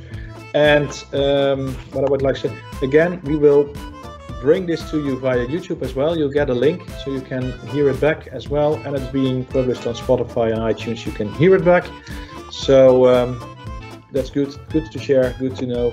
And 0.57 0.91
um, 1.23 1.61
what 1.93 2.03
I 2.05 2.09
would 2.11 2.23
like 2.27 2.35
to 2.41 2.49
say 2.49 2.55
again, 2.81 3.11
we 3.29 3.35
will 3.45 3.63
bring 4.41 4.65
this 4.71 4.81
to 4.91 4.97
you 5.05 5.13
via 5.19 5.45
YouTube 5.53 5.81
as 5.87 5.93
well. 5.99 6.11
You'll 6.17 6.37
get 6.41 6.49
a 6.49 6.53
link 6.67 6.79
so 7.03 7.11
you 7.11 7.21
can 7.21 7.43
hear 7.73 7.85
it 7.89 7.99
back 8.01 8.19
as 8.37 8.43
well. 8.49 8.71
And 8.83 8.95
it's 8.97 9.11
being 9.21 9.45
published 9.45 9.85
on 9.89 9.93
Spotify 9.93 10.47
and 10.53 10.61
iTunes. 10.71 11.05
You 11.05 11.11
can 11.11 11.29
hear 11.33 11.53
it 11.55 11.65
back. 11.73 11.85
So 12.51 13.07
um, 13.13 13.29
that's 14.11 14.31
good. 14.37 14.49
Good 14.69 14.85
to 14.93 14.99
share. 15.07 15.35
Good 15.39 15.55
to 15.57 15.65
know. 15.73 15.87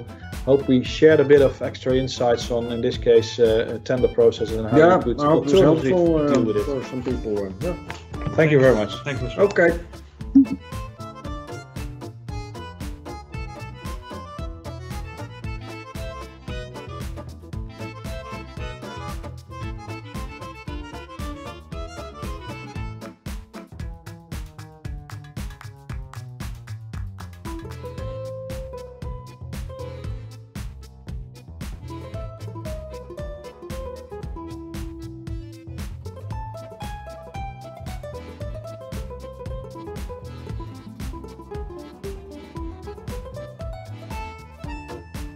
Hope 0.47 0.63
we 0.69 0.85
shared 0.85 1.21
a 1.21 1.25
bit 1.25 1.43
of 1.49 1.61
extra 1.63 1.93
insights 1.95 2.51
on, 2.51 2.63
in 2.75 2.81
this 2.83 2.97
case, 2.99 3.39
uh, 3.39 3.79
tender 3.85 4.09
processes 4.09 4.57
and 4.59 4.67
how 4.69 4.77
Yeah, 4.79 4.97
you 4.97 5.03
could 5.05 5.21
I 5.21 5.25
hope 5.25 5.45
it's 5.45 5.55
alternatively 5.55 5.91
helpful 5.91 6.17
uh, 6.17 6.33
deal 6.33 6.45
with 6.45 6.57
it. 6.61 6.65
for 6.65 6.85
some 6.93 7.03
people. 7.03 7.33
uh, 7.39 7.51
yeah. 7.61 7.75
Thank 8.39 8.51
you 8.53 8.61
very 8.61 8.77
much. 8.81 8.93
Thank 9.05 9.21
you. 9.23 9.29
Okay. 9.49 9.71